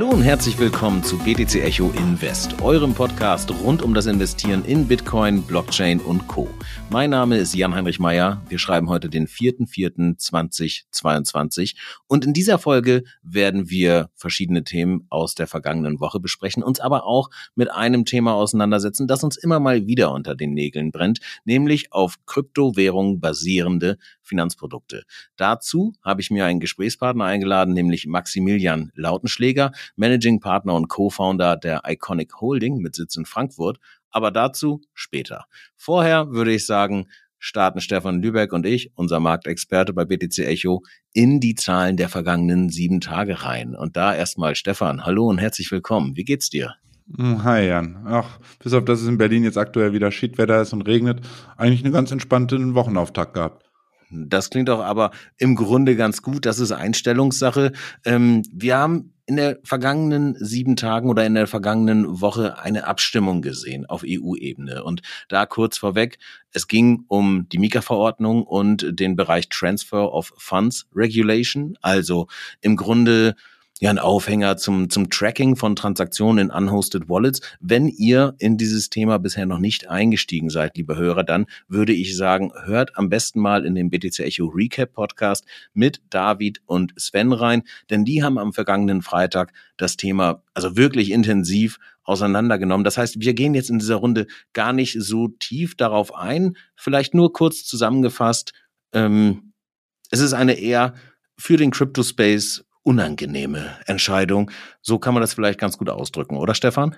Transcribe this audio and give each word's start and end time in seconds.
Hallo 0.00 0.12
und 0.12 0.22
herzlich 0.22 0.58
willkommen 0.58 1.04
zu 1.04 1.18
BTC 1.18 1.56
Echo 1.56 1.90
Invest, 1.90 2.62
eurem 2.62 2.94
Podcast 2.94 3.50
rund 3.50 3.82
um 3.82 3.92
das 3.92 4.06
Investieren 4.06 4.64
in 4.64 4.88
Bitcoin, 4.88 5.42
Blockchain 5.42 6.00
und 6.00 6.26
Co. 6.26 6.48
Mein 6.88 7.10
Name 7.10 7.36
ist 7.36 7.54
Jan-Heinrich 7.54 8.00
Meyer. 8.00 8.40
Wir 8.48 8.58
schreiben 8.58 8.88
heute 8.88 9.10
den 9.10 9.26
4.4.2022 9.26 11.76
und 12.06 12.24
in 12.24 12.32
dieser 12.32 12.58
Folge 12.58 13.04
werden 13.22 13.68
wir 13.68 14.08
verschiedene 14.14 14.64
Themen 14.64 15.06
aus 15.10 15.34
der 15.34 15.46
vergangenen 15.46 16.00
Woche 16.00 16.18
besprechen, 16.18 16.62
uns 16.62 16.80
aber 16.80 17.04
auch 17.04 17.28
mit 17.54 17.70
einem 17.70 18.06
Thema 18.06 18.32
auseinandersetzen, 18.32 19.06
das 19.06 19.22
uns 19.22 19.36
immer 19.36 19.60
mal 19.60 19.86
wieder 19.86 20.12
unter 20.12 20.34
den 20.34 20.54
Nägeln 20.54 20.92
brennt, 20.92 21.20
nämlich 21.44 21.92
auf 21.92 22.16
Kryptowährungen 22.24 23.20
basierende 23.20 23.98
Finanzprodukte. 24.30 25.02
Dazu 25.36 25.92
habe 26.02 26.20
ich 26.20 26.30
mir 26.30 26.46
einen 26.46 26.60
Gesprächspartner 26.60 27.24
eingeladen, 27.24 27.74
nämlich 27.74 28.06
Maximilian 28.06 28.92
Lautenschläger, 28.94 29.72
Managing 29.96 30.40
Partner 30.40 30.74
und 30.74 30.88
Co-Founder 30.88 31.56
der 31.56 31.82
Iconic 31.86 32.40
Holding 32.40 32.78
mit 32.78 32.94
Sitz 32.94 33.16
in 33.16 33.26
Frankfurt. 33.26 33.78
Aber 34.10 34.30
dazu 34.30 34.80
später. 34.94 35.44
Vorher 35.76 36.30
würde 36.30 36.52
ich 36.52 36.64
sagen, 36.66 37.08
starten 37.38 37.80
Stefan 37.80 38.22
Lübeck 38.22 38.52
und 38.52 38.66
ich, 38.66 38.92
unser 38.94 39.18
Marktexperte 39.18 39.92
bei 39.92 40.04
BTC 40.04 40.38
Echo, 40.46 40.82
in 41.12 41.40
die 41.40 41.56
Zahlen 41.56 41.96
der 41.96 42.08
vergangenen 42.08 42.68
sieben 42.68 43.00
Tage 43.00 43.42
rein. 43.42 43.74
Und 43.74 43.96
da 43.96 44.14
erstmal 44.14 44.54
Stefan, 44.54 45.04
hallo 45.04 45.26
und 45.26 45.38
herzlich 45.38 45.70
willkommen. 45.72 46.16
Wie 46.16 46.24
geht's 46.24 46.50
dir? 46.50 46.76
Hm, 47.16 47.42
hi 47.42 47.66
Jan. 47.66 48.04
Ach, 48.06 48.38
bis 48.62 48.72
auf 48.72 48.84
dass 48.84 49.00
es 49.00 49.08
in 49.08 49.18
Berlin 49.18 49.42
jetzt 49.42 49.58
aktuell 49.58 49.92
wieder 49.92 50.12
Schiedwetter 50.12 50.60
ist 50.60 50.72
und 50.72 50.82
regnet, 50.82 51.20
eigentlich 51.56 51.82
eine 51.82 51.92
ganz 51.92 52.12
entspannte 52.12 52.74
Wochenauftakt 52.74 53.34
gehabt. 53.34 53.69
Das 54.10 54.50
klingt 54.50 54.68
doch 54.68 54.80
aber 54.80 55.12
im 55.38 55.54
Grunde 55.54 55.96
ganz 55.96 56.22
gut. 56.22 56.44
Das 56.44 56.58
ist 56.58 56.72
Einstellungssache. 56.72 57.72
Ähm, 58.04 58.42
wir 58.52 58.76
haben 58.76 59.14
in 59.26 59.36
der 59.36 59.60
vergangenen 59.62 60.34
sieben 60.40 60.74
Tagen 60.74 61.08
oder 61.08 61.24
in 61.24 61.34
der 61.34 61.46
vergangenen 61.46 62.20
Woche 62.20 62.58
eine 62.58 62.88
Abstimmung 62.88 63.42
gesehen 63.42 63.86
auf 63.86 64.02
EU-Ebene. 64.04 64.82
Und 64.82 65.02
da 65.28 65.46
kurz 65.46 65.78
vorweg, 65.78 66.18
es 66.50 66.66
ging 66.66 67.04
um 67.06 67.48
die 67.48 67.58
Mika-Verordnung 67.58 68.42
und 68.42 68.98
den 68.98 69.14
Bereich 69.14 69.48
Transfer 69.48 70.12
of 70.12 70.32
Funds 70.36 70.88
Regulation. 70.92 71.78
Also 71.80 72.26
im 72.60 72.74
Grunde 72.74 73.36
ja 73.80 73.88
ein 73.88 73.98
Aufhänger 73.98 74.58
zum, 74.58 74.90
zum 74.90 75.08
Tracking 75.08 75.56
von 75.56 75.74
Transaktionen 75.74 76.48
in 76.48 76.54
unhosted 76.54 77.08
Wallets. 77.08 77.40
Wenn 77.60 77.88
ihr 77.88 78.34
in 78.38 78.58
dieses 78.58 78.90
Thema 78.90 79.18
bisher 79.18 79.46
noch 79.46 79.58
nicht 79.58 79.88
eingestiegen 79.88 80.50
seid, 80.50 80.76
liebe 80.76 80.96
Hörer, 80.96 81.24
dann 81.24 81.46
würde 81.66 81.94
ich 81.94 82.14
sagen, 82.16 82.52
hört 82.64 82.96
am 82.98 83.08
besten 83.08 83.40
mal 83.40 83.64
in 83.64 83.74
den 83.74 83.88
BTC 83.88 84.20
Echo 84.20 84.46
Recap 84.46 84.92
Podcast 84.92 85.46
mit 85.72 86.02
David 86.10 86.60
und 86.66 86.92
Sven 87.00 87.32
rein, 87.32 87.62
denn 87.88 88.04
die 88.04 88.22
haben 88.22 88.38
am 88.38 88.52
vergangenen 88.52 89.00
Freitag 89.00 89.52
das 89.78 89.96
Thema 89.96 90.42
also 90.52 90.76
wirklich 90.76 91.10
intensiv 91.10 91.78
auseinandergenommen. 92.02 92.84
Das 92.84 92.98
heißt, 92.98 93.20
wir 93.20 93.32
gehen 93.32 93.54
jetzt 93.54 93.70
in 93.70 93.78
dieser 93.78 93.96
Runde 93.96 94.26
gar 94.52 94.74
nicht 94.74 94.96
so 95.00 95.28
tief 95.28 95.74
darauf 95.74 96.14
ein. 96.14 96.56
Vielleicht 96.76 97.14
nur 97.14 97.32
kurz 97.32 97.64
zusammengefasst. 97.64 98.52
Ähm, 98.92 99.54
es 100.10 100.20
ist 100.20 100.34
eine 100.34 100.54
eher 100.54 100.94
für 101.38 101.56
den 101.56 101.70
Crypto 101.70 102.02
Space 102.02 102.64
unangenehme 102.90 103.76
Entscheidung. 103.86 104.50
So 104.82 104.98
kann 104.98 105.14
man 105.14 105.20
das 105.20 105.32
vielleicht 105.32 105.60
ganz 105.60 105.78
gut 105.78 105.88
ausdrücken, 105.88 106.36
oder 106.36 106.54
Stefan? 106.54 106.96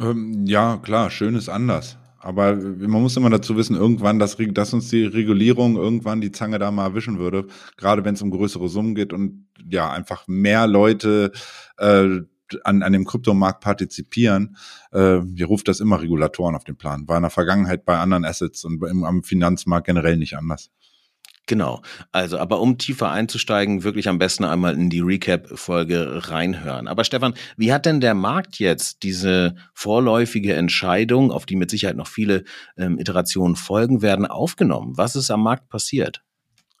Ähm, 0.00 0.44
ja, 0.46 0.78
klar, 0.78 1.10
schön 1.10 1.34
ist 1.34 1.50
anders. 1.50 1.98
Aber 2.18 2.56
man 2.56 3.02
muss 3.02 3.18
immer 3.18 3.28
dazu 3.28 3.54
wissen, 3.54 3.76
irgendwann, 3.76 4.18
dass, 4.18 4.38
dass 4.38 4.72
uns 4.72 4.88
die 4.88 5.04
Regulierung 5.04 5.76
irgendwann 5.76 6.22
die 6.22 6.32
Zange 6.32 6.58
da 6.58 6.70
mal 6.70 6.86
erwischen 6.86 7.18
würde, 7.18 7.46
gerade 7.76 8.02
wenn 8.06 8.14
es 8.14 8.22
um 8.22 8.30
größere 8.30 8.70
Summen 8.70 8.94
geht 8.94 9.12
und 9.12 9.46
ja, 9.68 9.90
einfach 9.90 10.26
mehr 10.26 10.66
Leute 10.66 11.32
äh, 11.76 12.20
an, 12.62 12.82
an 12.82 12.92
dem 12.94 13.04
Kryptomarkt 13.04 13.62
partizipieren, 13.62 14.56
äh, 14.92 15.20
hier 15.36 15.46
ruft 15.46 15.68
das 15.68 15.80
immer 15.80 16.00
Regulatoren 16.00 16.54
auf 16.54 16.64
den 16.64 16.76
Plan. 16.76 17.06
War 17.06 17.16
in 17.16 17.24
der 17.24 17.30
Vergangenheit 17.30 17.84
bei 17.84 17.98
anderen 17.98 18.24
Assets 18.24 18.64
und 18.64 18.82
im, 18.84 19.04
am 19.04 19.22
Finanzmarkt 19.22 19.86
generell 19.86 20.16
nicht 20.16 20.38
anders. 20.38 20.70
Genau. 21.46 21.82
Also, 22.10 22.38
aber 22.38 22.60
um 22.60 22.78
tiefer 22.78 23.10
einzusteigen, 23.10 23.84
wirklich 23.84 24.08
am 24.08 24.18
besten 24.18 24.44
einmal 24.44 24.74
in 24.74 24.88
die 24.88 25.00
Recap-Folge 25.00 26.30
reinhören. 26.30 26.88
Aber 26.88 27.04
Stefan, 27.04 27.34
wie 27.58 27.72
hat 27.72 27.84
denn 27.84 28.00
der 28.00 28.14
Markt 28.14 28.58
jetzt 28.58 29.02
diese 29.02 29.54
vorläufige 29.74 30.54
Entscheidung, 30.54 31.30
auf 31.30 31.44
die 31.44 31.56
mit 31.56 31.70
Sicherheit 31.70 31.96
noch 31.96 32.08
viele 32.08 32.44
ähm, 32.78 32.98
Iterationen 32.98 33.56
folgen 33.56 34.00
werden, 34.00 34.24
aufgenommen? 34.24 34.96
Was 34.96 35.16
ist 35.16 35.30
am 35.30 35.42
Markt 35.42 35.68
passiert? 35.68 36.22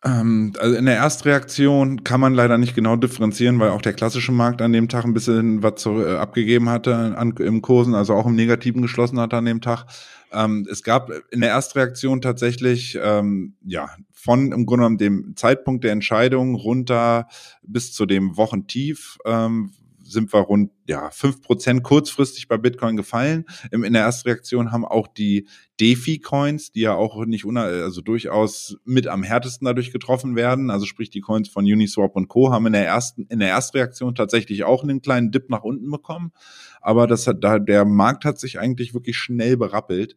Ähm, 0.04 0.52
also 0.58 0.76
in 0.76 0.84
der 0.84 0.96
Erstreaktion 0.96 2.04
kann 2.04 2.20
man 2.20 2.34
leider 2.34 2.58
nicht 2.58 2.74
genau 2.74 2.96
differenzieren, 2.96 3.58
weil 3.58 3.70
auch 3.70 3.80
der 3.80 3.94
klassische 3.94 4.32
Markt 4.32 4.60
an 4.60 4.72
dem 4.72 4.88
Tag 4.88 5.04
ein 5.04 5.14
bisschen 5.14 5.62
was 5.62 5.76
zu, 5.76 6.00
äh, 6.00 6.16
abgegeben 6.16 6.68
hatte 6.68 7.16
an, 7.16 7.34
im 7.38 7.62
Kursen, 7.62 7.94
also 7.94 8.14
auch 8.14 8.26
im 8.26 8.34
Negativen 8.34 8.82
geschlossen 8.82 9.18
hatte 9.18 9.36
an 9.36 9.46
dem 9.46 9.62
Tag. 9.62 9.86
Ähm, 10.30 10.66
es 10.70 10.82
gab 10.82 11.10
in 11.30 11.40
der 11.40 11.50
Erstreaktion 11.50 12.20
tatsächlich, 12.20 12.98
ähm, 13.02 13.54
ja, 13.64 13.88
von 14.12 14.52
im 14.52 14.66
Grunde 14.66 14.84
genommen 14.84 14.98
dem 14.98 15.36
Zeitpunkt 15.36 15.84
der 15.84 15.92
Entscheidung 15.92 16.54
runter 16.54 17.28
bis 17.62 17.92
zu 17.92 18.04
dem 18.04 18.36
Wochentief, 18.36 19.16
ähm, 19.24 19.72
sind 20.04 20.32
wir 20.32 20.40
rund 20.40 20.70
ja 20.88 21.10
fünf 21.10 21.40
Prozent 21.40 21.82
kurzfristig 21.82 22.48
bei 22.48 22.56
Bitcoin 22.56 22.96
gefallen. 22.96 23.44
In 23.70 23.92
der 23.92 24.02
Erstreaktion 24.02 24.70
haben 24.70 24.84
auch 24.84 25.08
die 25.08 25.48
DeFi-Coins, 25.80 26.72
die 26.72 26.82
ja 26.82 26.94
auch 26.94 27.24
nicht 27.24 27.44
una 27.44 27.62
also 27.64 28.00
durchaus 28.00 28.76
mit 28.84 29.06
am 29.06 29.22
härtesten 29.22 29.64
dadurch 29.64 29.92
getroffen 29.92 30.36
werden, 30.36 30.70
also 30.70 30.86
sprich 30.86 31.10
die 31.10 31.20
Coins 31.20 31.48
von 31.48 31.64
Uniswap 31.64 32.14
und 32.14 32.28
Co. 32.28 32.52
haben 32.52 32.66
in 32.66 32.74
der 32.74 32.86
ersten 32.86 33.26
in 33.28 33.40
der 33.40 33.48
Erstreaktion 33.48 34.14
tatsächlich 34.14 34.64
auch 34.64 34.82
einen 34.82 35.02
kleinen 35.02 35.32
Dip 35.32 35.50
nach 35.50 35.62
unten 35.62 35.90
bekommen, 35.90 36.32
aber 36.80 37.06
das 37.06 37.26
hat 37.26 37.42
der 37.42 37.84
Markt 37.84 38.24
hat 38.24 38.38
sich 38.38 38.58
eigentlich 38.58 38.94
wirklich 38.94 39.16
schnell 39.16 39.56
berappelt 39.56 40.16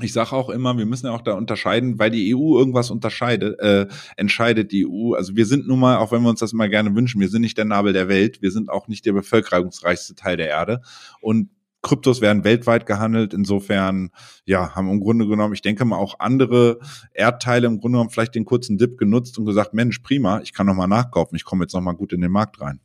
ich 0.00 0.12
sage 0.12 0.32
auch 0.32 0.48
immer, 0.48 0.76
wir 0.78 0.86
müssen 0.86 1.06
ja 1.06 1.12
auch 1.12 1.20
da 1.20 1.34
unterscheiden, 1.34 1.98
weil 1.98 2.10
die 2.10 2.34
EU 2.34 2.58
irgendwas 2.58 2.90
unterscheidet, 2.90 3.60
äh, 3.60 3.86
entscheidet 4.16 4.72
die 4.72 4.86
EU. 4.86 5.12
Also 5.14 5.36
wir 5.36 5.44
sind 5.44 5.66
nun 5.66 5.80
mal, 5.80 5.98
auch 5.98 6.12
wenn 6.12 6.22
wir 6.22 6.30
uns 6.30 6.40
das 6.40 6.54
immer 6.54 6.68
gerne 6.68 6.94
wünschen, 6.94 7.20
wir 7.20 7.28
sind 7.28 7.42
nicht 7.42 7.58
der 7.58 7.66
Nabel 7.66 7.92
der 7.92 8.08
Welt, 8.08 8.40
wir 8.40 8.50
sind 8.50 8.70
auch 8.70 8.88
nicht 8.88 9.04
der 9.04 9.12
bevölkerungsreichste 9.12 10.14
Teil 10.14 10.38
der 10.38 10.48
Erde. 10.48 10.80
Und 11.20 11.50
Kryptos 11.82 12.20
werden 12.20 12.44
weltweit 12.44 12.86
gehandelt. 12.86 13.34
Insofern, 13.34 14.10
ja, 14.46 14.74
haben 14.74 14.88
im 14.88 15.00
Grunde 15.00 15.26
genommen, 15.26 15.52
ich 15.52 15.62
denke 15.62 15.84
mal, 15.84 15.96
auch 15.96 16.20
andere 16.20 16.78
Erdteile 17.12 17.66
im 17.66 17.80
Grunde 17.80 17.96
genommen 17.96 18.10
vielleicht 18.10 18.34
den 18.34 18.44
kurzen 18.44 18.78
Dip 18.78 18.96
genutzt 18.96 19.36
und 19.38 19.46
gesagt, 19.46 19.74
Mensch, 19.74 19.98
prima, 19.98 20.40
ich 20.40 20.52
kann 20.52 20.66
nochmal 20.66 20.88
nachkaufen, 20.88 21.36
ich 21.36 21.44
komme 21.44 21.64
jetzt 21.64 21.74
nochmal 21.74 21.96
gut 21.96 22.12
in 22.12 22.20
den 22.20 22.30
Markt 22.30 22.60
rein. 22.60 22.80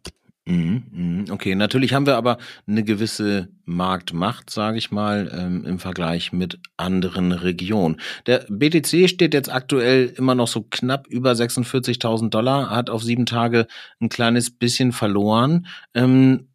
Mhm, 0.48 0.84
mhm. 0.92 1.26
Okay, 1.30 1.56
natürlich 1.56 1.94
haben 1.94 2.06
wir 2.06 2.16
aber 2.16 2.38
eine 2.68 2.84
gewisse 2.86 3.50
Marktmacht, 3.66 4.50
sage 4.50 4.78
ich 4.78 4.92
mal, 4.92 5.30
ähm, 5.38 5.66
im 5.66 5.78
Vergleich 5.78 6.32
mit 6.32 6.58
anderen 6.78 7.34
Regionen. 7.34 8.00
Der 8.28 8.46
BTC 8.48 9.10
steht 9.10 9.34
jetzt 9.34 9.52
aktuell 9.52 10.14
immer 10.16 10.36
noch 10.36 10.48
so 10.48 10.62
knapp 10.62 11.06
über 11.08 11.34
46.000 11.34 12.30
Dollar, 12.30 12.70
hat 12.70 12.90
auf 12.90 13.04
sieben 13.04 13.26
Tage 13.26 13.68
ein 14.00 14.08
kleines 14.08 14.50
bisschen 14.50 14.94
verloren. 14.94 15.68
Ähm, 15.94 16.48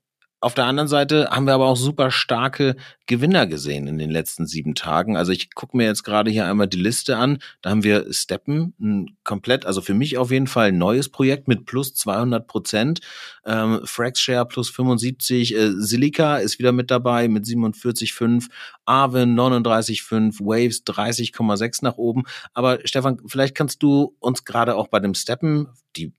auf 0.42 0.54
der 0.54 0.64
anderen 0.64 0.88
Seite 0.88 1.28
haben 1.30 1.46
wir 1.46 1.54
aber 1.54 1.68
auch 1.68 1.76
super 1.76 2.10
starke 2.10 2.74
Gewinner 3.06 3.46
gesehen 3.46 3.86
in 3.86 3.96
den 3.96 4.10
letzten 4.10 4.44
sieben 4.44 4.74
Tagen. 4.74 5.16
Also 5.16 5.30
ich 5.30 5.54
gucke 5.54 5.76
mir 5.76 5.86
jetzt 5.86 6.02
gerade 6.02 6.32
hier 6.32 6.46
einmal 6.46 6.66
die 6.66 6.80
Liste 6.80 7.16
an. 7.16 7.38
Da 7.62 7.70
haben 7.70 7.84
wir 7.84 8.12
Steppen, 8.12 8.74
ein 8.80 9.16
komplett, 9.22 9.64
also 9.66 9.80
für 9.80 9.94
mich 9.94 10.18
auf 10.18 10.32
jeden 10.32 10.48
Fall 10.48 10.68
ein 10.68 10.78
neues 10.78 11.08
Projekt 11.08 11.46
mit 11.46 11.64
plus 11.64 11.94
200 11.94 12.48
Prozent. 12.48 13.00
Ähm, 13.46 13.82
Fraxshare 13.84 14.44
plus 14.44 14.68
75. 14.68 15.54
Äh, 15.54 15.70
Silica 15.76 16.38
ist 16.38 16.58
wieder 16.58 16.72
mit 16.72 16.90
dabei 16.90 17.28
mit 17.28 17.44
47,5. 17.44 18.48
Arvin 18.84 19.38
39,5. 19.38 20.40
Waves 20.40 20.84
30,6 20.84 21.84
nach 21.84 21.98
oben. 21.98 22.24
Aber 22.52 22.80
Stefan, 22.84 23.20
vielleicht 23.26 23.54
kannst 23.54 23.80
du 23.84 24.16
uns 24.18 24.44
gerade 24.44 24.74
auch 24.74 24.88
bei 24.88 24.98
dem 24.98 25.14
Steppen, 25.14 25.68
die 25.96 26.12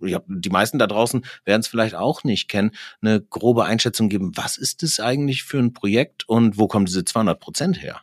ja, 0.00 0.20
die 0.26 0.50
meisten 0.50 0.78
da 0.78 0.86
draußen 0.86 1.24
werden 1.44 1.60
es 1.60 1.68
vielleicht 1.68 1.94
auch 1.94 2.24
nicht 2.24 2.48
kennen, 2.48 2.72
eine 3.00 3.20
grobe 3.20 3.64
Einschätzung 3.64 4.08
geben, 4.08 4.32
was 4.36 4.56
ist 4.56 4.82
das 4.82 5.00
eigentlich 5.00 5.44
für 5.44 5.58
ein 5.58 5.72
Projekt 5.72 6.28
und 6.28 6.58
wo 6.58 6.68
kommen 6.68 6.86
diese 6.86 7.04
200 7.04 7.38
Prozent 7.40 7.82
her? 7.82 8.00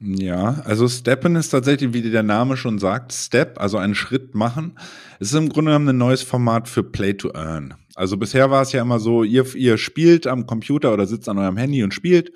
Ja, 0.00 0.60
also 0.64 0.88
Steppen 0.88 1.36
ist 1.36 1.50
tatsächlich, 1.50 1.94
wie 1.94 2.02
der 2.02 2.22
Name 2.22 2.56
schon 2.56 2.78
sagt, 2.78 3.12
Step, 3.12 3.60
also 3.60 3.78
einen 3.78 3.94
Schritt 3.94 4.34
machen. 4.34 4.78
Es 5.20 5.28
ist 5.28 5.38
im 5.38 5.48
Grunde 5.48 5.70
genommen 5.70 5.88
ein 5.88 5.98
neues 5.98 6.22
Format 6.22 6.68
für 6.68 6.82
Play 6.82 7.14
to 7.14 7.30
Earn. 7.32 7.74
Also 7.94 8.16
bisher 8.16 8.50
war 8.50 8.62
es 8.62 8.72
ja 8.72 8.82
immer 8.82 8.98
so, 8.98 9.22
ihr, 9.22 9.54
ihr 9.54 9.78
spielt 9.78 10.26
am 10.26 10.46
Computer 10.46 10.92
oder 10.92 11.06
sitzt 11.06 11.28
an 11.28 11.38
eurem 11.38 11.56
Handy 11.56 11.82
und 11.84 11.94
spielt 11.94 12.32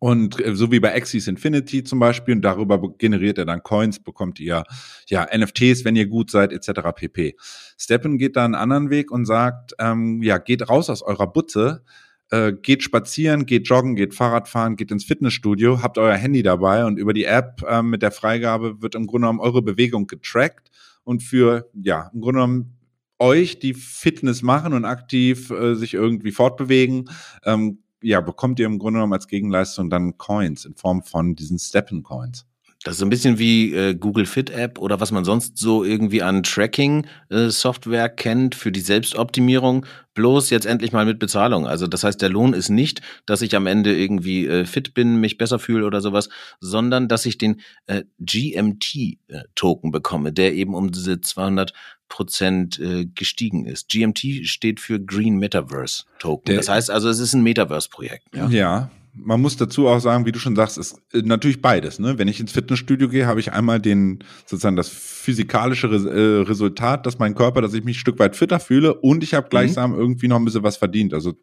und 0.00 0.44
äh, 0.44 0.54
so 0.54 0.72
wie 0.72 0.80
bei 0.80 0.94
Axis 0.94 1.26
Infinity 1.26 1.84
zum 1.84 1.98
Beispiel, 1.98 2.34
und 2.34 2.42
darüber 2.42 2.80
generiert 2.96 3.38
er 3.38 3.44
dann 3.44 3.62
Coins, 3.62 4.00
bekommt 4.00 4.40
ihr 4.40 4.64
ja 5.08 5.26
NFTs, 5.36 5.84
wenn 5.84 5.96
ihr 5.96 6.06
gut 6.06 6.30
seid, 6.30 6.52
etc. 6.52 6.80
pp. 6.94 7.36
Steppen 7.76 8.18
geht 8.18 8.36
da 8.36 8.44
einen 8.44 8.54
anderen 8.54 8.90
Weg 8.90 9.10
und 9.10 9.26
sagt, 9.26 9.74
ähm, 9.78 10.22
ja, 10.22 10.38
geht 10.38 10.68
raus 10.68 10.88
aus 10.88 11.02
eurer 11.02 11.26
Butze, 11.26 11.84
äh, 12.30 12.52
geht 12.52 12.82
spazieren, 12.82 13.44
geht 13.44 13.68
joggen, 13.68 13.94
geht 13.94 14.14
Fahrrad 14.14 14.48
fahren, 14.48 14.76
geht 14.76 14.90
ins 14.90 15.04
Fitnessstudio, 15.04 15.82
habt 15.82 15.98
euer 15.98 16.16
Handy 16.16 16.42
dabei 16.42 16.86
und 16.86 16.98
über 16.98 17.12
die 17.12 17.24
App 17.24 17.62
äh, 17.68 17.82
mit 17.82 18.02
der 18.02 18.10
Freigabe 18.10 18.80
wird 18.80 18.94
im 18.94 19.06
Grunde 19.06 19.26
genommen 19.26 19.40
eure 19.40 19.62
Bewegung 19.62 20.06
getrackt 20.06 20.70
und 21.04 21.22
für, 21.22 21.70
ja, 21.74 22.10
im 22.14 22.22
Grunde 22.22 22.40
genommen 22.40 22.78
euch, 23.18 23.58
die 23.58 23.74
Fitness 23.74 24.42
machen 24.42 24.72
und 24.72 24.84
aktiv 24.84 25.50
äh, 25.50 25.74
sich 25.74 25.94
irgendwie 25.94 26.32
fortbewegen, 26.32 27.10
ähm, 27.44 27.83
ja, 28.04 28.20
bekommt 28.20 28.58
ihr 28.58 28.66
im 28.66 28.78
Grunde 28.78 28.98
genommen 28.98 29.14
als 29.14 29.28
Gegenleistung 29.28 29.90
dann 29.90 30.18
Coins 30.18 30.64
in 30.64 30.74
Form 30.74 31.02
von 31.02 31.34
diesen 31.34 31.58
Steppen-Coins. 31.58 32.46
Das 32.84 32.96
ist 32.96 32.98
so 32.98 33.06
ein 33.06 33.10
bisschen 33.10 33.38
wie 33.38 33.74
äh, 33.74 33.94
Google 33.94 34.26
Fit 34.26 34.50
App 34.50 34.78
oder 34.78 35.00
was 35.00 35.10
man 35.10 35.24
sonst 35.24 35.56
so 35.56 35.84
irgendwie 35.84 36.22
an 36.22 36.42
Tracking-Software 36.42 38.04
äh, 38.04 38.08
kennt 38.10 38.54
für 38.54 38.70
die 38.70 38.80
Selbstoptimierung, 38.80 39.86
bloß 40.12 40.50
jetzt 40.50 40.66
endlich 40.66 40.92
mal 40.92 41.06
mit 41.06 41.18
Bezahlung. 41.18 41.66
Also 41.66 41.86
das 41.86 42.04
heißt, 42.04 42.20
der 42.20 42.28
Lohn 42.28 42.52
ist 42.52 42.68
nicht, 42.68 43.00
dass 43.24 43.40
ich 43.40 43.56
am 43.56 43.66
Ende 43.66 43.96
irgendwie 43.96 44.46
äh, 44.46 44.66
fit 44.66 44.92
bin, 44.92 45.16
mich 45.16 45.38
besser 45.38 45.58
fühle 45.58 45.86
oder 45.86 46.02
sowas, 46.02 46.28
sondern 46.60 47.08
dass 47.08 47.24
ich 47.24 47.38
den 47.38 47.62
äh, 47.86 48.02
GMT-Token 48.18 49.88
äh, 49.88 49.92
bekomme, 49.92 50.34
der 50.34 50.52
eben 50.52 50.74
um 50.74 50.92
diese 50.92 51.22
200 51.22 51.72
Prozent 52.08 52.78
äh, 52.78 53.06
gestiegen 53.06 53.66
ist. 53.66 53.88
GMT 53.88 54.46
steht 54.46 54.80
für 54.80 55.00
Green 55.00 55.36
Metaverse 55.36 56.04
Token. 56.18 56.56
das 56.56 56.68
heißt 56.68 56.90
also, 56.90 57.08
es 57.08 57.18
ist 57.18 57.34
ein 57.34 57.42
Metaverse-Projekt. 57.42 58.34
Ja? 58.34 58.48
ja, 58.48 58.90
man 59.16 59.40
muss 59.40 59.56
dazu 59.56 59.86
auch 59.86 60.00
sagen, 60.00 60.26
wie 60.26 60.32
du 60.32 60.38
schon 60.38 60.56
sagst, 60.56 60.76
ist 60.76 61.00
äh, 61.12 61.22
natürlich 61.22 61.62
beides. 61.62 61.98
Ne? 61.98 62.18
Wenn 62.18 62.28
ich 62.28 62.40
ins 62.40 62.52
Fitnessstudio 62.52 63.08
gehe, 63.08 63.26
habe 63.26 63.40
ich 63.40 63.52
einmal 63.52 63.80
den 63.80 64.24
sozusagen 64.46 64.76
das 64.76 64.88
physikalische 64.88 65.86
äh, 65.86 66.42
Resultat, 66.42 67.06
dass 67.06 67.18
mein 67.18 67.34
Körper, 67.34 67.62
dass 67.62 67.74
ich 67.74 67.84
mich 67.84 67.96
ein 67.96 68.00
Stück 68.00 68.18
weit 68.18 68.36
fitter 68.36 68.58
fühle 68.60 68.94
und 68.94 69.22
ich 69.22 69.34
habe 69.34 69.46
mhm. 69.46 69.50
gleichsam 69.50 69.92
mhm. 69.92 69.98
irgendwie 69.98 70.28
noch 70.28 70.36
ein 70.36 70.44
bisschen 70.44 70.64
was 70.64 70.76
verdient. 70.76 71.14
Also 71.14 71.34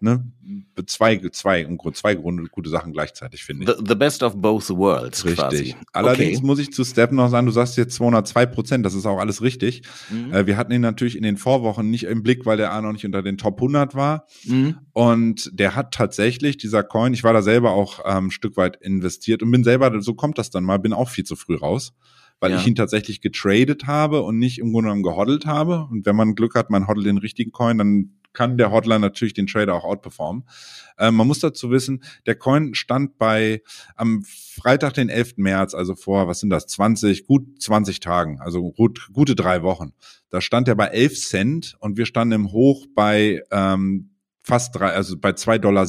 ne, 0.00 0.24
zwei, 0.86 1.18
zwei, 1.32 1.66
zwei 1.92 2.14
Gründe, 2.14 2.44
gute 2.50 2.70
Sachen 2.70 2.92
gleichzeitig, 2.92 3.44
finde 3.44 3.64
ich. 3.64 3.76
The, 3.76 3.84
the, 3.86 3.94
best 3.94 4.22
of 4.22 4.36
both 4.36 4.68
worlds 4.70 5.24
richtig. 5.24 5.38
quasi. 5.38 5.76
Allerdings 5.92 6.38
okay. 6.38 6.46
muss 6.46 6.58
ich 6.58 6.72
zu 6.72 6.84
Step 6.84 7.12
noch 7.12 7.28
sagen, 7.28 7.46
du 7.46 7.52
sagst 7.52 7.76
jetzt 7.76 7.96
202 7.96 8.46
Prozent, 8.46 8.86
das 8.86 8.94
ist 8.94 9.06
auch 9.06 9.18
alles 9.18 9.42
richtig. 9.42 9.82
Mhm. 10.10 10.32
Äh, 10.32 10.46
wir 10.46 10.56
hatten 10.56 10.72
ihn 10.72 10.82
natürlich 10.82 11.16
in 11.16 11.22
den 11.22 11.38
Vorwochen 11.38 11.90
nicht 11.90 12.04
im 12.04 12.22
Blick, 12.22 12.46
weil 12.46 12.56
der 12.56 12.72
A 12.72 12.80
noch 12.80 12.92
nicht 12.92 13.04
unter 13.04 13.22
den 13.22 13.36
Top 13.38 13.58
100 13.58 13.94
war. 13.94 14.26
Mhm. 14.44 14.76
Und 14.92 15.50
der 15.52 15.74
hat 15.74 15.92
tatsächlich, 15.92 16.56
dieser 16.56 16.82
Coin, 16.82 17.12
ich 17.16 17.24
war 17.24 17.32
da 17.32 17.42
selber 17.42 17.72
auch 17.72 18.00
ähm, 18.04 18.26
ein 18.26 18.30
Stück 18.30 18.56
weit 18.56 18.76
investiert 18.76 19.42
und 19.42 19.50
bin 19.50 19.64
selber, 19.64 20.00
so 20.00 20.14
kommt 20.14 20.38
das 20.38 20.50
dann 20.50 20.64
mal, 20.64 20.78
bin 20.78 20.92
auch 20.92 21.08
viel 21.08 21.24
zu 21.24 21.36
früh 21.36 21.56
raus 21.56 21.94
weil 22.40 22.50
ja. 22.50 22.58
ich 22.58 22.66
ihn 22.66 22.74
tatsächlich 22.74 23.20
getradet 23.20 23.86
habe 23.86 24.22
und 24.22 24.38
nicht 24.38 24.58
im 24.58 24.72
Grunde 24.72 24.88
genommen 24.88 25.02
gehoddelt 25.02 25.46
habe. 25.46 25.88
Und 25.90 26.04
wenn 26.04 26.16
man 26.16 26.34
Glück 26.34 26.54
hat, 26.54 26.70
man 26.70 26.86
hoddelt 26.86 27.06
den 27.06 27.18
richtigen 27.18 27.50
Coin, 27.50 27.78
dann 27.78 28.10
kann 28.32 28.58
der 28.58 28.70
Hodler 28.70 28.98
natürlich 28.98 29.32
den 29.32 29.46
Trader 29.46 29.74
auch 29.74 29.84
outperformen. 29.84 30.44
Ähm, 30.98 31.14
man 31.14 31.26
muss 31.26 31.40
dazu 31.40 31.70
wissen, 31.70 32.04
der 32.26 32.34
Coin 32.34 32.74
stand 32.74 33.16
bei 33.16 33.62
am 33.94 34.22
Freitag, 34.24 34.92
den 34.92 35.08
11. 35.08 35.38
März, 35.38 35.74
also 35.74 35.94
vor, 35.94 36.28
was 36.28 36.40
sind 36.40 36.50
das, 36.50 36.66
20, 36.66 37.26
gut 37.26 37.62
20 37.62 38.00
Tagen, 38.00 38.38
also 38.40 38.72
gut, 38.72 39.08
gute 39.14 39.34
drei 39.34 39.62
Wochen. 39.62 39.94
Da 40.28 40.42
stand 40.42 40.68
er 40.68 40.74
bei 40.74 40.88
11 40.88 41.18
Cent 41.18 41.76
und 41.80 41.96
wir 41.96 42.04
standen 42.04 42.32
im 42.32 42.52
Hoch 42.52 42.86
bei 42.94 43.42
ähm, 43.50 44.10
fast 44.42 44.76
drei, 44.76 44.92
also 44.92 45.16
bei 45.16 45.30
2,70 45.30 45.58
Dollar. 45.58 45.86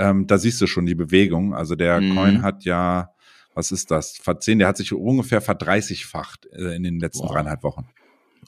Ähm, 0.00 0.26
da 0.26 0.38
siehst 0.38 0.60
du 0.62 0.66
schon 0.66 0.86
die 0.86 0.94
Bewegung. 0.94 1.54
Also 1.54 1.74
der 1.74 2.00
mhm. 2.00 2.14
Coin 2.14 2.42
hat 2.42 2.64
ja, 2.64 3.10
was 3.54 3.70
ist 3.70 3.90
das? 3.90 4.16
Verzehn, 4.16 4.58
der 4.58 4.68
hat 4.68 4.78
sich 4.78 4.92
ungefähr 4.94 5.42
verdreißigfacht 5.42 6.46
äh, 6.52 6.74
in 6.74 6.82
den 6.82 6.98
letzten 6.98 7.24
wow. 7.24 7.32
dreieinhalb 7.32 7.62
Wochen. 7.62 7.86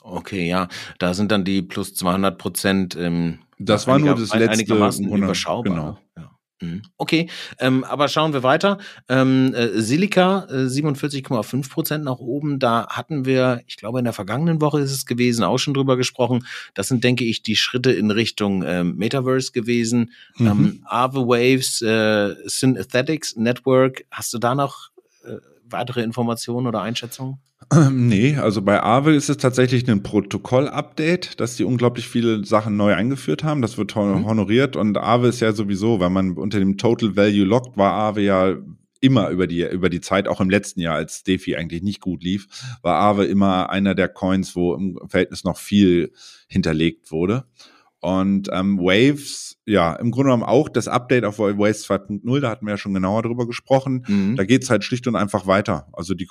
Okay, 0.02 0.49
ja, 0.49 0.69
da 0.99 1.12
sind 1.12 1.31
dann 1.31 1.44
die 1.44 1.60
plus 1.60 1.94
200 1.94 2.38
Prozent. 2.38 2.96
Ähm, 2.99 3.40
das 3.58 3.87
war 3.87 3.99
nur 3.99 4.14
das 4.14 4.34
letzte. 4.34 4.50
Einigermaßen 4.50 5.06
überschaubar. 5.06 5.75
Genau. 5.75 5.99
Mhm. 6.62 6.82
Okay, 6.97 7.29
ähm, 7.59 7.85
aber 7.85 8.09
schauen 8.09 8.32
wir 8.32 8.43
weiter. 8.43 8.79
Ähm, 9.09 9.53
äh, 9.55 9.81
Silica 9.81 10.47
äh, 10.49 10.67
47,5 10.67 11.70
Prozent 11.70 12.05
nach 12.05 12.19
oben. 12.19 12.59
Da 12.59 12.87
hatten 12.88 13.25
wir, 13.25 13.62
ich 13.67 13.76
glaube 13.76 13.99
in 13.99 14.05
der 14.05 14.12
vergangenen 14.14 14.61
Woche 14.61 14.81
ist 14.81 14.93
es 14.93 15.05
gewesen, 15.05 15.44
auch 15.44 15.59
schon 15.59 15.75
drüber 15.75 15.97
gesprochen. 15.97 16.47
Das 16.75 16.88
sind, 16.88 17.03
denke 17.05 17.25
ich, 17.25 17.43
die 17.43 17.56
Schritte 17.56 17.93
in 17.93 18.11
Richtung 18.11 18.62
ähm, 18.64 18.97
Metaverse 18.97 19.50
gewesen. 19.53 20.12
Mhm. 20.37 20.47
Ähm, 20.47 20.85
Aave 20.87 21.26
Waves, 21.26 21.82
äh, 21.82 22.37
Synthetics 22.47 23.37
Network. 23.37 24.05
Hast 24.11 24.32
du 24.32 24.38
da 24.38 24.55
noch 24.55 24.91
äh, 25.25 25.37
weitere 25.64 26.03
Informationen 26.03 26.67
oder 26.67 26.81
Einschätzungen? 26.82 27.38
Ähm, 27.70 28.09
nee, 28.09 28.37
also 28.37 28.62
bei 28.62 28.82
Aave 28.82 29.14
ist 29.14 29.29
es 29.29 29.37
tatsächlich 29.37 29.88
ein 29.88 30.03
Protokoll-Update, 30.03 31.41
dass 31.41 31.56
die 31.56 31.64
unglaublich 31.64 32.09
viele 32.09 32.44
Sachen 32.44 32.76
neu 32.76 32.94
eingeführt 32.94 33.44
haben. 33.44 33.62
Das 33.62 33.79
wird 33.79 33.94
mhm. 33.94 34.25
honoriert 34.25 34.76
und 34.76 34.97
Aave 34.97 35.29
ist 35.29 35.41
ja 35.41 35.53
sowieso, 35.53 36.00
wenn 36.00 36.12
man 36.12 36.32
unter 36.32 36.59
dem 36.59 36.79
Total 36.79 37.17
Value 37.17 37.44
lockt, 37.44 37.76
war 37.76 37.93
Aave 37.93 38.23
ja 38.23 38.56
immer 39.00 39.31
über 39.31 39.47
die, 39.47 39.62
über 39.62 39.91
die 39.91 40.00
Zeit, 40.00 40.29
auch 40.29 40.41
im 40.41 40.49
letzten 40.49 40.81
Jahr, 40.81 40.94
als 40.94 41.25
DeFi 41.25 41.56
eigentlich 41.56 41.82
nicht 41.82 42.00
gut 42.00 42.23
lief, 42.23 42.47
war 42.82 42.97
Aave 42.97 43.25
immer 43.25 43.69
einer 43.69 43.94
der 43.94 44.09
Coins, 44.09 44.55
wo 44.55 44.75
im 44.75 44.99
Verhältnis 45.09 45.44
noch 45.44 45.59
viel 45.59 46.12
hinterlegt 46.47 47.11
wurde. 47.11 47.44
Und 48.04 48.49
ähm, 48.50 48.78
Waves, 48.78 49.58
ja, 49.64 49.94
im 49.94 50.10
Grunde 50.10 50.31
genommen 50.31 50.43
auch 50.43 50.69
das 50.69 50.88
Update 50.88 51.25
auf 51.25 51.38
Waves 51.38 51.88
2.0, 51.88 52.40
da 52.40 52.50
hatten 52.50 52.66
wir 52.66 52.72
ja 52.72 52.76
schon 52.76 52.94
genauer 52.94 53.22
drüber 53.22 53.46
gesprochen. 53.46 54.04
Mhm. 54.08 54.34
Da 54.34 54.44
geht's 54.44 54.70
halt 54.70 54.82
schlicht 54.82 55.06
und 55.06 55.14
einfach 55.14 55.46
weiter. 55.46 55.87
Also 55.93 56.14
die, 56.14 56.26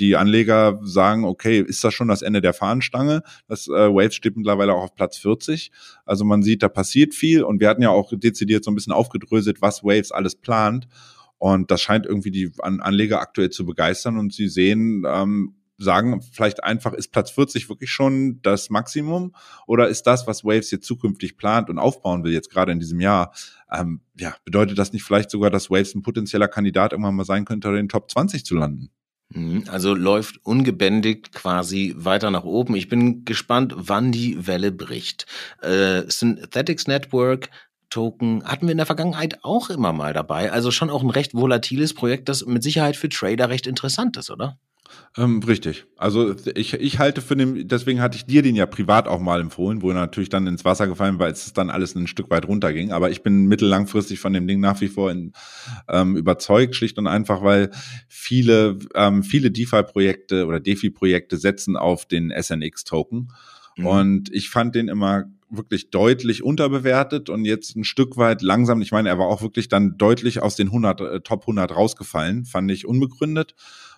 die 0.00 0.16
Anleger 0.16 0.80
sagen, 0.82 1.26
okay, 1.26 1.60
ist 1.60 1.84
das 1.84 1.92
schon 1.92 2.08
das 2.08 2.22
Ende 2.22 2.40
der 2.40 2.54
Fahnenstange? 2.54 3.22
Das 3.48 3.68
äh, 3.68 3.72
Waves 3.72 4.14
steht 4.14 4.38
mittlerweile 4.38 4.72
auch 4.72 4.84
auf 4.84 4.94
Platz 4.94 5.18
40. 5.18 5.72
Also 6.06 6.24
man 6.24 6.42
sieht, 6.42 6.62
da 6.62 6.70
passiert 6.70 7.14
viel 7.14 7.42
und 7.42 7.60
wir 7.60 7.68
hatten 7.68 7.82
ja 7.82 7.90
auch 7.90 8.10
dezidiert 8.16 8.64
so 8.64 8.70
ein 8.70 8.74
bisschen 8.74 8.94
aufgedröselt, 8.94 9.60
was 9.60 9.84
Waves 9.84 10.10
alles 10.10 10.36
plant. 10.36 10.88
Und 11.36 11.70
das 11.70 11.82
scheint 11.82 12.06
irgendwie 12.06 12.30
die 12.30 12.50
Anleger 12.60 13.20
aktuell 13.20 13.50
zu 13.50 13.66
begeistern 13.66 14.16
und 14.16 14.32
sie 14.32 14.48
sehen, 14.48 15.04
ähm, 15.06 15.54
sagen 15.78 16.22
vielleicht 16.32 16.62
einfach, 16.62 16.92
ist 16.92 17.12
Platz 17.12 17.30
40 17.30 17.68
wirklich 17.68 17.90
schon 17.90 18.40
das 18.42 18.70
Maximum 18.70 19.34
oder 19.66 19.88
ist 19.88 20.06
das, 20.06 20.26
was 20.26 20.44
Waves 20.44 20.70
jetzt 20.70 20.86
zukünftig 20.86 21.36
plant 21.36 21.70
und 21.70 21.78
aufbauen 21.78 22.24
will, 22.24 22.32
jetzt 22.32 22.50
gerade 22.50 22.72
in 22.72 22.80
diesem 22.80 23.00
Jahr, 23.00 23.32
ähm, 23.72 24.00
ja, 24.18 24.34
bedeutet 24.44 24.78
das 24.78 24.92
nicht 24.92 25.02
vielleicht 25.02 25.30
sogar, 25.30 25.50
dass 25.50 25.70
Waves 25.70 25.94
ein 25.94 26.02
potenzieller 26.02 26.48
Kandidat 26.48 26.92
irgendwann 26.92 27.16
mal 27.16 27.24
sein 27.24 27.44
könnte, 27.44 27.68
in 27.68 27.74
den 27.74 27.88
Top 27.88 28.10
20 28.10 28.44
zu 28.44 28.54
landen? 28.54 28.90
Mhm, 29.30 29.64
also 29.68 29.94
läuft 29.94 30.44
ungebändigt 30.44 31.32
quasi 31.32 31.94
weiter 31.96 32.30
nach 32.30 32.44
oben. 32.44 32.76
Ich 32.76 32.88
bin 32.88 33.24
gespannt, 33.24 33.74
wann 33.76 34.12
die 34.12 34.46
Welle 34.46 34.70
bricht. 34.70 35.26
Äh, 35.62 36.02
Synthetics 36.08 36.86
Network 36.86 37.50
Token 37.90 38.44
hatten 38.44 38.66
wir 38.66 38.72
in 38.72 38.78
der 38.78 38.86
Vergangenheit 38.86 39.44
auch 39.44 39.70
immer 39.70 39.92
mal 39.92 40.12
dabei. 40.12 40.50
Also 40.50 40.70
schon 40.70 40.90
auch 40.90 41.02
ein 41.02 41.10
recht 41.10 41.34
volatiles 41.34 41.94
Projekt, 41.94 42.28
das 42.28 42.44
mit 42.44 42.62
Sicherheit 42.62 42.96
für 42.96 43.08
Trader 43.08 43.48
recht 43.50 43.66
interessant 43.66 44.16
ist, 44.16 44.30
oder? 44.30 44.58
Ähm, 45.16 45.40
richtig. 45.40 45.86
Also 45.96 46.34
ich, 46.56 46.74
ich 46.74 46.98
halte 46.98 47.20
für 47.20 47.36
den, 47.36 47.68
deswegen 47.68 48.00
hatte 48.00 48.16
ich 48.16 48.26
dir 48.26 48.42
den 48.42 48.56
ja 48.56 48.66
privat 48.66 49.06
auch 49.06 49.20
mal 49.20 49.40
empfohlen, 49.40 49.80
wo 49.80 49.90
er 49.90 49.94
natürlich 49.94 50.28
dann 50.28 50.46
ins 50.48 50.64
Wasser 50.64 50.88
gefallen, 50.88 51.20
weil 51.20 51.30
es 51.30 51.52
dann 51.52 51.70
alles 51.70 51.94
ein 51.94 52.08
Stück 52.08 52.30
weit 52.30 52.48
runterging. 52.48 52.90
Aber 52.90 53.10
ich 53.10 53.22
bin 53.22 53.46
mittellangfristig 53.46 54.18
von 54.18 54.32
dem 54.32 54.48
Ding 54.48 54.58
nach 54.58 54.80
wie 54.80 54.88
vor 54.88 55.12
in, 55.12 55.32
ähm, 55.88 56.16
überzeugt, 56.16 56.74
schlicht 56.74 56.98
und 56.98 57.06
einfach, 57.06 57.42
weil 57.42 57.70
viele, 58.08 58.78
ähm, 58.94 59.22
viele 59.22 59.52
DeFi-Projekte 59.52 60.46
oder 60.46 60.58
DeFi-Projekte 60.58 61.36
setzen 61.36 61.76
auf 61.76 62.06
den 62.06 62.30
SNX-Token. 62.30 63.28
Mhm. 63.76 63.86
Und 63.86 64.32
ich 64.32 64.50
fand 64.50 64.74
den 64.74 64.88
immer 64.88 65.26
wirklich 65.50 65.90
deutlich 65.90 66.42
unterbewertet 66.42 67.28
und 67.28 67.44
jetzt 67.44 67.76
ein 67.76 67.84
Stück 67.84 68.16
weit 68.16 68.42
langsam, 68.42 68.82
ich 68.82 68.92
meine, 68.92 69.08
er 69.08 69.18
war 69.18 69.26
auch 69.26 69.42
wirklich 69.42 69.68
dann 69.68 69.96
deutlich 69.96 70.42
aus 70.42 70.56
den 70.56 70.68
100, 70.68 71.00
äh, 71.00 71.20
Top 71.20 71.42
100 71.42 71.74
rausgefallen, 71.74 72.44
fand 72.44 72.70
ich 72.70 72.86
unbegründet. 72.86 73.54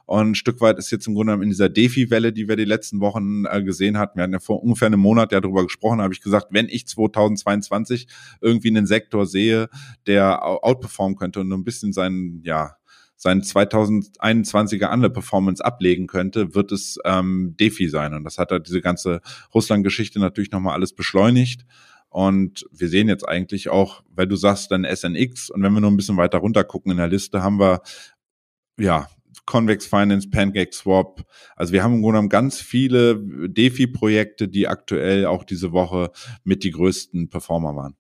Und 0.07 0.31
ein 0.31 0.35
Stück 0.37 0.61
weit 0.61 0.79
ist 0.79 0.93
jetzt 0.93 1.09
im 1.09 1.15
Grunde 1.15 1.33
genommen 1.33 1.43
in 1.43 1.51
dieser 1.51 1.69
Defi-Welle, 1.69 2.33
die 2.33 2.49
wir 2.49 2.55
die 2.55 2.65
letzten 2.65 3.01
Wochen 3.01 3.45
äh, 3.45 3.63
gesehen 3.63 3.99
hatten, 3.99 4.17
wir 4.17 4.23
hatten 4.23 4.33
ja 4.33 4.39
vor 4.39 4.63
ungefähr 4.63 4.87
einem 4.87 5.01
Monat 5.01 5.33
ja 5.33 5.41
darüber 5.41 5.65
gesprochen, 5.65 6.01
habe 6.01 6.15
ich 6.15 6.23
gesagt, 6.23 6.47
wenn 6.51 6.69
ich 6.69 6.87
2022 6.87 8.07
irgendwie 8.41 8.69
einen 8.69 8.87
Sektor 8.87 9.27
sehe, 9.27 9.69
der 10.07 10.45
outperformen 10.45 11.17
könnte 11.17 11.41
und 11.41 11.53
ein 11.53 11.65
bisschen 11.65 11.93
seinen, 11.93 12.41
ja, 12.45 12.77
sein 13.17 13.43
2021er 13.43 14.93
Underperformance 14.93 15.65
ablegen 15.65 16.07
könnte, 16.07 16.55
wird 16.55 16.71
es 16.71 16.99
ähm, 17.05 17.57
Defi 17.59 17.89
sein. 17.89 18.15
Und 18.15 18.25
das 18.25 18.39
hat 18.39 18.53
halt 18.53 18.69
diese 18.69 18.83
ganze 18.83 19.23
Russland-Geschichte 19.55 20.21
natürlich 20.21 20.53
nochmal 20.53 20.75
alles 20.75 20.93
beschleunigt. 20.93 21.65
Und 22.11 22.67
wir 22.71 22.89
sehen 22.89 23.09
jetzt 23.09 23.27
eigentlich 23.27 23.71
auch, 23.71 24.03
weil 24.09 24.27
du 24.27 24.37
sagst 24.37 24.71
dann 24.71 24.85
SNX 24.85 25.51
und 25.51 25.63
wenn 25.63 25.73
wir 25.73 25.81
nur 25.81 25.91
ein 25.91 25.97
bisschen 25.97 26.17
weiter 26.17 26.39
runter 26.39 26.63
gucken 26.63 26.93
in 26.93 26.99
der 26.99 27.09
Liste, 27.09 27.43
haben 27.43 27.59
wir 27.59 27.81
ja 28.79 29.09
Convex 29.47 29.87
Finance, 29.87 30.29
Pancake 30.29 30.75
Swap. 30.75 31.25
Also 31.55 31.73
wir 31.73 31.83
haben 31.83 31.95
im 31.95 32.03
Grunde 32.03 32.19
genommen 32.19 32.29
ganz 32.29 32.61
viele 32.61 33.19
DeFi-Projekte, 33.19 34.49
die 34.49 34.69
aktuell 34.69 35.27
auch 35.27 35.45
diese 35.45 35.73
Woche 35.73 36.11
mit 36.45 36.65
die 36.65 36.73
größten 36.73 37.31
Performer 37.31 37.75
waren. 37.75 37.97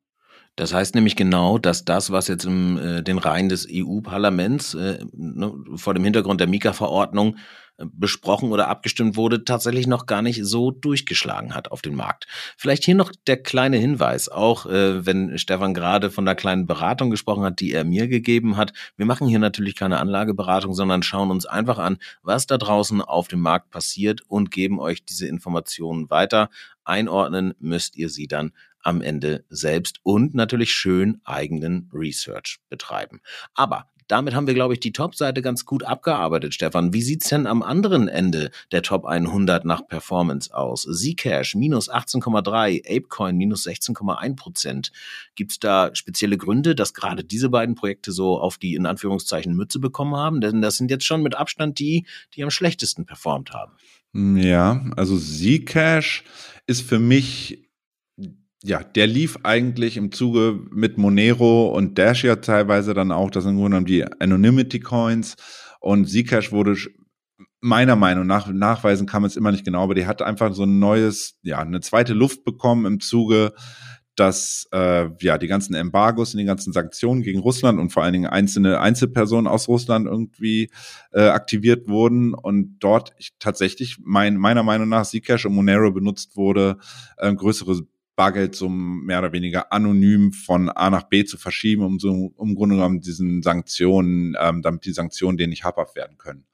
Das 0.57 0.73
heißt 0.73 0.95
nämlich 0.95 1.17
genau, 1.17 1.59
dass 1.59 1.85
das, 1.85 2.11
was 2.11 2.29
jetzt 2.29 2.47
in 2.47 2.79
äh, 2.79 3.03
den 3.03 3.19
Reihen 3.19 3.51
des 3.51 3.69
EU-Parlaments 3.71 4.73
äh, 4.75 5.05
ne, 5.13 5.53
vor 5.75 5.93
dem 5.93 6.03
Hintergrund 6.03 6.41
der 6.41 6.49
Mika-Verordnung 6.49 7.37
äh, 7.77 7.85
besprochen 7.93 8.51
oder 8.51 8.69
abgestimmt 8.69 9.17
wurde, 9.17 9.45
tatsächlich 9.45 9.87
noch 9.87 10.07
gar 10.07 10.23
nicht 10.23 10.43
so 10.47 10.71
durchgeschlagen 10.71 11.55
hat 11.55 11.71
auf 11.71 11.83
den 11.83 11.95
Markt. 11.95 12.27
Vielleicht 12.57 12.85
hier 12.85 12.95
noch 12.95 13.13
der 13.27 13.43
kleine 13.43 13.77
Hinweis, 13.77 14.31
auch 14.31 14.65
äh, 14.65 15.05
wenn 15.05 15.37
Stefan 15.37 15.75
gerade 15.75 16.11
von 16.11 16.25
der 16.25 16.35
kleinen 16.35 16.67
Beratung 16.67 17.11
gesprochen 17.11 17.45
hat, 17.45 17.61
die 17.61 17.73
er 17.73 17.85
mir 17.85 18.09
gegeben 18.09 18.57
hat. 18.57 18.73
Wir 18.97 19.05
machen 19.05 19.29
hier 19.29 19.39
natürlich 19.39 19.77
keine 19.77 19.99
Anlageberatung, 20.01 20.73
sondern 20.73 21.03
schauen 21.03 21.31
uns 21.31 21.45
einfach 21.45 21.77
an, 21.77 21.99
was 22.23 22.47
da 22.47 22.57
draußen 22.57 23.03
auf 23.03 23.29
dem 23.29 23.41
Markt 23.41 23.71
passiert 23.71 24.23
und 24.27 24.51
geben 24.51 24.81
euch 24.81 25.05
diese 25.05 25.27
Informationen 25.27 26.09
weiter. 26.09 26.49
Einordnen 26.87 27.53
müsst 27.59 27.97
ihr 27.97 28.09
sie 28.09 28.27
dann 28.27 28.53
am 28.87 29.03
Ende 29.03 29.45
selbst 29.51 29.99
und 30.05 30.35
natürlich 30.35 30.71
schön 30.73 31.21
eigenen 31.25 31.91
Research 31.93 32.61
betreiben. 32.71 33.21
Aber 33.55 33.87
damit 34.07 34.35
haben 34.37 34.47
wir, 34.47 34.55
glaube 34.55 34.75
ich, 34.75 34.79
die 34.79 34.93
Top-Seite 34.93 35.43
ganz 35.43 35.65
gut 35.65 35.83
abgearbeitet, 35.83 36.55
Stefan. 36.55 36.93
Wie 36.93 37.03
sieht's 37.03 37.29
denn 37.29 37.49
am 37.49 37.65
anderen 37.65 38.07
Ende 38.07 38.53
der 38.71 38.83
Top 38.83 39.05
100 39.05 39.65
nach 39.65 39.85
Performance 39.89 40.55
aus? 40.55 40.83
Zcash 40.85 41.57
minus 41.57 41.91
18,3, 41.91 42.85
Apecoin 42.87 43.37
minus 43.37 43.67
16,1 43.67 44.37
Prozent. 44.37 44.93
Gibt's 45.35 45.59
da 45.59 45.93
spezielle 45.93 46.39
Gründe, 46.39 46.77
dass 46.77 46.95
gerade 46.95 47.25
diese 47.25 47.51
beiden 47.51 47.75
Projekte 47.75 48.13
so 48.13 48.39
auf 48.39 48.59
die 48.59 48.75
in 48.77 48.87
Anführungszeichen 48.87 49.57
Mütze 49.57 49.81
bekommen 49.81 50.15
haben? 50.15 50.41
Denn 50.41 50.63
das 50.63 50.77
sind 50.77 50.93
jetzt 50.93 51.05
schon 51.05 51.23
mit 51.23 51.35
Abstand 51.35 51.81
die, 51.81 52.07
die 52.35 52.45
am 52.45 52.51
schlechtesten 52.51 53.07
performt 53.07 53.51
haben. 53.51 53.73
Ja, 54.39 54.85
also 54.95 55.19
Zcash 55.19 56.23
ist 56.69 56.83
für 56.83 57.01
mich 57.01 57.66
ja, 58.67 58.83
der 58.83 59.07
lief 59.07 59.39
eigentlich 59.45 59.97
im 59.97 60.11
Zuge 60.11 60.59
mit 60.71 60.99
Monero 60.99 61.69
und 61.69 61.99
Dash 61.99 62.25
ja 62.25 62.37
teilweise 62.37 62.95
dann 62.95 63.13
auch, 63.13 63.31
das 63.31 63.45
sind 63.45 63.53
im 63.53 63.59
Grunde 63.59 63.77
genommen 63.77 63.87
die 63.87 64.05
Anonymity 64.21 64.81
Coins. 64.81 65.37
Und 65.81 66.09
Zcash 66.09 66.51
wurde 66.51 66.77
meiner 67.61 67.95
Meinung 67.95 68.27
nach, 68.27 68.49
nachweisen 68.49 69.07
kann 69.07 69.23
man 69.23 69.29
es 69.29 69.37
immer 69.37 69.53
nicht 69.53 69.65
genau, 69.65 69.85
aber 69.85 69.95
die 69.95 70.07
hat 70.07 70.21
einfach 70.21 70.53
so 70.53 70.65
ein 70.65 70.81
neues, 70.81 71.39
ja, 71.43 71.61
eine 71.61 71.81
zweite 71.81 72.13
Luft 72.13 72.45
bekommen 72.45 72.87
im 72.87 73.01
Zuge, 73.01 73.53
dass 74.17 74.67
äh, 74.73 75.11
ja 75.21 75.39
die 75.39 75.47
ganzen 75.47 75.75
Embargos 75.75 76.35
und 76.35 76.39
die 76.39 76.47
ganzen 76.47 76.73
Sanktionen 76.73 77.23
gegen 77.23 77.39
Russland 77.39 77.79
und 77.79 77.91
vor 77.91 78.03
allen 78.03 78.15
Dingen 78.15 78.27
einzelne 78.27 78.81
Einzelpersonen 78.81 79.47
aus 79.47 79.69
Russland 79.69 80.07
irgendwie 80.07 80.71
äh, 81.13 81.29
aktiviert 81.29 81.87
wurden 81.87 82.35
und 82.35 82.79
dort 82.81 83.13
ich, 83.19 83.35
tatsächlich 83.39 83.99
mein, 84.03 84.37
meiner 84.37 84.65
Meinung 84.65 84.89
nach 84.89 85.07
Zcash 85.07 85.47
und 85.47 85.55
Monero 85.55 85.93
benutzt 85.93 86.37
wurde, 86.37 86.79
äh, 87.19 87.33
größere 87.33 87.83
Bargeldsummen 88.17 89.05
mehr 89.05 89.19
oder 89.19 89.33
weniger 89.33 89.73
anonym 89.73 90.33
von 90.33 90.71
A 90.71 90.91
nach 90.91 91.05
B 91.05 91.25
zu 91.25 91.37
verschieben, 91.37 91.83
um 91.83 91.99
so 91.99 92.33
um 92.37 92.55
Grunde 92.55 92.77
genommen 92.77 93.01
diesen 93.01 93.43
Sanktionen, 93.43 94.35
ähm, 94.41 94.63
damit 94.63 94.87
die 94.87 94.93
Sanktionen 94.93 95.37
denen 95.37 95.51
nicht 95.51 95.65
habhaft 95.65 95.95
werden 95.95 96.17
können. 96.17 96.47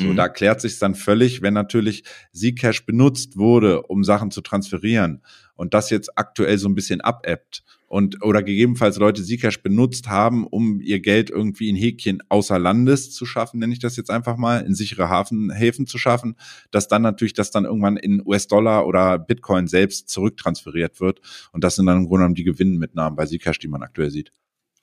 So, 0.00 0.06
mhm. 0.06 0.16
da 0.16 0.28
klärt 0.28 0.62
sich 0.62 0.78
dann 0.78 0.94
völlig, 0.94 1.42
wenn 1.42 1.52
natürlich 1.52 2.04
Zcash 2.32 2.86
benutzt 2.86 3.36
wurde, 3.36 3.82
um 3.82 4.02
Sachen 4.02 4.30
zu 4.30 4.40
transferieren 4.40 5.22
und 5.56 5.74
das 5.74 5.90
jetzt 5.90 6.16
aktuell 6.16 6.56
so 6.56 6.68
ein 6.70 6.74
bisschen 6.74 7.02
abebbt 7.02 7.62
und 7.86 8.24
oder 8.24 8.42
gegebenenfalls 8.42 8.96
Leute 8.96 9.22
Zcash 9.22 9.62
benutzt 9.62 10.08
haben, 10.08 10.46
um 10.46 10.80
ihr 10.80 11.00
Geld 11.00 11.28
irgendwie 11.28 11.68
in 11.68 11.76
Häkchen 11.76 12.22
außer 12.30 12.58
Landes 12.58 13.10
zu 13.10 13.26
schaffen, 13.26 13.60
nenne 13.60 13.74
ich 13.74 13.78
das 13.78 13.96
jetzt 13.96 14.10
einfach 14.10 14.38
mal, 14.38 14.62
in 14.62 14.74
sichere 14.74 15.10
Hafenhäfen 15.10 15.86
zu 15.86 15.98
schaffen, 15.98 16.36
dass 16.70 16.88
dann 16.88 17.02
natürlich 17.02 17.34
das 17.34 17.50
dann 17.50 17.66
irgendwann 17.66 17.98
in 17.98 18.22
US-Dollar 18.24 18.86
oder 18.86 19.18
Bitcoin 19.18 19.66
selbst 19.66 20.08
zurücktransferiert 20.08 20.98
wird 21.00 21.20
und 21.52 21.62
das 21.62 21.76
sind 21.76 21.84
dann 21.84 21.98
im 21.98 22.06
Grunde 22.06 22.20
genommen 22.20 22.36
die 22.36 22.44
Gewinnmitnahmen 22.44 23.16
bei 23.16 23.26
Zcash, 23.26 23.58
die 23.58 23.68
man 23.68 23.82
aktuell 23.82 24.10
sieht. 24.10 24.32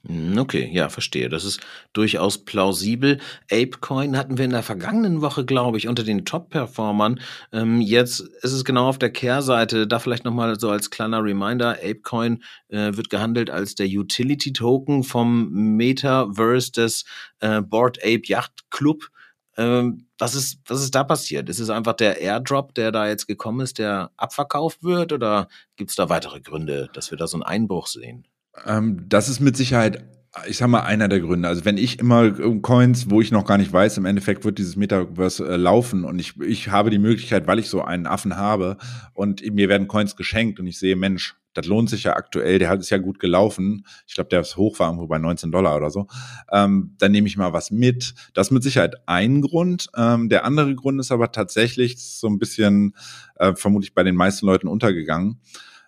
Hm, 0.07 0.37
okay, 0.37 0.69
ja, 0.71 0.87
verstehe. 0.87 1.27
Das 1.27 1.43
ist 1.43 1.59
durchaus 1.91 2.45
plausibel. 2.45 3.19
Apecoin 3.51 4.15
hatten 4.17 4.37
wir 4.37 4.45
in 4.45 4.51
der 4.51 4.63
vergangenen 4.63 5.21
Woche, 5.21 5.43
glaube 5.43 5.77
ich, 5.77 5.87
unter 5.89 6.03
den 6.03 6.23
Top-Performern. 6.23 7.19
Ähm, 7.51 7.81
jetzt 7.81 8.21
ist 8.21 8.53
es 8.53 8.63
genau 8.63 8.87
auf 8.87 8.99
der 8.99 9.11
Kehrseite. 9.11 9.85
Da 9.85 9.99
vielleicht 9.99 10.23
nochmal 10.23 10.57
so 10.59 10.69
als 10.69 10.91
kleiner 10.91 11.21
Reminder. 11.23 11.71
Apecoin 11.83 12.41
äh, 12.69 12.95
wird 12.95 13.09
gehandelt 13.09 13.49
als 13.49 13.75
der 13.75 13.87
Utility-Token 13.87 15.03
vom 15.03 15.49
Metaverse 15.75 16.71
des 16.71 17.03
äh, 17.41 17.61
Board 17.61 17.99
Ape 18.01 18.21
Yacht 18.25 18.69
Club. 18.69 19.09
Ähm, 19.57 20.07
was 20.17 20.35
ist, 20.35 20.59
was 20.67 20.83
ist 20.83 20.95
da 20.95 21.03
passiert? 21.03 21.49
Ist 21.49 21.59
es 21.59 21.69
einfach 21.69 21.93
der 21.93 22.21
Airdrop, 22.21 22.73
der 22.75 22.93
da 22.93 23.07
jetzt 23.09 23.27
gekommen 23.27 23.59
ist, 23.59 23.77
der 23.77 24.11
abverkauft 24.15 24.83
wird? 24.83 25.11
Oder 25.11 25.49
gibt 25.75 25.89
es 25.89 25.97
da 25.97 26.07
weitere 26.07 26.39
Gründe, 26.39 26.89
dass 26.93 27.11
wir 27.11 27.17
da 27.17 27.27
so 27.27 27.35
einen 27.35 27.43
Einbruch 27.43 27.87
sehen? 27.87 28.25
Ähm, 28.65 29.05
das 29.07 29.29
ist 29.29 29.39
mit 29.39 29.57
Sicherheit, 29.57 30.03
ich 30.47 30.57
sag 30.57 30.67
mal, 30.67 30.81
einer 30.81 31.07
der 31.07 31.19
Gründe. 31.19 31.47
Also 31.47 31.65
wenn 31.65 31.77
ich 31.77 31.99
immer 31.99 32.31
Coins, 32.61 33.09
wo 33.09 33.21
ich 33.21 33.31
noch 33.31 33.45
gar 33.45 33.57
nicht 33.57 33.71
weiß, 33.71 33.97
im 33.97 34.05
Endeffekt 34.05 34.45
wird 34.45 34.57
dieses 34.57 34.75
Metaverse 34.75 35.47
äh, 35.47 35.55
laufen 35.55 36.03
und 36.03 36.19
ich, 36.19 36.39
ich 36.41 36.69
habe 36.69 36.89
die 36.89 36.99
Möglichkeit, 36.99 37.47
weil 37.47 37.59
ich 37.59 37.69
so 37.69 37.81
einen 37.81 38.07
Affen 38.07 38.37
habe 38.37 38.77
und 39.13 39.41
mir 39.53 39.69
werden 39.69 39.87
Coins 39.87 40.15
geschenkt 40.15 40.59
und 40.59 40.67
ich 40.67 40.79
sehe, 40.79 40.95
Mensch, 40.95 41.35
das 41.53 41.65
lohnt 41.65 41.89
sich 41.89 42.03
ja 42.03 42.15
aktuell, 42.15 42.59
der 42.59 42.69
hat 42.69 42.81
es 42.81 42.91
ja 42.91 42.99
gut 42.99 43.17
gelaufen. 43.17 43.83
Ich 44.05 44.13
glaube, 44.13 44.29
der 44.29 44.41
ist 44.41 44.57
hoch 44.57 44.77
war 44.77 44.89
irgendwo 44.89 45.07
bei 45.07 45.17
19 45.17 45.51
Dollar 45.51 45.75
oder 45.75 45.89
so. 45.89 46.05
Ähm, 46.51 46.93
dann 46.99 47.11
nehme 47.11 47.27
ich 47.27 47.35
mal 47.35 47.51
was 47.51 47.71
mit. 47.71 48.13
Das 48.35 48.47
ist 48.47 48.51
mit 48.51 48.61
Sicherheit 48.61 48.95
ein 49.07 49.41
Grund. 49.41 49.89
Ähm, 49.97 50.29
der 50.29 50.45
andere 50.45 50.75
Grund 50.75 50.99
ist 50.99 51.11
aber 51.11 51.31
tatsächlich 51.31 51.97
so 51.97 52.27
ein 52.27 52.37
bisschen 52.37 52.93
äh, 53.37 53.55
vermutlich 53.55 53.95
bei 53.95 54.03
den 54.03 54.15
meisten 54.15 54.45
Leuten 54.45 54.67
untergegangen 54.67 55.39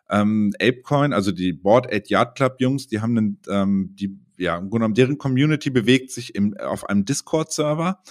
ähm, 0.09 0.53
Apecoin, 0.59 1.13
also 1.13 1.31
die 1.31 1.53
Board 1.53 1.93
8 1.93 2.09
Yard 2.09 2.35
Club 2.35 2.55
Jungs, 2.59 2.87
die 2.87 3.01
haben 3.01 3.17
einen, 3.17 3.39
ähm, 3.49 3.95
die, 3.95 4.17
ja, 4.37 4.55
im 4.55 4.69
Grunde 4.69 4.77
genommen, 4.77 4.93
deren 4.95 5.17
Community 5.17 5.69
bewegt 5.69 6.11
sich 6.11 6.35
im, 6.35 6.57
auf 6.57 6.89
einem 6.89 7.05
Discord-Server. 7.05 8.01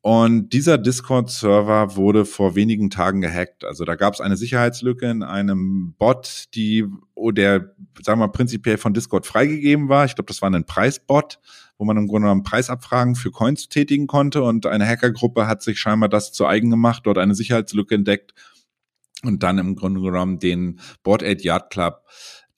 Und 0.00 0.50
dieser 0.50 0.76
Discord-Server 0.76 1.96
wurde 1.96 2.26
vor 2.26 2.54
wenigen 2.54 2.90
Tagen 2.90 3.22
gehackt. 3.22 3.64
Also 3.64 3.86
da 3.86 3.94
gab 3.94 4.12
es 4.12 4.20
eine 4.20 4.36
Sicherheitslücke 4.36 5.10
in 5.10 5.22
einem 5.22 5.94
Bot, 5.98 6.44
die, 6.54 6.84
oh, 7.14 7.30
der, 7.30 7.74
sagen 8.02 8.20
wir 8.20 8.26
mal, 8.26 8.32
prinzipiell 8.32 8.76
von 8.76 8.92
Discord 8.92 9.26
freigegeben 9.26 9.88
war. 9.88 10.04
Ich 10.04 10.14
glaube, 10.14 10.28
das 10.28 10.42
war 10.42 10.50
ein 10.50 10.66
Preisbot, 10.66 11.40
wo 11.78 11.86
man 11.86 11.96
im 11.96 12.06
Grunde 12.06 12.26
genommen 12.26 12.42
Preisabfragen 12.42 13.14
für 13.14 13.30
Coins 13.30 13.70
tätigen 13.70 14.06
konnte. 14.06 14.42
Und 14.42 14.66
eine 14.66 14.86
Hackergruppe 14.86 15.46
hat 15.46 15.62
sich 15.62 15.78
scheinbar 15.80 16.10
das 16.10 16.32
zu 16.32 16.46
eigen 16.46 16.68
gemacht, 16.68 17.04
dort 17.06 17.16
eine 17.16 17.34
Sicherheitslücke 17.34 17.94
entdeckt 17.94 18.34
und 19.26 19.42
dann 19.42 19.58
im 19.58 19.76
Grunde 19.76 20.00
genommen 20.00 20.38
den 20.38 20.80
Board 21.02 21.22
8 21.22 21.42
Yard 21.42 21.70
Club 21.70 22.02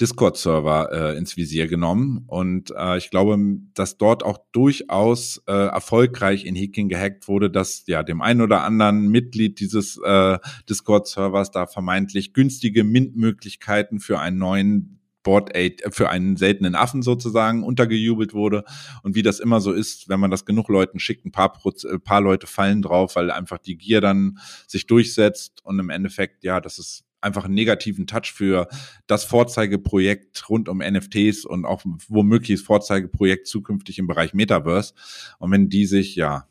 Discord-Server 0.01 0.91
äh, 0.93 1.17
ins 1.17 1.37
Visier 1.37 1.69
genommen. 1.69 2.25
Und 2.27 2.71
äh, 2.77 2.99
ich 2.99 3.11
glaube, 3.11 3.39
dass 3.75 3.97
dort 3.97 4.25
auch 4.25 4.39
durchaus 4.53 5.43
äh, 5.47 5.53
erfolgreich 5.53 6.45
in 6.45 6.55
Hacking 6.55 6.89
gehackt 6.89 7.29
wurde, 7.29 7.51
dass 7.51 7.85
ja 7.87 8.03
dem 8.03 8.21
einen 8.21 8.43
oder 8.43 8.63
anderen 8.63 9.09
Mitglied 9.09 9.59
dieses 9.59 9.99
äh, 10.05 10.39
Discord-Servers 10.69 11.51
da 11.51 11.67
vermeintlich 11.67 12.35
günstige 12.35 12.85
Mint-Möglichkeiten 12.85 13.99
für 13.99 14.19
einen 14.19 14.39
neuen 14.39 14.96
Board 15.27 15.57
Aid 15.57 15.83
für 15.91 16.09
einen 16.09 16.37
seltenen 16.37 16.77
Affen 16.77 17.03
sozusagen 17.03 17.65
untergejubelt 17.65 18.33
wurde. 18.33 18.63
Und 19.03 19.17
wie 19.17 19.23
das 19.23 19.41
immer 19.41 19.61
so 19.61 19.73
ist, 19.73 20.09
wenn 20.09 20.21
man 20.21 20.31
das 20.31 20.45
genug 20.45 20.69
Leuten 20.69 21.01
schickt, 21.01 21.27
ein 21.27 21.33
paar, 21.33 21.53
Proz 21.53 21.83
äh, 21.83 21.99
paar 21.99 22.21
Leute 22.21 22.47
fallen 22.47 22.81
drauf, 22.81 23.17
weil 23.17 23.33
einfach 23.33 23.59
die 23.59 23.77
Gier 23.77 24.01
dann 24.01 24.39
sich 24.69 24.87
durchsetzt 24.87 25.65
und 25.65 25.81
im 25.81 25.91
Endeffekt, 25.91 26.45
ja, 26.45 26.61
das 26.61 26.79
ist 26.79 27.03
einfach 27.21 27.47
einen 27.47 27.55
negativen 27.55 28.07
Touch 28.07 28.33
für 28.33 28.69
das 29.09 29.25
Vorzeigeprojekt 29.25 30.49
rund 30.49 30.69
um 30.69 30.79
NFTs 30.79 31.45
und 31.45 31.65
auch 31.65 31.83
womöglich 32.07 32.61
das 32.61 32.67
Vorzeigeprojekt 32.67 33.49
zukünftig 33.49 33.99
im 33.99 34.07
Bereich 34.07 34.33
Metaverse. 34.33 34.95
Und 35.41 35.51
wenn 35.51 35.69
die 35.69 35.87
sich, 35.87 36.15
ja, 36.15 36.47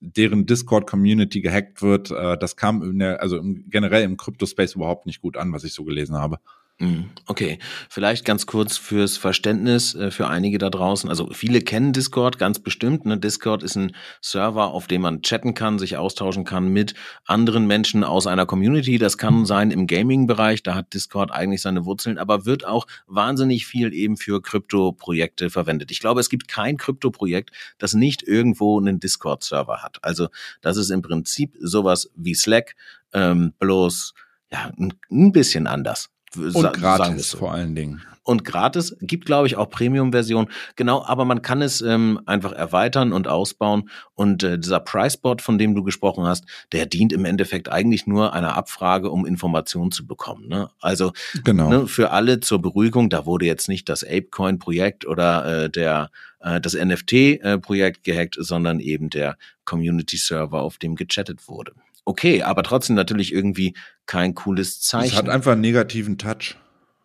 deren 0.00 0.44
Discord-Community 0.44 1.40
gehackt 1.40 1.80
wird, 1.80 2.10
äh, 2.10 2.36
das 2.36 2.56
kam 2.56 2.98
der, 2.98 3.22
also 3.22 3.40
generell 3.42 4.02
im 4.02 4.18
Crypto-Space 4.18 4.74
überhaupt 4.74 5.06
nicht 5.06 5.22
gut 5.22 5.38
an, 5.38 5.54
was 5.54 5.64
ich 5.64 5.72
so 5.72 5.84
gelesen 5.84 6.16
habe. 6.16 6.40
Mhm. 6.80 7.10
Okay, 7.26 7.58
vielleicht 7.88 8.24
ganz 8.24 8.46
kurz 8.46 8.76
fürs 8.76 9.16
Verständnis 9.16 9.96
äh, 9.96 10.12
für 10.12 10.28
einige 10.28 10.58
da 10.58 10.70
draußen. 10.70 11.10
Also 11.10 11.28
viele 11.32 11.60
kennen 11.60 11.92
Discord 11.92 12.38
ganz 12.38 12.60
bestimmt. 12.60 13.04
Ne? 13.04 13.18
Discord 13.18 13.64
ist 13.64 13.74
ein 13.74 13.96
Server, 14.20 14.68
auf 14.68 14.86
dem 14.86 15.02
man 15.02 15.22
chatten 15.22 15.54
kann, 15.54 15.80
sich 15.80 15.96
austauschen 15.96 16.44
kann 16.44 16.68
mit 16.68 16.94
anderen 17.24 17.66
Menschen 17.66 18.04
aus 18.04 18.28
einer 18.28 18.46
Community. 18.46 18.98
Das 18.98 19.18
kann 19.18 19.44
sein 19.44 19.72
im 19.72 19.88
Gaming-Bereich, 19.88 20.62
da 20.62 20.76
hat 20.76 20.94
Discord 20.94 21.32
eigentlich 21.32 21.62
seine 21.62 21.84
Wurzeln, 21.84 22.16
aber 22.16 22.46
wird 22.46 22.64
auch 22.64 22.86
wahnsinnig 23.08 23.66
viel 23.66 23.92
eben 23.92 24.16
für 24.16 24.40
Krypto-Projekte 24.40 25.50
verwendet. 25.50 25.90
Ich 25.90 25.98
glaube, 25.98 26.20
es 26.20 26.28
gibt 26.28 26.46
kein 26.46 26.76
Krypto-Projekt, 26.76 27.50
das 27.78 27.94
nicht 27.94 28.22
irgendwo 28.22 28.78
einen 28.78 29.00
Discord-Server 29.00 29.82
hat. 29.82 29.98
Also 30.02 30.28
das 30.60 30.76
ist 30.76 30.90
im 30.90 31.02
Prinzip 31.02 31.56
sowas 31.60 32.08
wie 32.14 32.34
Slack, 32.36 32.76
ähm, 33.12 33.52
bloß 33.58 34.14
ja, 34.52 34.70
ein 34.78 35.32
bisschen 35.32 35.66
anders. 35.66 36.10
Und 36.36 36.72
gratis 36.72 37.30
so. 37.30 37.38
vor 37.38 37.52
allen 37.52 37.74
Dingen 37.74 38.02
und 38.28 38.44
gratis. 38.44 38.94
Gibt, 39.00 39.24
glaube 39.24 39.46
ich, 39.46 39.56
auch 39.56 39.70
Premium-Version. 39.70 40.48
Genau, 40.76 41.02
aber 41.02 41.24
man 41.24 41.40
kann 41.40 41.62
es 41.62 41.80
ähm, 41.80 42.20
einfach 42.26 42.52
erweitern 42.52 43.14
und 43.14 43.26
ausbauen. 43.26 43.88
Und 44.14 44.42
äh, 44.42 44.58
dieser 44.58 44.80
Pricebot, 44.80 45.40
von 45.40 45.56
dem 45.56 45.74
du 45.74 45.82
gesprochen 45.82 46.26
hast, 46.26 46.44
der 46.72 46.84
dient 46.84 47.14
im 47.14 47.24
Endeffekt 47.24 47.70
eigentlich 47.70 48.06
nur 48.06 48.34
einer 48.34 48.54
Abfrage, 48.54 49.10
um 49.10 49.24
Informationen 49.24 49.92
zu 49.92 50.06
bekommen. 50.06 50.46
Ne? 50.46 50.68
Also 50.78 51.12
genau. 51.42 51.70
ne, 51.70 51.86
für 51.86 52.10
alle 52.10 52.40
zur 52.40 52.60
Beruhigung, 52.60 53.08
da 53.08 53.24
wurde 53.24 53.46
jetzt 53.46 53.66
nicht 53.66 53.88
das 53.88 54.04
ApeCoin-Projekt 54.04 55.06
oder 55.06 55.64
äh, 55.64 55.70
der 55.70 56.10
äh, 56.40 56.60
das 56.60 56.74
NFT-Projekt 56.74 58.04
gehackt, 58.04 58.36
sondern 58.38 58.78
eben 58.78 59.08
der 59.08 59.38
Community-Server, 59.64 60.60
auf 60.60 60.76
dem 60.76 60.96
gechattet 60.96 61.48
wurde. 61.48 61.72
Okay, 62.08 62.40
aber 62.40 62.62
trotzdem 62.62 62.96
natürlich 62.96 63.34
irgendwie 63.34 63.74
kein 64.06 64.34
cooles 64.34 64.80
Zeichen. 64.80 65.12
Es 65.12 65.14
hat 65.14 65.28
einfach 65.28 65.52
einen 65.52 65.60
negativen 65.60 66.16
Touch. 66.16 66.56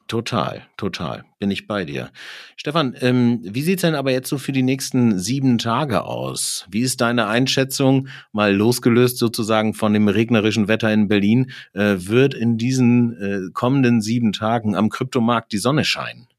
Total, 0.08 0.62
total. 0.78 1.26
Bin 1.40 1.52
ich 1.52 1.68
bei 1.68 1.84
dir. 1.84 2.10
Stefan, 2.56 2.96
ähm, 3.02 3.42
wie 3.44 3.64
sieht's 3.64 3.82
denn 3.82 3.96
aber 3.96 4.12
jetzt 4.12 4.30
so 4.30 4.38
für 4.38 4.54
die 4.54 4.64
nächsten 4.64 5.20
sieben 5.20 5.58
Tage 5.58 6.06
aus? 6.06 6.66
Wie 6.72 6.80
ist 6.80 7.02
deine 7.02 7.28
Einschätzung, 7.28 8.08
mal 8.32 8.56
losgelöst 8.56 9.18
sozusagen 9.18 9.74
von 9.74 9.92
dem 9.92 10.08
regnerischen 10.08 10.70
Wetter 10.70 10.94
in 10.94 11.10
Berlin, 11.10 11.52
äh, 11.74 11.96
wird 11.98 12.34
in 12.34 12.58
diesen 12.58 13.12
äh, 13.20 13.52
kommenden 13.52 14.00
sieben 14.00 14.32
Tagen 14.32 14.74
am 14.74 14.88
Kryptomarkt 14.88 15.52
die 15.52 15.58
Sonne 15.58 15.84
scheinen? 15.84 16.30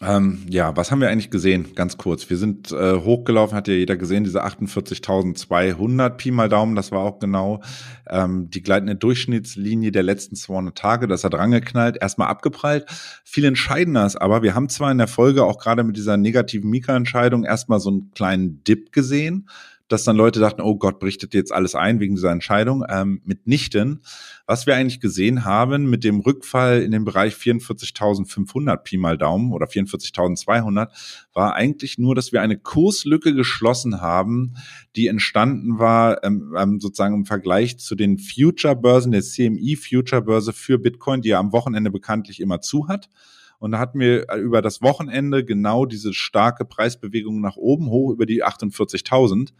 Ähm, 0.00 0.44
ja, 0.48 0.76
was 0.76 0.90
haben 0.90 1.00
wir 1.00 1.08
eigentlich 1.08 1.30
gesehen? 1.30 1.74
Ganz 1.74 1.96
kurz. 1.96 2.28
Wir 2.30 2.36
sind 2.36 2.70
äh, 2.72 2.94
hochgelaufen, 2.94 3.56
hat 3.56 3.68
ja 3.68 3.74
jeder 3.74 3.96
gesehen, 3.96 4.24
diese 4.24 4.44
48.200 4.44 6.10
Pi 6.10 6.30
mal 6.30 6.48
Daumen. 6.48 6.76
Das 6.76 6.92
war 6.92 7.00
auch 7.00 7.18
genau 7.18 7.62
ähm, 8.08 8.48
die 8.50 8.62
gleitende 8.62 8.96
Durchschnittslinie 8.96 9.90
der 9.90 10.02
letzten 10.02 10.36
200 10.36 10.76
Tage. 10.76 11.08
Das 11.08 11.24
hat 11.24 11.34
rangeknallt, 11.34 11.98
erstmal 12.00 12.28
abgeprallt. 12.28 12.86
Viel 13.24 13.44
entscheidender 13.44 14.06
ist 14.06 14.16
aber, 14.16 14.42
wir 14.42 14.54
haben 14.54 14.68
zwar 14.68 14.92
in 14.92 14.98
der 14.98 15.08
Folge 15.08 15.44
auch 15.44 15.58
gerade 15.58 15.82
mit 15.82 15.96
dieser 15.96 16.16
negativen 16.16 16.70
Mika-Entscheidung 16.70 17.44
erstmal 17.44 17.80
so 17.80 17.90
einen 17.90 18.10
kleinen 18.12 18.62
Dip 18.64 18.92
gesehen 18.92 19.48
dass 19.88 20.04
dann 20.04 20.16
Leute 20.16 20.38
dachten, 20.38 20.60
oh 20.60 20.76
Gott, 20.76 21.00
berichtet 21.00 21.34
jetzt 21.34 21.52
alles 21.52 21.74
ein 21.74 21.98
wegen 21.98 22.14
dieser 22.14 22.30
Entscheidung. 22.30 22.84
Ähm, 22.88 23.22
mitnichten. 23.24 24.02
Was 24.50 24.66
wir 24.66 24.74
eigentlich 24.74 25.00
gesehen 25.00 25.44
haben 25.44 25.90
mit 25.90 26.04
dem 26.04 26.20
Rückfall 26.20 26.80
in 26.80 26.90
den 26.90 27.04
Bereich 27.04 27.34
44.500 27.34 28.78
Pi 28.78 28.96
mal 28.96 29.18
Daumen 29.18 29.52
oder 29.52 29.66
44.200 29.66 30.88
war 31.34 31.54
eigentlich 31.54 31.98
nur, 31.98 32.14
dass 32.14 32.32
wir 32.32 32.40
eine 32.40 32.56
Kurslücke 32.56 33.34
geschlossen 33.34 34.00
haben, 34.00 34.54
die 34.96 35.08
entstanden 35.08 35.78
war 35.78 36.24
ähm, 36.24 36.54
ähm, 36.56 36.80
sozusagen 36.80 37.14
im 37.14 37.26
Vergleich 37.26 37.78
zu 37.78 37.94
den 37.94 38.16
Future-Börsen, 38.16 39.12
der 39.12 39.20
CME-Future-Börse 39.20 40.54
für 40.54 40.78
Bitcoin, 40.78 41.20
die 41.20 41.28
ja 41.28 41.40
am 41.40 41.52
Wochenende 41.52 41.90
bekanntlich 41.90 42.40
immer 42.40 42.62
zu 42.62 42.88
hat. 42.88 43.10
Und 43.58 43.72
da 43.72 43.78
hatten 43.78 44.00
wir 44.00 44.30
äh, 44.30 44.38
über 44.38 44.62
das 44.62 44.80
Wochenende 44.80 45.44
genau 45.44 45.84
diese 45.84 46.14
starke 46.14 46.64
Preisbewegung 46.64 47.42
nach 47.42 47.56
oben 47.56 47.90
hoch 47.90 48.12
über 48.12 48.24
die 48.24 48.42
48.000. 48.42 49.50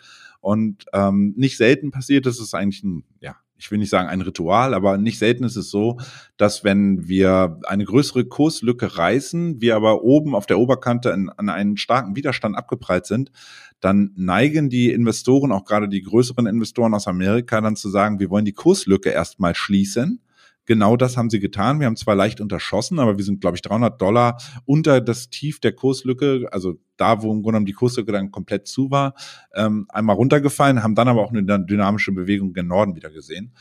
Und 0.41 0.87
ähm, 0.95 1.35
nicht 1.37 1.59
selten 1.59 1.91
passiert, 1.91 2.25
das 2.25 2.41
ist 2.41 2.55
eigentlich 2.55 2.83
ein, 2.85 3.05
ja, 3.21 3.37
ich 3.59 3.71
will 3.71 3.79
nicht 3.79 3.91
sagen 3.91 4.09
ein 4.09 4.21
Ritual, 4.21 4.73
aber 4.73 4.99
nicht 4.99 5.19
selten 5.19 5.45
ist 5.45 5.57
es 5.57 5.71
so, 5.71 5.99
dass 6.37 6.63
wenn 6.65 7.09
wir 7.09 7.61
eine 7.65 7.85
größere 7.85 8.25
Kurslücke 8.25 8.97
reißen, 8.97 9.61
wir 9.61 9.75
aber 9.75 10.03
oben 10.03 10.35
auf 10.35 10.47
der 10.47 10.59
Oberkante 10.59 11.13
an, 11.13 11.29
an 11.37 11.49
einen 11.49 11.77
starken 11.77 12.15
Widerstand 12.17 12.57
abgeprallt 12.57 13.07
sind, 13.07 13.33
dann 13.81 14.13
neigen 14.17 14.71
die 14.71 14.93
Investoren, 14.93 15.53
auch 15.53 15.65
gerade 15.65 15.89
die 15.89 16.03
größeren 16.03 16.47
Investoren 16.47 16.95
aus 16.95 17.09
Amerika, 17.09 17.61
dann 17.61 17.77
zu 17.77 17.89
sagen, 17.89 18.21
wir 18.21 18.31
wollen 18.31 18.45
die 18.45 18.53
Kurslücke 18.53 19.11
erstmal 19.11 19.55
schließen 19.55 20.21
Genau 20.69 20.99
das 20.99 21.17
haben 21.17 21.31
sie 21.31 21.41
getan. 21.41 21.81
Wir 21.81 21.87
haben 21.87 21.97
zwar 21.97 22.15
leicht 22.15 22.43
unterschossen, 22.43 22.99
aber 22.99 23.17
wir 23.17 23.25
sind, 23.25 23.41
glaube 23.41 23.57
ich, 23.57 23.63
300 23.63 23.99
Dollar 23.99 24.37
unter 24.67 25.01
das 25.01 25.31
Tief 25.31 25.61
der 25.61 25.73
Kurslücke, 25.73 26.47
also 26.53 26.75
da, 26.99 27.23
wo 27.23 27.33
im 27.33 27.39
Grunde 27.39 27.53
genommen 27.53 27.65
die 27.65 27.73
Kurslücke 27.73 28.13
dann 28.13 28.31
komplett 28.31 28.69
zu 28.69 28.91
war, 28.91 29.15
ähm, 29.55 29.87
einmal 29.89 30.17
runtergefallen, 30.17 30.83
haben 30.83 30.95
dann 30.95 31.09
aber 31.09 31.23
auch 31.23 31.33
eine 31.33 31.43
dynamische 31.43 32.13
Bewegung 32.13 32.53
gen 32.53 32.67
Norden 32.67 32.95
wieder 32.97 33.09
gesehen. 33.09 33.55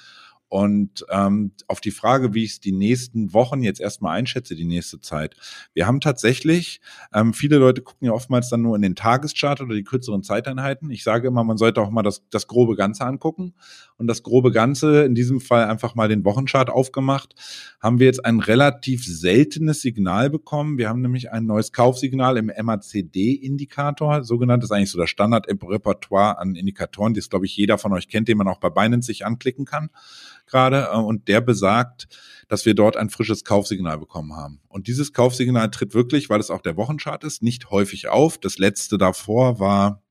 Und 0.49 1.05
ähm, 1.09 1.51
auf 1.67 1.81
die 1.81 1.91
Frage, 1.91 2.33
wie 2.33 2.45
ich 2.45 2.51
es 2.51 2.59
die 2.61 2.71
nächsten 2.71 3.33
Wochen 3.33 3.63
jetzt 3.63 3.81
erstmal 3.81 4.17
einschätze, 4.17 4.55
die 4.55 4.65
nächste 4.65 5.01
Zeit. 5.01 5.35
Wir 5.73 5.87
haben 5.87 5.99
tatsächlich, 5.99 6.79
ähm, 7.13 7.33
viele 7.33 7.57
Leute 7.57 7.81
gucken 7.81 8.07
ja 8.07 8.13
oftmals 8.13 8.49
dann 8.49 8.61
nur 8.61 8.75
in 8.75 8.81
den 8.81 8.95
Tageschart 8.95 9.59
oder 9.59 9.75
die 9.75 9.83
kürzeren 9.83 10.23
Zeiteinheiten. 10.23 10.89
Ich 10.89 11.03
sage 11.03 11.27
immer, 11.27 11.43
man 11.43 11.57
sollte 11.57 11.81
auch 11.81 11.89
mal 11.89 12.03
das, 12.03 12.23
das 12.29 12.47
grobe 12.47 12.75
Ganze 12.75 13.05
angucken. 13.05 13.55
Und 13.97 14.07
das 14.07 14.23
grobe 14.23 14.51
Ganze, 14.51 15.03
in 15.03 15.15
diesem 15.15 15.41
Fall 15.41 15.65
einfach 15.65 15.95
mal 15.95 16.07
den 16.07 16.23
Wochenchart 16.23 16.69
aufgemacht, 16.69 17.35
haben 17.81 17.99
wir 17.99 18.05
jetzt 18.05 18.23
ein 18.23 18.39
relativ 18.39 19.05
seltenes 19.05 19.81
Signal 19.81 20.29
bekommen. 20.29 20.77
Wir 20.77 20.87
haben 20.87 21.01
nämlich 21.01 21.31
ein 21.31 21.45
neues 21.45 21.73
Kaufsignal 21.73 22.37
im 22.37 22.51
MACD-Indikator, 22.57 24.23
sogenanntes 24.23 24.71
eigentlich 24.71 24.91
so 24.91 24.99
das 24.99 25.09
Standard-Repertoire 25.09 26.37
an 26.37 26.55
Indikatoren, 26.55 27.13
die 27.13 27.19
es, 27.19 27.29
glaube 27.29 27.47
ich, 27.47 27.57
jeder 27.57 27.77
von 27.77 27.91
euch 27.91 28.07
kennt, 28.07 28.27
den 28.29 28.37
man 28.37 28.47
auch 28.47 28.59
bei 28.59 28.69
Binance 28.69 29.07
sich 29.07 29.25
anklicken 29.25 29.65
kann 29.65 29.89
gerade 30.47 30.89
äh, 30.91 30.97
und 30.97 31.27
der 31.27 31.41
besagt, 31.41 32.07
dass 32.47 32.65
wir 32.65 32.73
dort 32.73 32.97
ein 32.97 33.09
frisches 33.09 33.43
Kaufsignal 33.43 33.97
bekommen 33.97 34.35
haben. 34.35 34.61
Und 34.67 34.87
dieses 34.87 35.13
Kaufsignal 35.13 35.69
tritt 35.69 35.93
wirklich, 35.93 36.29
weil 36.29 36.39
es 36.39 36.49
auch 36.49 36.61
der 36.61 36.77
Wochenchart 36.77 37.23
ist, 37.23 37.43
nicht 37.43 37.69
häufig 37.69 38.07
auf. 38.07 38.37
Das 38.37 38.57
letzte 38.57 38.97
davor 38.97 39.59
war 39.59 40.01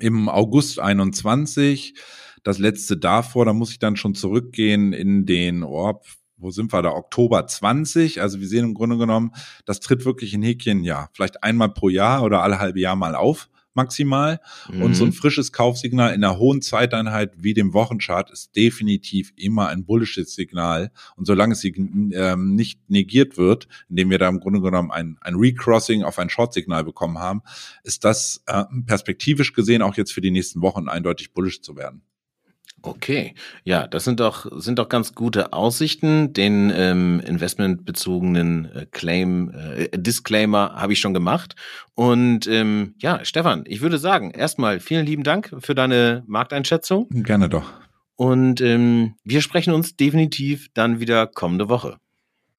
im 0.00 0.28
August 0.28 0.78
21. 0.78 1.94
Das 2.42 2.58
letzte 2.58 2.96
davor, 2.96 3.44
da 3.44 3.52
muss 3.52 3.70
ich 3.70 3.78
dann 3.78 3.96
schon 3.96 4.14
zurückgehen 4.14 4.92
in 4.92 5.26
den, 5.26 5.62
oh, 5.62 6.00
wo 6.38 6.50
sind 6.50 6.72
wir 6.72 6.82
da? 6.82 6.90
Oktober 6.90 7.46
20. 7.46 8.20
Also 8.20 8.40
wir 8.40 8.48
sehen 8.48 8.64
im 8.64 8.74
Grunde 8.74 8.98
genommen, 8.98 9.32
das 9.64 9.80
tritt 9.80 10.04
wirklich 10.04 10.34
in 10.34 10.42
Häkchen, 10.42 10.84
ja, 10.84 11.08
vielleicht 11.12 11.42
einmal 11.42 11.70
pro 11.70 11.88
Jahr 11.88 12.22
oder 12.22 12.42
alle 12.42 12.58
halbe 12.58 12.80
Jahr 12.80 12.96
mal 12.96 13.14
auf 13.14 13.48
maximal. 13.76 14.40
Mhm. 14.72 14.82
Und 14.82 14.94
so 14.94 15.04
ein 15.04 15.10
mhm. 15.10 15.14
frisches 15.14 15.52
Kaufsignal 15.52 16.14
in 16.14 16.24
einer 16.24 16.38
hohen 16.38 16.62
Zeiteinheit 16.62 17.32
wie 17.36 17.54
dem 17.54 17.72
Wochenchart 17.72 18.30
ist 18.30 18.56
definitiv 18.56 19.32
immer 19.36 19.68
ein 19.68 19.84
bullisches 19.84 20.34
Signal. 20.34 20.90
Und 21.16 21.26
solange 21.26 21.52
es 21.52 21.64
ähm, 21.64 22.54
nicht 22.54 22.80
negiert 22.88 23.36
wird, 23.36 23.68
indem 23.88 24.10
wir 24.10 24.18
da 24.18 24.28
im 24.28 24.40
Grunde 24.40 24.60
genommen 24.60 24.90
ein, 24.90 25.18
ein 25.20 25.36
Recrossing 25.36 26.02
auf 26.02 26.18
ein 26.18 26.30
Short-Signal 26.30 26.84
bekommen 26.84 27.18
haben, 27.18 27.42
ist 27.84 28.04
das 28.04 28.42
äh, 28.46 28.64
perspektivisch 28.86 29.52
gesehen 29.52 29.82
auch 29.82 29.96
jetzt 29.96 30.12
für 30.12 30.20
die 30.20 30.30
nächsten 30.30 30.62
Wochen 30.62 30.88
eindeutig 30.88 31.32
bullisch 31.32 31.60
zu 31.60 31.76
werden. 31.76 32.02
Okay, 32.82 33.34
ja, 33.64 33.86
das 33.86 34.04
sind 34.04 34.20
doch 34.20 34.46
sind 34.60 34.78
doch 34.78 34.88
ganz 34.88 35.14
gute 35.14 35.52
Aussichten. 35.52 36.32
Den 36.32 36.72
ähm, 36.74 37.20
investmentbezogenen 37.20 38.66
äh, 38.66 38.86
Claim 38.90 39.50
äh, 39.50 39.88
Disclaimer 39.96 40.74
habe 40.76 40.92
ich 40.92 41.00
schon 41.00 41.14
gemacht. 41.14 41.56
Und 41.94 42.46
ähm, 42.46 42.94
ja, 42.98 43.24
Stefan, 43.24 43.64
ich 43.66 43.80
würde 43.80 43.98
sagen, 43.98 44.30
erstmal 44.30 44.78
vielen 44.78 45.04
lieben 45.04 45.24
Dank 45.24 45.54
für 45.58 45.74
deine 45.74 46.22
Markteinschätzung. 46.26 47.08
Gerne 47.10 47.48
doch. 47.48 47.72
Und 48.14 48.60
ähm, 48.60 49.14
wir 49.24 49.42
sprechen 49.42 49.74
uns 49.74 49.96
definitiv 49.96 50.68
dann 50.72 51.00
wieder 51.00 51.26
kommende 51.26 51.68
Woche. 51.68 51.98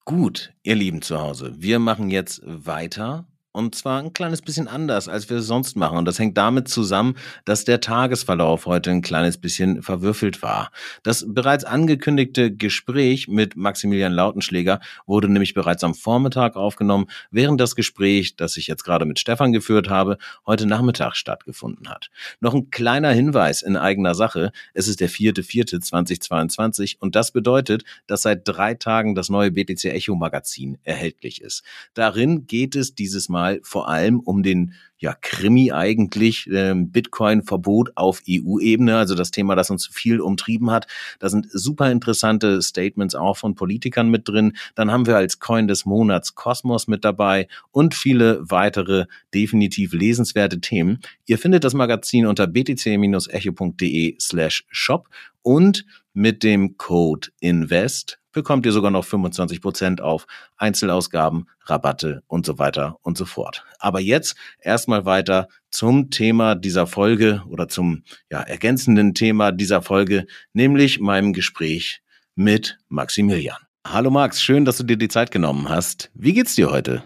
Gut, 0.06 0.54
ihr 0.64 0.76
Lieben 0.76 1.02
zu 1.02 1.20
Hause, 1.20 1.54
wir 1.58 1.80
machen 1.80 2.10
jetzt 2.10 2.42
weiter 2.46 3.28
und 3.58 3.74
zwar 3.74 4.04
ein 4.04 4.14
kleines 4.14 4.44
bisschen 4.44 4.68
anders, 4.68 5.10
als 5.10 5.32
wir 5.32 5.38
es 5.38 5.48
sonst 5.48 5.76
machen. 5.76 5.98
Und 5.98 6.06
das 6.06 6.20
hängt 6.20 6.38
damit 6.38 6.68
zusammen, 6.68 7.16
dass 7.44 7.66
der 7.66 7.80
Tagesverlauf 7.80 8.68
heute 8.68 8.92
ein 8.92 9.02
kleines 9.02 9.40
bisschen 9.40 9.82
verwürfelt 9.82 10.44
war. 10.44 10.72
Das 11.02 11.26
bereits 11.28 11.66
angekündigte 11.66 12.56
Gespräch 12.56 13.28
mit 13.28 13.56
Maximilian 13.56 14.14
Lautenschläger 14.14 14.80
wurde 15.08 15.28
nämlich 15.28 15.56
bereits 15.56 15.84
am 15.84 15.96
Vormittag 15.96 16.56
aufgenommen, 16.56 17.08
während 17.32 17.60
das 17.60 17.76
Gespräch, 17.76 18.36
das 18.36 18.58
ich 18.58 18.68
jetzt 18.68 18.84
gerade 18.84 19.06
mit 19.06 19.18
Stefan 19.18 19.54
geführt 19.54 19.90
habe, 19.90 20.20
heute 20.46 20.68
Nachmittag 20.68 21.16
stattgefunden 21.16 21.90
hat. 21.90 22.12
Noch 22.40 22.54
ein 22.54 22.70
kleiner 22.70 23.10
Hinweis 23.10 23.64
in 23.64 23.76
eigener 23.76 24.14
Sache. 24.14 24.52
Es 24.76 24.88
ist 24.88 25.00
der 25.00 25.10
4.4.2022 25.10 26.98
und 27.00 27.16
das 27.16 27.32
bedeutet, 27.32 27.86
dass 28.06 28.22
seit 28.22 28.48
drei 28.48 28.76
Tagen 28.76 29.16
das 29.16 29.30
neue 29.30 29.50
BTC 29.50 29.86
Echo 29.86 30.14
Magazin 30.14 30.78
erhältlich 30.84 31.42
ist. 31.42 31.64
Darin 31.96 32.46
geht 32.46 32.76
es 32.76 32.94
dieses 32.94 33.30
Mal 33.30 33.47
mal 33.48 33.60
vor 33.64 33.88
allem 33.90 34.20
um 34.20 34.44
den 34.44 34.74
ja, 35.00 35.14
Krimi 35.14 35.72
eigentlich, 35.72 36.50
ähm, 36.52 36.92
Bitcoin-Verbot 36.92 37.92
auf 37.96 38.24
EU-Ebene, 38.28 38.98
also 38.98 39.14
das 39.14 39.30
Thema, 39.30 39.56
das 39.56 39.70
uns 39.70 39.86
viel 39.86 40.20
umtrieben 40.20 40.72
hat. 40.72 40.88
Da 41.20 41.30
sind 41.30 41.48
super 41.52 41.92
interessante 41.92 42.64
Statements 42.64 43.14
auch 43.14 43.38
von 43.38 43.54
Politikern 43.54 44.10
mit 44.10 44.28
drin. 44.28 44.54
Dann 44.74 44.92
haben 44.92 45.06
wir 45.06 45.16
als 45.16 45.40
Coin 45.40 45.68
des 45.68 45.86
Monats 45.86 46.34
Cosmos 46.34 46.88
mit 46.88 47.06
dabei 47.06 47.48
und 47.70 47.94
viele 47.94 48.40
weitere 48.42 49.06
definitiv 49.36 49.94
lesenswerte 49.94 50.62
Themen. 50.62 51.00
Ihr 51.28 51.38
findet 51.38 51.64
das 51.64 51.76
Magazin 51.76 52.26
unter 52.26 52.48
btc-echo.de 52.48 54.16
slash 54.20 54.66
shop 54.72 55.10
und 55.44 55.86
mit 56.14 56.42
dem 56.42 56.78
Code 56.78 57.28
INVEST 57.40 58.18
bekommt 58.38 58.68
ihr 58.68 58.72
sogar 58.72 58.92
noch 58.92 59.04
25 59.04 59.62
Prozent 59.62 60.00
auf 60.00 60.28
Einzelausgaben, 60.58 61.48
Rabatte 61.66 62.22
und 62.28 62.46
so 62.46 62.60
weiter 62.60 63.00
und 63.02 63.18
so 63.18 63.26
fort. 63.26 63.66
Aber 63.80 64.00
jetzt 64.00 64.36
erstmal 64.62 65.06
weiter 65.06 65.48
zum 65.72 66.12
Thema 66.12 66.54
dieser 66.54 66.86
Folge 66.86 67.42
oder 67.50 67.68
zum 67.68 68.04
ja, 68.30 68.42
ergänzenden 68.42 69.16
Thema 69.16 69.52
dieser 69.52 69.82
Folge, 69.82 70.28
nämlich 70.54 71.00
meinem 71.00 71.34
Gespräch 71.34 72.04
mit 72.36 72.78
Maximilian. 72.90 73.58
Hallo 73.84 74.12
Max, 74.12 74.40
schön, 74.40 74.66
dass 74.66 74.78
du 74.78 74.84
dir 74.84 74.98
die 74.98 75.08
Zeit 75.08 75.32
genommen 75.32 75.68
hast. 75.68 76.12
Wie 76.14 76.34
geht's 76.34 76.54
dir 76.54 76.70
heute? 76.70 77.02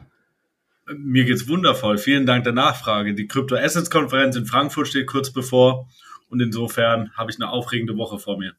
Mir 0.98 1.24
geht's 1.24 1.48
wundervoll. 1.48 1.98
Vielen 1.98 2.26
Dank 2.26 2.44
der 2.44 2.52
Nachfrage. 2.52 3.14
Die 3.14 3.28
Crypto 3.28 3.56
Assets 3.56 3.90
Konferenz 3.90 4.36
in 4.36 4.46
Frankfurt 4.46 4.90
steht 4.90 5.08
kurz 5.08 5.32
bevor 5.32 5.88
und 6.28 6.42
insofern 6.42 7.10
habe 7.16 7.32
ich 7.32 7.38
eine 7.40 7.50
aufregende 7.50 7.96
Woche 7.96 8.20
vor 8.20 8.38
mir. 8.38 8.54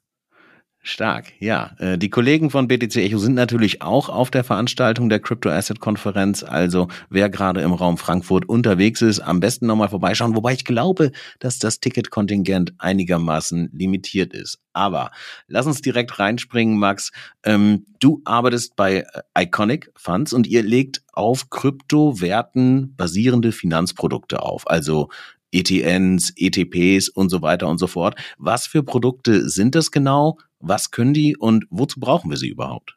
Stark, 0.85 1.33
ja. 1.39 1.77
Äh, 1.79 1.97
die 1.97 2.11
Kollegen 2.11 2.51
von 2.51 2.67
BTC 2.67 2.97
Echo 2.97 3.19
sind 3.19 3.35
natürlich 3.35 3.83
auch 3.83 4.09
auf 4.09 4.33
der 4.33 4.43
Veranstaltung 4.43 5.09
der 5.09 5.21
Crypto 5.21 5.49
Asset 5.49 5.79
Konferenz. 5.79 6.43
Also 6.43 6.89
wer 7.09 7.31
gerade 7.31 7.61
im 7.61 7.73
Raum 7.73 7.99
Frankfurt 7.99 8.49
unterwegs 8.49 9.01
ist, 9.01 9.21
am 9.21 9.39
besten 9.39 9.67
nochmal 9.67 9.91
vorbeischauen. 9.91 10.35
Wobei 10.35 10.55
ich 10.55 10.65
glaube, 10.65 11.13
dass 11.39 11.61
das 11.61 11.79
Ticketkontingent 11.79 12.75
einigermaßen 12.79 13.71
limitiert 13.73 14.33
ist. 14.33 14.59
Aber 14.73 15.13
lass 15.47 15.67
uns 15.67 15.83
direkt 15.83 16.19
reinspringen, 16.19 16.77
Max. 16.77 17.13
Ähm, 17.45 17.87
du 18.01 18.21
arbeitest 18.25 18.75
bei 18.75 19.07
äh, 19.37 19.45
Iconic 19.45 19.93
Funds 19.95 20.33
und 20.33 20.49
ihr 20.49 20.65
legt 20.65 21.03
auf 21.13 21.49
Kryptowerten 21.49 22.97
basierende 22.97 23.53
Finanzprodukte 23.53 24.43
auf. 24.43 24.69
Also 24.69 25.11
ETNs, 25.53 26.33
ETPs 26.37 27.09
und 27.09 27.29
so 27.29 27.43
weiter 27.43 27.69
und 27.69 27.79
so 27.79 27.87
fort. 27.87 28.17
Was 28.39 28.67
für 28.67 28.83
Produkte 28.83 29.49
sind 29.49 29.75
das 29.75 29.91
genau? 29.91 30.39
Was 30.59 30.91
können 30.91 31.15
die 31.15 31.37
und 31.37 31.67
wozu 31.71 32.01
brauchen 32.01 32.31
wir 32.31 32.37
sie 32.37 32.49
überhaupt? 32.49 32.97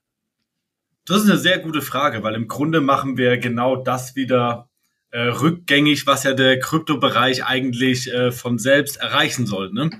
Das 1.05 1.23
ist 1.23 1.29
eine 1.29 1.37
sehr 1.37 1.59
gute 1.59 1.81
Frage, 1.81 2.23
weil 2.23 2.33
im 2.33 2.47
Grunde 2.47 2.81
machen 2.81 3.17
wir 3.17 3.37
genau 3.37 3.75
das 3.75 4.15
wieder 4.15 4.69
äh, 5.11 5.27
rückgängig, 5.27 6.07
was 6.07 6.23
ja 6.23 6.33
der 6.33 6.59
Kryptobereich 6.59 7.45
eigentlich 7.45 8.11
äh, 8.11 8.31
von 8.31 8.57
selbst 8.57 8.97
erreichen 8.97 9.45
soll. 9.45 9.71
Ne? 9.71 9.91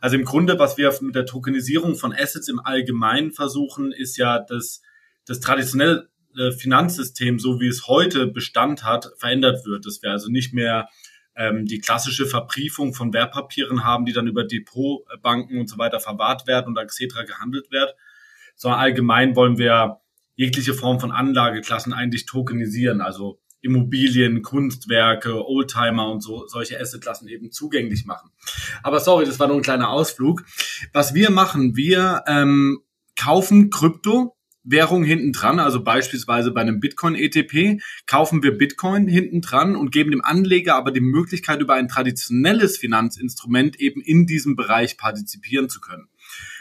Also 0.00 0.16
im 0.16 0.24
Grunde, 0.24 0.58
was 0.58 0.76
wir 0.76 0.94
mit 1.00 1.14
der 1.14 1.26
Tokenisierung 1.26 1.96
von 1.96 2.12
Assets 2.12 2.48
im 2.48 2.60
Allgemeinen 2.60 3.32
versuchen, 3.32 3.92
ist 3.92 4.16
ja, 4.18 4.38
dass 4.38 4.82
das 5.26 5.40
traditionelle 5.40 6.10
äh, 6.36 6.52
Finanzsystem, 6.52 7.38
so 7.38 7.60
wie 7.60 7.66
es 7.66 7.88
heute 7.88 8.26
Bestand 8.26 8.84
hat, 8.84 9.10
verändert 9.16 9.66
wird. 9.66 9.84
Dass 9.84 10.02
wir 10.02 10.10
also 10.10 10.30
nicht 10.30 10.52
mehr 10.52 10.88
ähm, 11.36 11.66
die 11.66 11.80
klassische 11.80 12.26
Verbriefung 12.26 12.94
von 12.94 13.12
Wertpapieren 13.12 13.84
haben, 13.84 14.04
die 14.04 14.12
dann 14.12 14.26
über 14.26 14.44
Depotbanken 14.44 15.58
und 15.58 15.68
so 15.68 15.78
weiter 15.78 16.00
verwahrt 16.00 16.46
werden 16.46 16.68
und 16.68 16.78
etc. 16.78 17.26
gehandelt 17.26 17.70
wird, 17.70 17.94
sondern 18.54 18.80
allgemein 18.80 19.36
wollen 19.36 19.58
wir 19.58 20.00
jegliche 20.34 20.74
Form 20.74 21.00
von 21.00 21.12
Anlageklassen 21.12 21.92
eigentlich 21.92 22.26
tokenisieren, 22.26 23.00
also 23.00 23.40
Immobilien, 23.60 24.42
Kunstwerke, 24.42 25.46
Oldtimer 25.46 26.10
und 26.10 26.20
so 26.20 26.46
solche 26.48 26.80
Assetklassen 26.80 27.28
eben 27.28 27.52
zugänglich 27.52 28.04
machen. 28.04 28.30
Aber 28.82 28.98
sorry, 28.98 29.24
das 29.24 29.38
war 29.38 29.46
nur 29.46 29.56
ein 29.56 29.62
kleiner 29.62 29.90
Ausflug. 29.90 30.42
Was 30.92 31.14
wir 31.14 31.30
machen, 31.30 31.76
wir 31.76 32.24
ähm, 32.26 32.80
kaufen 33.16 33.70
Krypto 33.70 34.36
Währung 34.64 35.04
hinten 35.04 35.32
dran, 35.32 35.58
also 35.58 35.82
beispielsweise 35.82 36.52
bei 36.52 36.60
einem 36.60 36.80
Bitcoin-ETP, 36.80 37.80
kaufen 38.06 38.42
wir 38.42 38.56
Bitcoin 38.56 39.08
hinten 39.08 39.40
dran 39.40 39.76
und 39.76 39.90
geben 39.90 40.10
dem 40.10 40.24
Anleger 40.24 40.76
aber 40.76 40.92
die 40.92 41.00
Möglichkeit, 41.00 41.60
über 41.60 41.74
ein 41.74 41.88
traditionelles 41.88 42.78
Finanzinstrument 42.78 43.80
eben 43.80 44.00
in 44.00 44.26
diesem 44.26 44.56
Bereich 44.56 44.96
partizipieren 44.96 45.68
zu 45.68 45.80
können. 45.80 46.08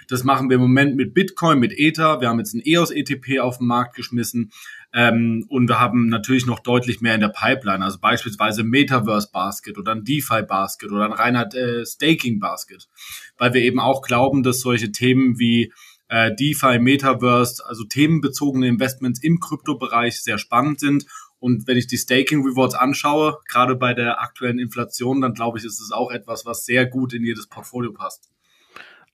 Das 0.07 0.23
machen 0.23 0.49
wir 0.49 0.55
im 0.55 0.61
Moment 0.61 0.95
mit 0.95 1.13
Bitcoin, 1.13 1.59
mit 1.59 1.71
Ether. 1.71 2.19
Wir 2.19 2.27
haben 2.27 2.39
jetzt 2.39 2.53
ein 2.53 2.61
EOS-ETP 2.65 3.39
auf 3.39 3.59
den 3.59 3.67
Markt 3.67 3.95
geschmissen. 3.95 4.51
Ähm, 4.93 5.45
und 5.47 5.69
wir 5.69 5.79
haben 5.79 6.07
natürlich 6.07 6.45
noch 6.45 6.59
deutlich 6.59 6.99
mehr 6.99 7.15
in 7.15 7.21
der 7.21 7.29
Pipeline, 7.29 7.83
also 7.83 7.97
beispielsweise 7.99 8.63
Metaverse 8.63 9.29
Basket 9.31 9.77
oder 9.77 9.93
ein 9.93 10.03
DeFi 10.03 10.41
Basket 10.41 10.91
oder 10.91 11.05
ein 11.05 11.13
reiner 11.13 11.47
äh, 11.55 11.85
Staking 11.85 12.41
Basket, 12.41 12.89
weil 13.37 13.53
wir 13.53 13.61
eben 13.61 13.79
auch 13.79 14.01
glauben, 14.01 14.43
dass 14.43 14.59
solche 14.59 14.91
Themen 14.91 15.39
wie 15.39 15.71
äh, 16.11 16.35
DeFi, 16.35 16.77
Metaverse, 16.79 17.65
also 17.65 17.85
themenbezogene 17.85 18.67
Investments 18.67 19.23
im 19.23 19.39
Kryptobereich 19.39 20.21
sehr 20.21 20.37
spannend 20.37 20.81
sind. 20.81 21.05
Und 21.39 21.67
wenn 21.67 21.77
ich 21.77 21.87
die 21.87 21.97
Staking 21.97 22.43
Rewards 22.43 22.75
anschaue, 22.75 23.37
gerade 23.47 23.75
bei 23.75 23.93
der 23.93 24.21
aktuellen 24.21 24.59
Inflation, 24.59 25.21
dann 25.21 25.33
glaube 25.33 25.57
ich, 25.57 25.63
ist 25.63 25.79
es 25.79 25.91
auch 25.91 26.11
etwas, 26.11 26.45
was 26.45 26.65
sehr 26.65 26.85
gut 26.85 27.13
in 27.13 27.23
jedes 27.23 27.47
Portfolio 27.47 27.93
passt. 27.93 28.30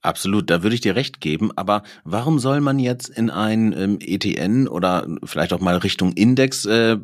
Absolut, 0.07 0.49
da 0.49 0.63
würde 0.63 0.73
ich 0.73 0.79
dir 0.79 0.95
recht 0.95 1.19
geben. 1.19 1.51
Aber 1.57 1.83
warum 2.05 2.39
soll 2.39 2.61
man 2.61 2.79
jetzt 2.79 3.09
in 3.09 3.29
ein 3.29 3.73
ähm, 3.73 3.97
ETN 3.99 4.69
oder 4.69 5.05
vielleicht 5.25 5.51
auch 5.51 5.59
mal 5.59 5.75
Richtung 5.75 6.13
Index 6.13 6.65
äh, 6.65 6.97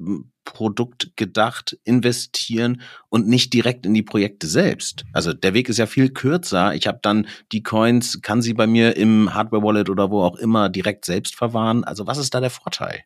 Produkt 0.46 1.12
gedacht 1.18 1.78
investieren 1.84 2.80
und 3.10 3.28
nicht 3.28 3.52
direkt 3.52 3.86
in 3.86 3.94
die 3.94 4.04
Projekte 4.04 4.48
selbst? 4.48 5.04
Also 5.12 5.34
der 5.34 5.54
Weg 5.54 5.68
ist 5.68 5.80
ja 5.80 5.86
viel 5.86 6.12
kürzer. 6.12 6.76
Ich 6.76 6.88
habe 6.88 7.00
dann 7.02 7.28
die 7.52 7.62
Coins, 7.62 8.22
kann 8.22 8.42
sie 8.42 8.54
bei 8.54 8.68
mir 8.68 8.96
im 8.96 9.34
Hardware 9.34 9.63
Wallet 9.63 9.89
oder 9.89 10.10
wo 10.10 10.22
auch 10.22 10.38
immer 10.38 10.70
direkt 10.70 11.04
selbst 11.04 11.36
verwahren. 11.36 11.84
Also 11.84 12.08
was 12.08 12.18
ist 12.18 12.34
da 12.34 12.39
der 12.39 12.52
Vorteil? 12.52 13.04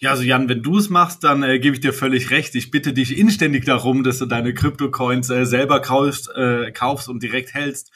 Ja, 0.00 0.10
also 0.10 0.22
Jan, 0.22 0.48
wenn 0.48 0.62
du 0.62 0.78
es 0.78 0.90
machst, 0.90 1.24
dann 1.24 1.42
äh, 1.42 1.58
gebe 1.58 1.74
ich 1.74 1.80
dir 1.80 1.92
völlig 1.92 2.30
recht. 2.30 2.54
Ich 2.54 2.70
bitte 2.70 2.92
dich 2.92 3.18
inständig 3.18 3.64
darum, 3.64 4.04
dass 4.04 4.18
du 4.18 4.26
deine 4.26 4.54
Krypto-Coins 4.54 5.28
äh, 5.30 5.44
selber 5.44 5.80
kaufst, 5.80 6.30
äh, 6.36 6.70
kaufst 6.70 7.08
und 7.08 7.20
direkt 7.20 7.52
hältst. 7.52 7.90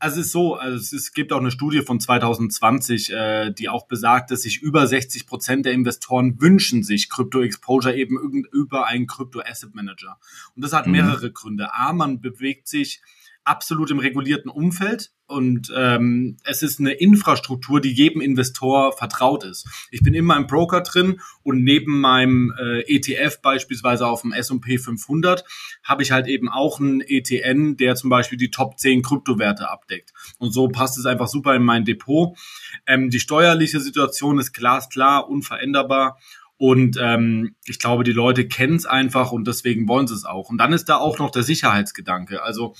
Also 0.00 0.18
es 0.18 0.26
ist 0.26 0.32
so, 0.32 0.56
also 0.56 0.76
es, 0.76 0.92
ist, 0.92 1.14
gibt 1.14 1.32
auch 1.32 1.38
eine 1.38 1.52
Studie 1.52 1.82
von 1.82 2.00
2020, 2.00 3.12
äh, 3.12 3.52
die 3.52 3.68
auch 3.68 3.86
besagt, 3.86 4.32
dass 4.32 4.42
sich 4.42 4.60
über 4.60 4.88
60 4.88 5.28
Prozent 5.28 5.66
der 5.66 5.72
Investoren 5.72 6.40
wünschen 6.40 6.82
sich 6.82 7.08
Krypto-Exposure 7.10 7.94
eben 7.94 8.44
über 8.52 8.88
einen 8.88 9.06
Krypto-Asset-Manager. 9.06 10.18
Und 10.56 10.64
das 10.64 10.72
hat 10.72 10.86
mhm. 10.86 10.92
mehrere 10.92 11.30
Gründe. 11.30 11.72
A, 11.72 11.92
man 11.92 12.20
bewegt 12.20 12.66
sich 12.66 13.02
absolut 13.46 13.90
im 13.90 13.98
regulierten 13.98 14.50
Umfeld 14.50 15.12
und 15.26 15.72
ähm, 15.74 16.36
es 16.44 16.62
ist 16.62 16.78
eine 16.78 16.92
Infrastruktur, 16.92 17.80
die 17.80 17.92
jedem 17.92 18.20
Investor 18.20 18.92
vertraut 18.92 19.44
ist. 19.44 19.66
Ich 19.90 20.00
bin 20.00 20.14
in 20.14 20.24
meinem 20.24 20.46
Broker 20.46 20.82
drin 20.82 21.20
und 21.42 21.64
neben 21.64 22.00
meinem 22.00 22.52
äh, 22.58 22.80
ETF 22.82 23.40
beispielsweise 23.42 24.06
auf 24.06 24.22
dem 24.22 24.32
S&P 24.32 24.78
500 24.78 25.44
habe 25.82 26.02
ich 26.02 26.12
halt 26.12 26.28
eben 26.28 26.48
auch 26.48 26.78
einen 26.78 27.00
ETN, 27.00 27.76
der 27.76 27.96
zum 27.96 28.10
Beispiel 28.10 28.38
die 28.38 28.50
Top 28.50 28.78
10 28.78 29.02
Kryptowerte 29.02 29.68
abdeckt. 29.68 30.12
Und 30.38 30.52
so 30.52 30.68
passt 30.68 30.98
es 30.98 31.06
einfach 31.06 31.28
super 31.28 31.54
in 31.56 31.64
mein 31.64 31.84
Depot. 31.84 32.36
Ähm, 32.86 33.10
die 33.10 33.20
steuerliche 33.20 33.80
Situation 33.80 34.38
ist 34.38 34.52
glasklar, 34.52 35.28
unveränderbar. 35.28 36.18
Und 36.58 36.96
ähm, 37.00 37.54
ich 37.66 37.78
glaube, 37.78 38.04
die 38.04 38.12
Leute 38.12 38.48
kennen 38.48 38.76
es 38.76 38.86
einfach 38.86 39.30
und 39.32 39.46
deswegen 39.46 39.88
wollen 39.88 40.06
sie 40.06 40.14
es 40.14 40.24
auch. 40.24 40.48
Und 40.48 40.58
dann 40.58 40.72
ist 40.72 40.88
da 40.88 40.96
auch 40.96 41.18
noch 41.18 41.30
der 41.30 41.42
Sicherheitsgedanke. 41.42 42.42
Also 42.42 42.74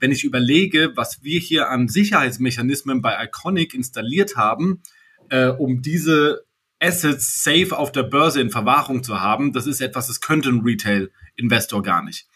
wenn 0.00 0.10
ich 0.10 0.24
überlege, 0.24 0.92
was 0.96 1.22
wir 1.22 1.38
hier 1.38 1.68
an 1.68 1.88
Sicherheitsmechanismen 1.88 3.00
bei 3.00 3.24
Iconic 3.24 3.74
installiert 3.74 4.36
haben, 4.36 4.82
äh, 5.28 5.48
um 5.48 5.82
diese 5.82 6.44
Assets 6.80 7.44
safe 7.44 7.76
auf 7.76 7.92
der 7.92 8.04
Börse 8.04 8.40
in 8.40 8.50
Verwahrung 8.50 9.02
zu 9.02 9.20
haben, 9.20 9.52
das 9.52 9.66
ist 9.66 9.80
etwas, 9.80 10.06
das 10.06 10.20
könnte 10.20 10.48
ein 10.48 10.62
Retail-Investor 10.62 11.82
gar 11.82 12.02
nicht. 12.02 12.26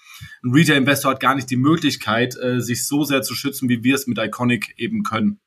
Ein 0.42 0.52
Retail-Investor 0.52 1.12
hat 1.12 1.20
gar 1.20 1.34
nicht 1.34 1.50
die 1.50 1.56
Möglichkeit, 1.56 2.36
äh, 2.36 2.60
sich 2.60 2.86
so 2.86 3.04
sehr 3.04 3.22
zu 3.22 3.34
schützen, 3.34 3.68
wie 3.68 3.82
wir 3.82 3.94
es 3.94 4.06
mit 4.06 4.18
Iconic 4.18 4.74
eben 4.76 5.02
können. 5.02 5.40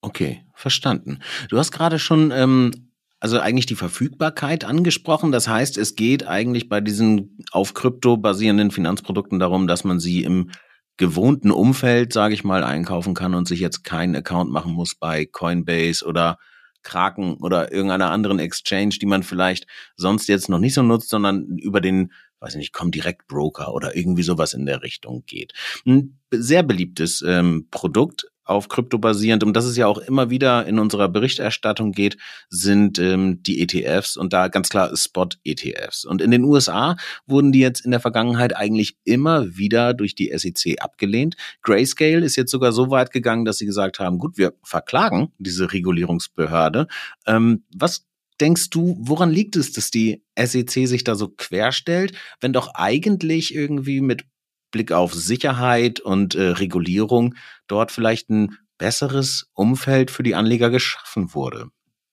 Okay, 0.00 0.42
verstanden. 0.54 1.20
Du 1.48 1.58
hast 1.58 1.70
gerade 1.70 1.98
schon 1.98 2.30
ähm, 2.30 2.90
also 3.24 3.40
eigentlich 3.40 3.64
die 3.64 3.74
Verfügbarkeit 3.74 4.64
angesprochen. 4.64 5.32
Das 5.32 5.48
heißt, 5.48 5.78
es 5.78 5.96
geht 5.96 6.26
eigentlich 6.26 6.68
bei 6.68 6.82
diesen 6.82 7.38
auf 7.52 7.72
Krypto 7.72 8.18
basierenden 8.18 8.70
Finanzprodukten 8.70 9.38
darum, 9.38 9.66
dass 9.66 9.82
man 9.82 9.98
sie 9.98 10.24
im 10.24 10.50
gewohnten 10.96 11.50
Umfeld, 11.50 12.12
sage 12.12 12.34
ich 12.34 12.44
mal, 12.44 12.62
einkaufen 12.62 13.14
kann 13.14 13.34
und 13.34 13.48
sich 13.48 13.60
jetzt 13.60 13.84
keinen 13.84 14.14
Account 14.16 14.50
machen 14.50 14.72
muss 14.72 14.94
bei 14.94 15.26
Coinbase 15.26 16.04
oder 16.04 16.38
Kraken 16.82 17.34
oder 17.38 17.72
irgendeiner 17.72 18.10
anderen 18.10 18.38
Exchange, 18.38 18.96
die 19.00 19.06
man 19.06 19.22
vielleicht 19.22 19.66
sonst 19.96 20.28
jetzt 20.28 20.48
noch 20.48 20.58
nicht 20.58 20.74
so 20.74 20.82
nutzt, 20.82 21.08
sondern 21.08 21.58
über 21.58 21.80
den, 21.80 22.12
weiß 22.44 22.54
ich 22.54 22.58
nicht, 22.58 22.72
Comdirect 22.72 23.26
Broker 23.26 23.72
oder 23.74 23.96
irgendwie 23.96 24.22
sowas 24.22 24.52
in 24.52 24.66
der 24.66 24.82
Richtung 24.82 25.24
geht. 25.26 25.54
Ein 25.86 26.18
sehr 26.30 26.62
beliebtes 26.62 27.22
ähm, 27.26 27.68
Produkt 27.70 28.26
auf 28.44 28.68
Krypto 28.68 28.98
basierend, 28.98 29.42
um 29.42 29.54
das 29.54 29.64
es 29.64 29.76
ja 29.76 29.86
auch 29.86 29.96
immer 29.96 30.28
wieder 30.28 30.66
in 30.66 30.78
unserer 30.78 31.08
Berichterstattung 31.08 31.92
geht, 31.92 32.18
sind 32.50 32.98
ähm, 32.98 33.42
die 33.42 33.62
ETFs 33.62 34.18
und 34.18 34.34
da 34.34 34.48
ganz 34.48 34.68
klar 34.68 34.94
Spot-ETFs. 34.94 36.04
Und 36.04 36.20
in 36.20 36.30
den 36.30 36.44
USA 36.44 36.96
wurden 37.26 37.52
die 37.52 37.60
jetzt 37.60 37.84
in 37.84 37.90
der 37.90 38.00
Vergangenheit 38.00 38.54
eigentlich 38.54 38.98
immer 39.04 39.56
wieder 39.56 39.94
durch 39.94 40.14
die 40.14 40.30
SEC 40.36 40.82
abgelehnt. 40.82 41.36
Grayscale 41.62 42.24
ist 42.24 42.36
jetzt 42.36 42.50
sogar 42.50 42.72
so 42.72 42.90
weit 42.90 43.10
gegangen, 43.10 43.46
dass 43.46 43.56
sie 43.56 43.66
gesagt 43.66 43.98
haben, 43.98 44.18
gut, 44.18 44.36
wir 44.36 44.52
verklagen 44.62 45.32
diese 45.38 45.72
Regulierungsbehörde. 45.72 46.86
Ähm, 47.26 47.64
was 47.74 48.06
denkst 48.40 48.70
du, 48.70 48.96
woran 49.00 49.30
liegt 49.30 49.56
es, 49.56 49.72
dass 49.72 49.90
die 49.90 50.22
SEC 50.38 50.88
sich 50.88 51.04
da 51.04 51.14
so 51.14 51.28
querstellt, 51.28 52.12
wenn 52.40 52.52
doch 52.52 52.74
eigentlich 52.74 53.54
irgendwie 53.54 54.00
mit 54.00 54.24
Blick 54.70 54.92
auf 54.92 55.14
Sicherheit 55.14 56.00
und 56.00 56.34
äh, 56.34 56.48
Regulierung 56.48 57.34
dort 57.68 57.92
vielleicht 57.92 58.28
ein 58.30 58.58
besseres 58.76 59.48
Umfeld 59.54 60.10
für 60.10 60.24
die 60.24 60.34
Anleger 60.34 60.70
geschaffen 60.70 61.32
wurde 61.32 61.68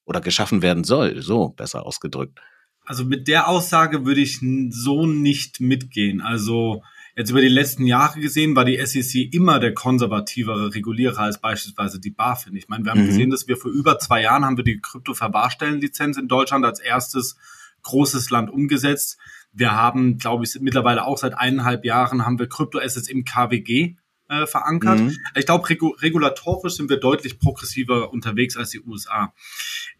oder 0.06 0.22
geschaffen 0.22 0.62
werden 0.62 0.84
soll, 0.84 1.22
so 1.22 1.50
besser 1.50 1.86
ausgedrückt. 1.86 2.40
Also 2.86 3.04
mit 3.04 3.28
der 3.28 3.48
Aussage 3.48 4.06
würde 4.06 4.22
ich 4.22 4.40
so 4.70 5.06
nicht 5.08 5.60
mitgehen. 5.60 6.22
Also 6.22 6.84
Jetzt 7.16 7.30
über 7.30 7.42
die 7.42 7.50
letzten 7.50 7.86
Jahre 7.86 8.20
gesehen 8.20 8.56
war 8.56 8.64
die 8.64 8.84
SEC 8.86 9.34
immer 9.34 9.60
der 9.60 9.74
konservativere 9.74 10.74
Regulierer 10.74 11.20
als 11.20 11.42
beispielsweise 11.42 12.00
die 12.00 12.12
BaFin. 12.12 12.56
Ich 12.56 12.70
meine, 12.70 12.86
wir 12.86 12.92
haben 12.92 13.04
mhm. 13.04 13.08
gesehen, 13.08 13.30
dass 13.30 13.48
wir 13.48 13.58
vor 13.58 13.72
über 13.72 14.00
zwei 14.00 14.22
Jahren 14.22 14.46
haben 14.46 14.58
wir 14.58 14.64
die 14.64 14.80
Krypto-Verwahrstellenlizenz 14.80 16.18
in 16.18 16.28
Deutschland 16.28 16.66
als 16.66 16.80
erstes 16.80 17.36
großes 17.84 18.30
Land 18.30 18.50
umgesetzt. 18.50 19.18
Wir 19.52 19.74
haben, 19.74 20.18
glaube 20.18 20.46
ich, 20.46 20.58
mittlerweile 20.62 21.06
auch 21.06 21.18
seit 21.18 21.38
eineinhalb 21.38 21.84
Jahren 21.84 22.26
haben 22.26 22.40
wir 22.40 22.48
Kryptoassets 22.48 23.10
im 23.10 23.26
KWG 23.26 23.96
äh, 24.32 24.48
verankert. 24.48 25.00
Mhm. 25.00 25.18
Ich 25.36 25.46
glaube, 25.46 25.70
regu 25.70 25.90
regulatorisch 25.90 26.76
sind 26.76 26.90
wir 26.90 26.98
deutlich 26.98 27.38
progressiver 27.38 28.14
unterwegs 28.14 28.56
als 28.56 28.70
die 28.70 28.80
USA. 28.80 29.34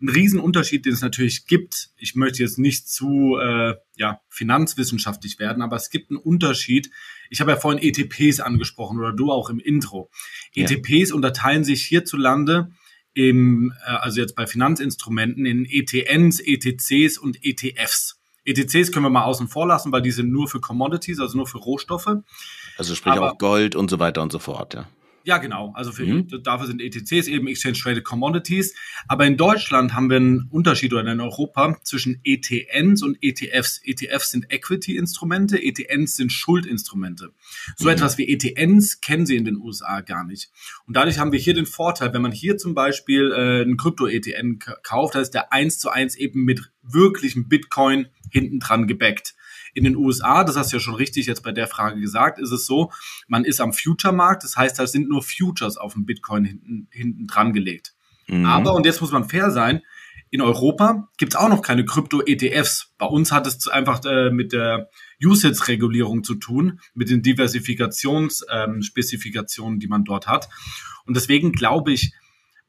Ein 0.02 0.10
Riesenunterschied, 0.10 0.86
den 0.86 0.94
es 0.94 1.02
natürlich 1.02 1.46
gibt, 1.48 1.90
ich 1.98 2.16
möchte 2.16 2.42
jetzt 2.42 2.58
nicht 2.58 2.90
zu 2.90 3.38
äh, 3.38 3.76
ja, 3.98 4.22
finanzwissenschaftlich 4.30 5.38
werden, 5.38 5.62
aber 5.62 5.76
es 5.76 5.90
gibt 5.90 6.12
einen 6.12 6.20
Unterschied. 6.20 6.90
Ich 7.30 7.42
habe 7.42 7.52
ja 7.52 7.58
vorhin 7.58 7.84
ETPs 7.84 8.40
angesprochen 8.40 9.00
oder 9.00 9.12
du 9.12 9.32
auch 9.32 9.50
im 9.50 9.60
Intro. 9.60 10.10
Ja. 10.54 10.66
ETPs 10.70 11.12
unterteilen 11.12 11.66
sich 11.66 11.84
hierzulande 11.84 12.72
im, 13.14 13.74
äh, 13.86 13.92
also 13.92 14.22
jetzt 14.22 14.36
bei 14.36 14.48
Finanzinstrumenten 14.48 15.46
in 15.46 15.66
ETNs, 15.66 16.40
ETCs 16.40 17.18
und 17.18 17.44
ETFs. 17.44 18.18
ETCs 18.44 18.92
können 18.92 19.06
wir 19.06 19.10
mal 19.10 19.26
außen 19.26 19.50
vor 19.50 19.68
lassen, 19.68 19.92
weil 19.92 20.02
die 20.02 20.12
sind 20.12 20.32
nur 20.32 20.48
für 20.48 20.60
Commodities, 20.60 21.20
also 21.20 21.38
nur 21.38 21.48
für 21.48 21.60
Rohstoffe. 21.60 22.08
Also 22.78 22.96
sprich 22.96 23.14
Aber, 23.14 23.34
auch 23.34 23.38
Gold 23.38 23.76
und 23.76 23.90
so 23.90 24.00
weiter 24.00 24.22
und 24.22 24.32
so 24.32 24.40
fort, 24.40 24.74
ja. 24.74 24.88
Ja, 25.24 25.38
genau. 25.38 25.72
Also 25.76 25.92
für, 25.92 26.06
mhm. 26.06 26.28
dafür 26.44 26.68
sind 26.68 26.82
ETCs 26.82 27.28
eben 27.28 27.48
Exchange 27.48 27.78
Traded 27.78 28.04
Commodities. 28.04 28.74
Aber 29.08 29.26
in 29.26 29.38
Deutschland 29.38 29.94
haben 29.94 30.10
wir 30.10 30.18
einen 30.18 30.48
Unterschied 30.50 30.94
oder 30.94 31.12
in 31.12 31.20
Europa 31.20 31.78
zwischen 31.84 32.20
ETNs 32.24 33.04
und 33.04 33.18
ETFs. 33.22 33.82
ETFs 33.84 34.32
sind 34.32 34.52
Equity-Instrumente, 34.52 35.62
ETNs 35.62 36.16
sind 36.16 36.32
Schuldinstrumente. 36.32 37.34
So 37.78 37.86
mhm. 37.86 37.92
etwas 37.92 38.18
wie 38.18 38.30
ETNs 38.30 39.02
kennen 39.02 39.26
sie 39.26 39.36
in 39.36 39.46
den 39.46 39.58
USA 39.58 40.02
gar 40.02 40.24
nicht. 40.26 40.50
Und 40.88 40.96
dadurch 40.96 41.20
haben 41.20 41.32
wir 41.32 41.40
hier 41.40 41.54
den 41.54 41.68
Vorteil, 41.68 42.14
wenn 42.14 42.22
man 42.22 42.32
hier 42.32 42.58
zum 42.58 42.74
Beispiel 42.74 43.32
äh, 43.32 43.62
einen 43.62 43.78
Krypto-ETN 43.78 44.60
kauft, 44.82 45.16
da 45.16 45.20
ist 45.20 45.32
der 45.32 45.54
eins 45.54 45.78
zu 45.78 45.90
eins 45.90 46.16
eben 46.16 46.44
mit 46.44 46.72
wirklichem 46.82 47.48
Bitcoin 47.48 48.08
hinten 48.32 48.60
dran 48.60 48.88
gebackt. 48.88 49.36
In 49.74 49.84
den 49.84 49.96
USA, 49.96 50.44
das 50.44 50.58
hast 50.58 50.72
du 50.72 50.78
ja 50.78 50.82
schon 50.82 50.96
richtig 50.96 51.26
jetzt 51.26 51.44
bei 51.44 51.52
der 51.52 51.68
Frage 51.68 52.00
gesagt, 52.00 52.40
ist 52.40 52.52
es 52.52 52.66
so, 52.66 52.92
man 53.28 53.46
ist 53.46 53.62
am 53.62 53.74
Future-Markt, 53.74 54.44
das 54.44 54.58
heißt, 54.58 54.80
da 54.80 54.88
sind 54.88 55.10
nur 55.10 55.24
Futures 55.24 55.78
auf 55.78 55.94
dem 55.94 56.06
Bitcoin 56.06 56.46
hinten, 56.46 56.88
hinten 56.92 57.28
dran 57.28 57.54
gelegt. 57.54 57.94
Mhm. 58.28 58.46
Aber, 58.46 58.74
und 58.74 58.86
jetzt 58.86 59.02
muss 59.02 59.12
man 59.12 59.30
fair 59.30 59.52
sein, 59.52 59.82
in 60.34 60.42
Europa 60.42 61.10
gibt 61.18 61.34
es 61.34 61.40
auch 61.40 61.50
noch 61.50 61.62
keine 61.62 61.84
Krypto-ETFs. 61.84 62.94
Bei 62.98 63.06
uns 63.06 63.34
hat 63.34 63.46
es 63.48 63.68
einfach 63.68 64.00
äh, 64.06 64.32
mit 64.32 64.54
der 64.54 64.90
Usage-Regulierung 65.22 66.24
zu 66.24 66.36
tun, 66.36 66.80
mit 66.94 67.10
den 67.10 67.22
Diversifikationsspezifikationen, 67.22 69.74
ähm, 69.74 69.80
die 69.80 69.88
man 69.88 70.06
dort 70.06 70.28
hat. 70.28 70.48
Und 71.06 71.18
deswegen 71.18 71.52
glaube 71.52 71.92
ich, 71.92 72.14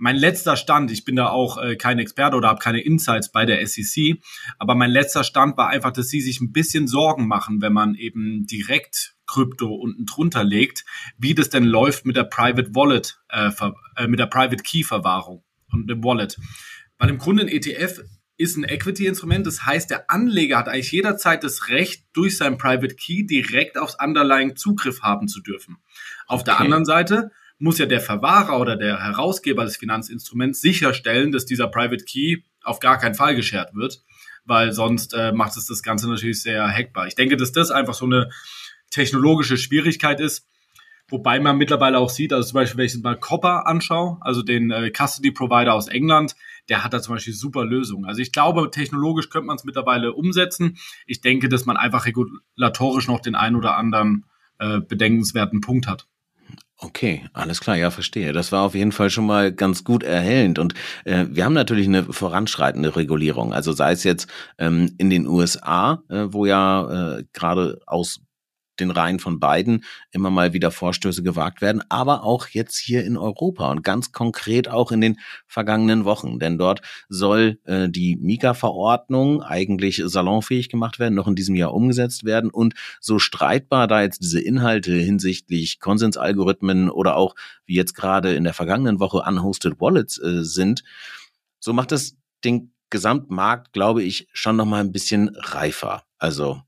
mein 0.02 0.16
letzter 0.16 0.56
Stand, 0.56 0.90
ich 0.90 1.04
bin 1.04 1.14
da 1.14 1.28
auch 1.28 1.62
äh, 1.62 1.76
kein 1.76 2.00
Experte 2.00 2.36
oder 2.36 2.48
habe 2.48 2.58
keine 2.58 2.80
Insights 2.80 3.30
bei 3.30 3.46
der 3.46 3.64
SEC, 3.64 4.16
aber 4.58 4.74
mein 4.74 4.90
letzter 4.90 5.22
Stand 5.22 5.56
war 5.56 5.68
einfach, 5.68 5.92
dass 5.92 6.08
sie 6.08 6.20
sich 6.20 6.40
ein 6.40 6.50
bisschen 6.50 6.88
Sorgen 6.88 7.28
machen, 7.28 7.62
wenn 7.62 7.72
man 7.72 7.94
eben 7.94 8.44
direkt 8.44 9.14
Krypto 9.28 9.72
unten 9.72 10.04
drunter 10.04 10.42
legt, 10.42 10.84
wie 11.18 11.36
das 11.36 11.50
denn 11.50 11.62
läuft 11.62 12.04
mit 12.04 12.16
der 12.16 12.24
Private 12.24 12.74
Wallet, 12.74 13.20
äh, 13.28 13.52
äh, 13.96 14.08
mit 14.08 14.18
der 14.18 14.26
Private 14.26 14.64
Key 14.64 14.82
Verwahrung 14.82 15.44
und 15.70 15.88
dem 15.88 16.02
Wallet. 16.02 16.36
Weil 16.98 17.10
im 17.10 17.18
Grunde 17.18 17.44
ein 17.44 17.48
ETF 17.48 18.00
ist 18.36 18.56
ein 18.56 18.64
Equity-Instrument. 18.64 19.46
Das 19.46 19.66
heißt, 19.66 19.88
der 19.88 20.10
Anleger 20.10 20.58
hat 20.58 20.68
eigentlich 20.68 20.90
jederzeit 20.90 21.44
das 21.44 21.68
Recht, 21.68 22.06
durch 22.12 22.36
sein 22.36 22.58
Private 22.58 22.96
Key 22.96 23.24
direkt 23.24 23.78
aufs 23.78 23.96
Underlying 24.02 24.56
Zugriff 24.56 25.02
haben 25.02 25.28
zu 25.28 25.40
dürfen. 25.40 25.76
Auf 26.26 26.40
okay. 26.40 26.50
der 26.50 26.60
anderen 26.60 26.84
Seite 26.84 27.30
muss 27.62 27.78
ja 27.78 27.86
der 27.86 28.00
Verwahrer 28.00 28.58
oder 28.58 28.76
der 28.76 29.00
Herausgeber 29.00 29.64
des 29.64 29.76
Finanzinstruments 29.76 30.60
sicherstellen, 30.60 31.30
dass 31.30 31.46
dieser 31.46 31.68
Private 31.68 32.04
Key 32.04 32.38
auf 32.64 32.80
gar 32.80 32.98
keinen 32.98 33.14
Fall 33.14 33.36
geschert 33.36 33.72
wird, 33.74 34.02
weil 34.44 34.72
sonst 34.72 35.14
äh, 35.14 35.30
macht 35.32 35.56
es 35.56 35.66
das 35.66 35.82
Ganze 35.84 36.10
natürlich 36.10 36.42
sehr 36.42 36.66
hackbar. 36.66 37.06
Ich 37.06 37.14
denke, 37.14 37.36
dass 37.36 37.52
das 37.52 37.70
einfach 37.70 37.94
so 37.94 38.04
eine 38.04 38.30
technologische 38.90 39.56
Schwierigkeit 39.56 40.18
ist, 40.18 40.48
wobei 41.08 41.38
man 41.38 41.56
mittlerweile 41.56 41.98
auch 41.98 42.10
sieht, 42.10 42.32
also 42.32 42.48
zum 42.48 42.56
Beispiel, 42.56 42.78
wenn 42.78 42.86
ich 42.86 43.00
mal 43.00 43.16
Copper 43.16 43.66
anschaue, 43.68 44.18
also 44.22 44.42
den 44.42 44.72
äh, 44.72 44.90
Custody 44.90 45.30
Provider 45.30 45.74
aus 45.74 45.86
England, 45.86 46.34
der 46.68 46.82
hat 46.82 46.92
da 46.92 47.00
zum 47.00 47.14
Beispiel 47.14 47.32
super 47.32 47.64
Lösungen. 47.64 48.06
Also 48.06 48.22
ich 48.22 48.32
glaube, 48.32 48.72
technologisch 48.72 49.30
könnte 49.30 49.46
man 49.46 49.56
es 49.56 49.64
mittlerweile 49.64 50.14
umsetzen. 50.14 50.78
Ich 51.06 51.20
denke, 51.20 51.48
dass 51.48 51.64
man 51.64 51.76
einfach 51.76 52.06
regulatorisch 52.06 53.06
noch 53.06 53.20
den 53.20 53.36
ein 53.36 53.54
oder 53.54 53.76
anderen 53.76 54.24
äh, 54.58 54.80
bedenkenswerten 54.80 55.60
Punkt 55.60 55.86
hat. 55.86 56.08
Okay, 56.84 57.24
alles 57.32 57.60
klar, 57.60 57.76
ja, 57.76 57.92
verstehe. 57.92 58.32
Das 58.32 58.50
war 58.50 58.62
auf 58.62 58.74
jeden 58.74 58.90
Fall 58.90 59.08
schon 59.08 59.24
mal 59.24 59.52
ganz 59.52 59.84
gut 59.84 60.02
erhellend. 60.02 60.58
Und 60.58 60.74
äh, 61.04 61.26
wir 61.30 61.44
haben 61.44 61.52
natürlich 61.52 61.86
eine 61.86 62.02
voranschreitende 62.02 62.96
Regulierung. 62.96 63.52
Also 63.52 63.70
sei 63.72 63.92
es 63.92 64.02
jetzt 64.02 64.26
ähm, 64.58 64.92
in 64.98 65.08
den 65.08 65.28
USA, 65.28 66.02
äh, 66.08 66.24
wo 66.30 66.44
ja 66.44 67.18
äh, 67.18 67.24
gerade 67.32 67.80
aus 67.86 68.20
den 68.82 68.90
Reihen 68.90 69.18
von 69.18 69.40
beiden 69.40 69.84
immer 70.10 70.30
mal 70.30 70.52
wieder 70.52 70.70
Vorstöße 70.70 71.22
gewagt 71.22 71.60
werden, 71.62 71.82
aber 71.88 72.24
auch 72.24 72.48
jetzt 72.48 72.76
hier 72.76 73.04
in 73.04 73.16
Europa 73.16 73.70
und 73.70 73.82
ganz 73.82 74.12
konkret 74.12 74.68
auch 74.68 74.92
in 74.92 75.00
den 75.00 75.18
vergangenen 75.46 76.04
Wochen. 76.04 76.38
Denn 76.38 76.58
dort 76.58 76.82
soll 77.08 77.58
äh, 77.64 77.88
die 77.88 78.16
Mika-Verordnung 78.16 79.42
eigentlich 79.42 80.02
salonfähig 80.04 80.68
gemacht 80.68 80.98
werden, 80.98 81.14
noch 81.14 81.28
in 81.28 81.34
diesem 81.34 81.54
Jahr 81.54 81.74
umgesetzt 81.74 82.24
werden. 82.24 82.50
Und 82.50 82.74
so 83.00 83.18
streitbar 83.18 83.86
da 83.86 84.02
jetzt 84.02 84.22
diese 84.22 84.40
Inhalte 84.40 84.92
hinsichtlich 84.92 85.80
Konsensalgorithmen 85.80 86.90
oder 86.90 87.16
auch 87.16 87.34
wie 87.66 87.74
jetzt 87.74 87.94
gerade 87.94 88.34
in 88.34 88.44
der 88.44 88.54
vergangenen 88.54 89.00
Woche 89.00 89.22
unhosted 89.26 89.80
Wallets 89.80 90.18
äh, 90.18 90.44
sind, 90.44 90.82
so 91.60 91.72
macht 91.72 91.92
es 91.92 92.16
den 92.44 92.72
Gesamtmarkt, 92.90 93.72
glaube 93.72 94.02
ich, 94.02 94.28
schon 94.32 94.56
noch 94.56 94.66
mal 94.66 94.80
ein 94.80 94.92
bisschen 94.92 95.34
reifer. 95.34 96.04
Also 96.18 96.60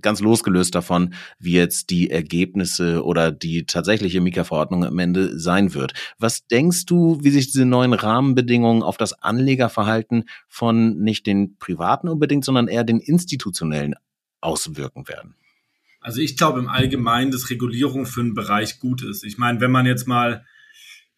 ganz 0.00 0.20
losgelöst 0.20 0.74
davon, 0.74 1.14
wie 1.38 1.52
jetzt 1.52 1.90
die 1.90 2.10
Ergebnisse 2.10 3.04
oder 3.04 3.30
die 3.30 3.64
tatsächliche 3.64 4.20
Mika-Verordnung 4.20 4.84
am 4.84 4.98
Ende 4.98 5.38
sein 5.38 5.74
wird. 5.74 5.92
Was 6.18 6.46
denkst 6.46 6.86
du, 6.86 7.18
wie 7.22 7.30
sich 7.30 7.50
diese 7.50 7.64
neuen 7.64 7.92
Rahmenbedingungen 7.92 8.82
auf 8.82 8.96
das 8.96 9.12
Anlegerverhalten 9.22 10.24
von 10.48 10.98
nicht 10.98 11.26
den 11.26 11.56
privaten 11.58 12.08
unbedingt, 12.08 12.44
sondern 12.44 12.68
eher 12.68 12.84
den 12.84 13.00
institutionellen 13.00 13.94
auswirken 14.40 15.08
werden? 15.08 15.34
Also 16.00 16.20
ich 16.20 16.36
glaube 16.36 16.60
im 16.60 16.68
Allgemeinen, 16.68 17.30
dass 17.30 17.50
Regulierung 17.50 18.06
für 18.06 18.20
einen 18.20 18.34
Bereich 18.34 18.80
gut 18.80 19.02
ist. 19.02 19.24
Ich 19.24 19.36
meine, 19.36 19.60
wenn 19.60 19.70
man 19.70 19.84
jetzt 19.84 20.06
mal 20.06 20.44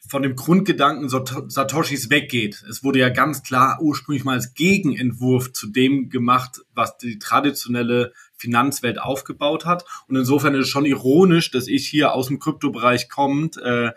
von 0.09 0.23
dem 0.23 0.35
Grundgedanken 0.35 1.09
Satoshis 1.09 2.11
weggeht. 2.11 2.65
Es 2.69 2.83
wurde 2.83 2.99
ja 2.99 3.11
ganz 3.11 3.43
klar 3.43 3.79
ursprünglich 3.81 4.25
mal 4.25 4.33
als 4.33 4.55
Gegenentwurf 4.55 5.53
zu 5.53 5.69
dem 5.69 6.09
gemacht, 6.09 6.63
was 6.75 6.97
die 6.97 7.19
traditionelle 7.19 8.13
Finanzwelt 8.37 9.01
aufgebaut 9.01 9.67
hat. 9.67 9.85
Und 10.09 10.17
insofern 10.17 10.55
ist 10.55 10.65
es 10.65 10.69
schon 10.69 10.87
ironisch, 10.87 11.51
dass 11.51 11.69
ich 11.69 11.87
hier 11.87 12.13
aus 12.13 12.29
dem 12.29 12.39
Kryptobereich 12.39 13.09
kommend 13.09 13.59
äh, 13.59 13.93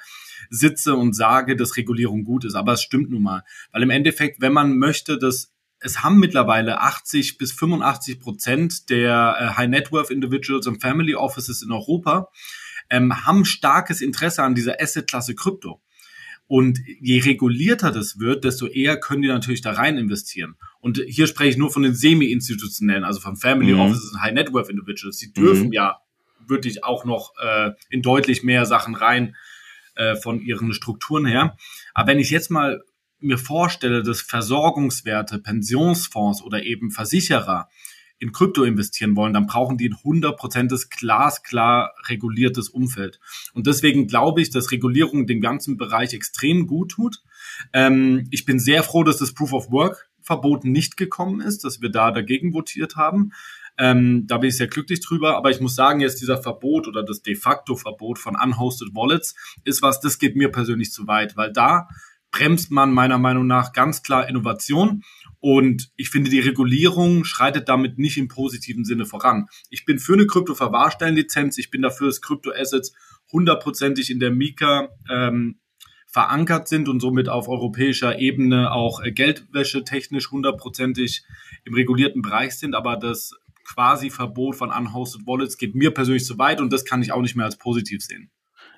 sitze 0.50 0.96
und 0.96 1.14
sage, 1.14 1.56
dass 1.56 1.78
Regulierung 1.78 2.26
gut 2.26 2.46
ist. 2.46 2.56
Aber 2.56 2.74
es 2.74 2.84
stimmt 2.84 3.10
nun 3.10 3.24
mal. 3.24 3.44
Weil 3.72 3.84
im 3.84 3.90
Endeffekt, 3.90 4.42
wenn 4.42 4.54
man 4.54 4.78
möchte, 4.78 5.18
dass 5.18 5.54
es 5.80 6.02
haben 6.04 6.20
mittlerweile 6.20 6.80
80 6.82 7.38
bis 7.38 7.52
85 7.54 8.20
Prozent 8.20 8.90
der 8.90 9.36
äh, 9.40 9.58
High 9.58 9.70
Net 9.70 9.92
Worth 9.92 10.12
Individuals 10.12 10.68
und 10.68 10.82
Family 10.82 11.16
Offices 11.16 11.62
in 11.62 11.72
Europa 11.72 12.30
ähm, 12.90 13.26
haben 13.26 13.46
starkes 13.46 14.02
Interesse 14.02 14.44
an 14.44 14.56
dieser 14.56 14.80
Asset-Klasse 14.82 15.36
Krypto. 15.36 15.82
Und 16.48 16.80
je 17.00 17.20
regulierter 17.22 17.92
das 17.92 18.20
wird, 18.20 18.44
desto 18.44 18.68
eher 18.68 19.00
können 19.00 19.22
die 19.22 19.28
natürlich 19.28 19.62
da 19.62 19.72
rein 19.72 19.98
investieren. 19.98 20.56
Und 20.82 21.02
hier 21.08 21.28
spreche 21.28 21.52
ich 21.52 21.58
nur 21.58 21.72
von 21.72 21.84
den 21.84 21.96
semi-institutionellen, 21.96 23.04
also 23.04 23.22
von 23.22 23.38
Family 23.38 23.74
mhm. 23.74 23.80
Offices 23.80 24.12
und 24.12 24.22
High 24.22 24.34
Net 24.34 24.54
Worth 24.54 24.70
Individuals. 24.70 25.18
Die 25.18 25.32
dürfen 25.32 25.68
mhm. 25.68 25.74
ja 25.74 26.00
wirklich 26.46 26.84
auch 26.84 27.06
noch 27.06 27.34
äh, 27.42 27.72
in 27.90 28.02
deutlich 28.02 28.44
mehr 28.44 28.66
Sachen 28.66 28.96
rein 28.96 29.36
äh, 29.96 30.16
von 30.16 30.42
ihren 30.42 30.74
Strukturen 30.74 31.26
her. 31.26 31.56
Aber 31.94 32.08
wenn 32.08 32.20
ich 32.20 32.30
jetzt 32.30 32.52
mal 32.52 32.84
mir 33.20 33.38
vorstelle, 33.38 34.04
dass 34.04 34.22
Versorgungswerte, 34.22 35.40
Pensionsfonds 35.40 36.44
oder 36.44 36.64
eben 36.64 36.92
Versicherer 36.92 37.70
in 38.20 38.32
Krypto 38.32 38.64
investieren 38.64 39.16
wollen, 39.16 39.34
dann 39.34 39.48
brauchen 39.48 39.78
die 39.78 39.90
ein 39.90 39.98
hundertprozentiges 40.04 40.90
glasklar 40.90 41.94
reguliertes 42.08 42.70
Umfeld. 42.70 43.20
Und 43.54 43.68
deswegen 43.68 44.08
glaube 44.08 44.42
ich, 44.42 44.50
dass 44.50 44.72
Regulierung 44.72 45.28
dem 45.28 45.42
ganzen 45.42 45.78
Bereich 45.78 46.14
extrem 46.14 46.68
gut 46.68 46.92
tut. 46.92 47.22
Ähm, 47.74 48.28
ich 48.32 48.46
bin 48.46 48.60
sehr 48.60 48.84
froh, 48.84 49.04
dass 49.04 49.18
das 49.18 49.34
Proof 49.34 49.54
of 49.54 49.72
Work 49.72 50.10
Verbot 50.22 50.64
nicht 50.64 50.96
gekommen 50.98 51.42
ist, 51.42 51.64
dass 51.66 51.82
wir 51.82 51.90
da 51.90 52.12
dagegen 52.12 52.54
votiert 52.54 52.96
haben. 52.96 53.32
Ähm, 53.78 54.26
da 54.28 54.38
bin 54.38 54.50
ich 54.50 54.58
sehr 54.58 54.68
glücklich 54.68 55.02
drüber. 55.02 55.36
Aber 55.36 55.50
ich 55.50 55.60
muss 55.60 55.76
sagen, 55.76 56.00
jetzt 56.00 56.22
dieser 56.22 56.42
Verbot 56.42 56.88
oder 56.88 57.04
das 57.04 57.22
de 57.22 57.36
facto 57.36 57.76
Verbot 57.76 58.20
von 58.20 58.36
unhosted 58.36 58.96
Wallets 58.96 59.36
ist 59.64 59.82
was, 59.82 60.00
das 60.00 60.20
geht 60.20 60.36
mir 60.36 60.50
persönlich 60.50 60.92
zu 60.92 61.08
weit, 61.08 61.36
weil 61.36 61.52
da 61.52 61.88
bremst 62.34 62.72
man 62.72 62.92
meiner 62.92 63.18
Meinung 63.18 63.48
nach 63.48 63.72
ganz 63.72 64.04
klar 64.04 64.28
Innovation. 64.28 65.04
Und 65.40 65.92
ich 65.96 66.10
finde, 66.10 66.30
die 66.30 66.40
Regulierung 66.40 67.24
schreitet 67.24 67.70
damit 67.70 67.98
nicht 67.98 68.18
im 68.18 68.28
positiven 68.28 68.84
Sinne 68.84 69.06
voran. 69.06 69.48
Ich 69.70 69.86
bin 69.86 70.00
für 70.00 70.14
eine 70.14 70.26
Krypto-Verwahrstellenlizenz. 70.26 71.58
Ich 71.58 71.70
bin 71.70 71.82
dafür, 71.82 72.08
dass 72.08 72.22
Kryptoassets 72.22 72.94
hundertprozentig 73.32 74.10
in 74.10 74.20
der 74.20 74.32
Mika 74.32 74.90
ähm, 75.10 75.60
verankert 76.08 76.68
sind 76.68 76.90
und 76.90 77.00
somit 77.00 77.30
auf 77.30 77.48
europäischer 77.48 78.20
Ebene 78.20 78.72
auch 78.72 79.02
äh, 79.02 79.12
Geldwäsche 79.12 79.84
technisch 79.84 80.32
hundertprozentig 80.32 81.24
im 81.66 81.74
regulierten 81.74 82.22
Bereich 82.22 82.58
sind. 82.58 82.76
Aber 82.76 82.98
das 82.98 83.32
quasi 83.66 84.10
Verbot 84.10 84.56
von 84.56 84.72
unhosted 84.72 85.26
Wallets 85.28 85.58
geht 85.58 85.76
mir 85.76 85.92
persönlich 85.92 86.26
zu 86.26 86.38
weit 86.38 86.62
und 86.62 86.74
das 86.74 86.86
kann 86.86 87.02
ich 87.02 87.12
auch 87.12 87.22
nicht 87.22 87.36
mehr 87.36 87.46
als 87.46 87.58
positiv 87.58 88.02
sehen. 88.04 88.32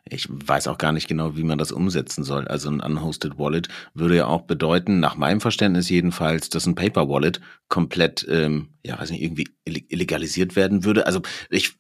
Ich 0.08 0.28
weiß 0.30 0.68
auch 0.68 0.78
gar 0.78 0.92
nicht 0.92 1.08
genau, 1.08 1.36
wie 1.36 1.44
man 1.44 1.58
das 1.58 1.72
umsetzen 1.72 2.24
soll. 2.24 2.48
Also 2.48 2.70
ein 2.70 2.80
unhosted 2.80 3.40
Wallet 3.40 3.70
würde 3.96 4.16
ja 4.18 4.28
auch 4.28 4.44
bedeuten, 4.44 5.00
nach 5.00 5.16
meinem 5.16 5.42
Verständnis 5.42 5.90
jedenfalls, 5.90 6.50
dass 6.50 6.68
ein 6.68 6.76
Paper 6.76 7.10
Wallet 7.10 7.42
komplett, 7.70 8.26
ähm, 8.30 8.70
ja, 8.84 9.00
weiß 9.00 9.10
nicht, 9.10 9.24
irgendwie 9.24 9.48
illegalisiert 9.64 10.56
werden 10.56 10.84
würde. 10.84 11.08
Also 11.08 11.22
ich 11.50 11.80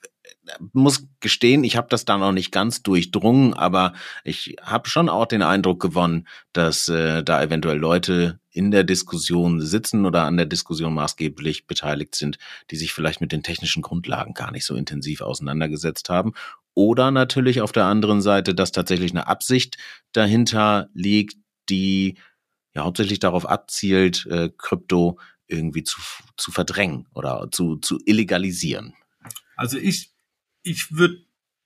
muss 0.73 1.07
gestehen, 1.19 1.63
ich 1.63 1.77
habe 1.77 1.87
das 1.89 2.05
da 2.05 2.17
noch 2.17 2.31
nicht 2.31 2.51
ganz 2.51 2.83
durchdrungen, 2.83 3.53
aber 3.53 3.93
ich 4.23 4.55
habe 4.61 4.89
schon 4.89 5.09
auch 5.09 5.25
den 5.25 5.41
Eindruck 5.41 5.81
gewonnen, 5.81 6.27
dass 6.53 6.87
äh, 6.87 7.23
da 7.23 7.41
eventuell 7.41 7.77
Leute 7.77 8.39
in 8.51 8.71
der 8.71 8.83
Diskussion 8.83 9.61
sitzen 9.61 10.05
oder 10.05 10.23
an 10.23 10.37
der 10.37 10.45
Diskussion 10.45 10.93
maßgeblich 10.93 11.67
beteiligt 11.67 12.15
sind, 12.15 12.37
die 12.71 12.77
sich 12.77 12.93
vielleicht 12.93 13.21
mit 13.21 13.31
den 13.31 13.43
technischen 13.43 13.81
Grundlagen 13.81 14.33
gar 14.33 14.51
nicht 14.51 14.65
so 14.65 14.75
intensiv 14.75 15.21
auseinandergesetzt 15.21 16.09
haben. 16.09 16.33
Oder 16.75 17.09
natürlich 17.09 17.61
auf 17.61 17.71
der 17.71 17.85
anderen 17.85 18.21
Seite, 18.21 18.53
dass 18.53 18.71
tatsächlich 18.71 19.11
eine 19.11 19.27
Absicht 19.27 19.77
dahinter 20.11 20.89
liegt, 20.93 21.37
die 21.69 22.17
ja 22.75 22.83
hauptsächlich 22.83 23.19
darauf 23.19 23.47
abzielt, 23.47 24.27
äh, 24.27 24.49
Krypto 24.55 25.17
irgendwie 25.47 25.83
zu, 25.83 25.99
zu 26.37 26.51
verdrängen 26.51 27.07
oder 27.13 27.47
zu, 27.51 27.77
zu 27.77 27.97
illegalisieren. 28.05 28.93
Also 29.55 29.77
ich 29.77 30.11
ich 30.65 30.91
würde 30.95 31.23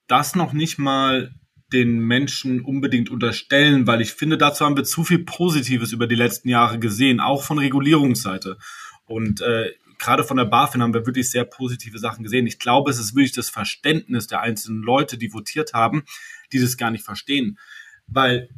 das 0.08 0.36
noch 0.36 0.54
nicht 0.54 0.78
mal 0.78 1.34
den 1.72 2.00
Menschen 2.00 2.62
unbedingt 2.62 3.10
unterstellen, 3.10 3.88
weil 3.88 4.02
ich 4.02 4.12
finde, 4.14 4.38
dazu 4.38 4.66
haben 4.66 4.76
wir 4.76 4.84
zu 4.84 5.04
viel 5.04 5.20
Positives 5.20 5.92
über 5.92 6.08
die 6.08 6.16
letzten 6.16 6.50
Jahre 6.50 6.80
gesehen, 6.80 7.20
auch 7.20 7.44
von 7.44 7.60
Regulierungsseite. 7.60 8.58
Und 9.06 9.42
äh, 9.42 9.72
gerade 10.00 10.24
von 10.24 10.38
der 10.38 10.46
BaFin 10.46 10.82
haben 10.82 10.94
wir 10.94 11.06
wirklich 11.06 11.30
sehr 11.30 11.44
positive 11.44 12.00
Sachen 12.00 12.24
gesehen. 12.24 12.48
Ich 12.48 12.58
glaube, 12.58 12.90
es 12.90 12.98
ist 12.98 13.16
wirklich 13.16 13.34
das 13.34 13.50
Verständnis 13.50 14.28
der 14.28 14.42
einzelnen 14.42 14.82
Leute, 14.82 15.18
die 15.18 15.32
votiert 15.34 15.74
haben, 15.74 16.04
die 16.52 16.60
das 16.60 16.78
gar 16.78 16.90
nicht 16.90 17.04
verstehen. 17.04 17.60
Weil, 18.08 18.50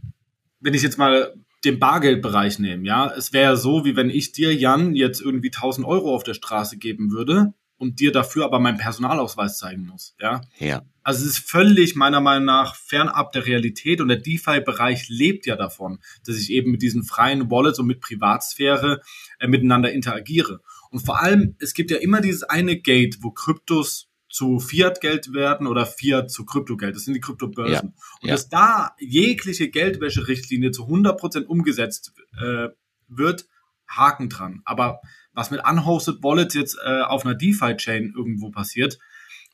wenn 0.59 0.73
ich 0.73 0.83
jetzt 0.83 0.97
mal 0.97 1.33
den 1.65 1.79
Bargeldbereich 1.79 2.59
nehme, 2.59 2.85
ja, 2.87 3.11
es 3.11 3.33
wäre 3.33 3.57
so, 3.57 3.83
wie 3.83 3.95
wenn 3.95 4.09
ich 4.09 4.31
dir, 4.31 4.55
Jan, 4.55 4.95
jetzt 4.95 5.21
irgendwie 5.21 5.49
1000 5.49 5.85
Euro 5.85 6.15
auf 6.15 6.23
der 6.23 6.33
Straße 6.33 6.77
geben 6.77 7.11
würde 7.11 7.53
und 7.77 7.99
dir 7.99 8.11
dafür 8.11 8.45
aber 8.45 8.59
meinen 8.59 8.77
Personalausweis 8.77 9.57
zeigen 9.57 9.87
muss. 9.87 10.15
Ja. 10.19 10.41
Ja. 10.59 10.83
Also 11.03 11.25
es 11.25 11.31
ist 11.31 11.49
völlig 11.49 11.95
meiner 11.95 12.21
Meinung 12.21 12.45
nach 12.45 12.75
fernab 12.75 13.31
der 13.31 13.47
Realität 13.47 14.01
und 14.01 14.07
der 14.07 14.17
DeFi-Bereich 14.17 15.09
lebt 15.09 15.47
ja 15.47 15.55
davon, 15.55 15.97
dass 16.25 16.37
ich 16.37 16.51
eben 16.51 16.71
mit 16.71 16.83
diesen 16.83 17.03
freien 17.03 17.49
Wallets 17.49 17.79
und 17.79 17.87
mit 17.87 17.99
Privatsphäre 17.99 19.01
äh, 19.39 19.47
miteinander 19.47 19.91
interagiere. 19.91 20.61
Und 20.91 20.99
vor 20.99 21.21
allem, 21.21 21.55
es 21.59 21.73
gibt 21.73 21.89
ja 21.89 21.97
immer 21.97 22.21
dieses 22.21 22.43
eine 22.43 22.77
Gate, 22.77 23.17
wo 23.21 23.31
Kryptos 23.31 24.09
zu 24.29 24.59
Fiat-Geld 24.59 25.33
werden 25.33 25.67
oder 25.67 25.85
Fiat 25.85 26.31
zu 26.31 26.45
Kryptogeld. 26.45 26.95
Das 26.95 27.03
sind 27.03 27.13
die 27.13 27.19
Kryptobörsen. 27.19 27.93
Ja, 27.95 28.03
und 28.21 28.27
ja. 28.27 28.33
dass 28.33 28.49
da 28.49 28.95
jegliche 28.99 29.69
Geldwäscherichtlinie 29.69 30.71
zu 30.71 30.83
100% 30.87 31.45
umgesetzt 31.45 32.13
äh, 32.41 32.69
wird, 33.07 33.47
Haken 33.87 34.29
dran. 34.29 34.61
Aber 34.65 35.01
was 35.33 35.51
mit 35.51 35.61
unhosted 35.67 36.23
Wallets 36.23 36.53
jetzt 36.55 36.77
äh, 36.83 37.01
auf 37.01 37.25
einer 37.25 37.35
DeFi-Chain 37.35 38.13
irgendwo 38.15 38.51
passiert, 38.51 38.99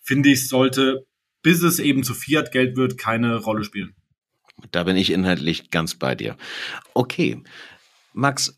finde 0.03 0.29
ich, 0.29 0.47
sollte, 0.47 1.05
bis 1.41 1.61
es 1.61 1.79
eben 1.79 2.03
zu 2.03 2.13
Fiat-Geld 2.13 2.77
wird, 2.77 2.97
keine 2.97 3.37
Rolle 3.37 3.63
spielen. 3.63 3.95
Da 4.71 4.83
bin 4.83 4.95
ich 4.95 5.11
inhaltlich 5.11 5.69
ganz 5.69 5.95
bei 5.95 6.15
dir. 6.15 6.35
Okay. 6.93 7.43
Max, 8.13 8.56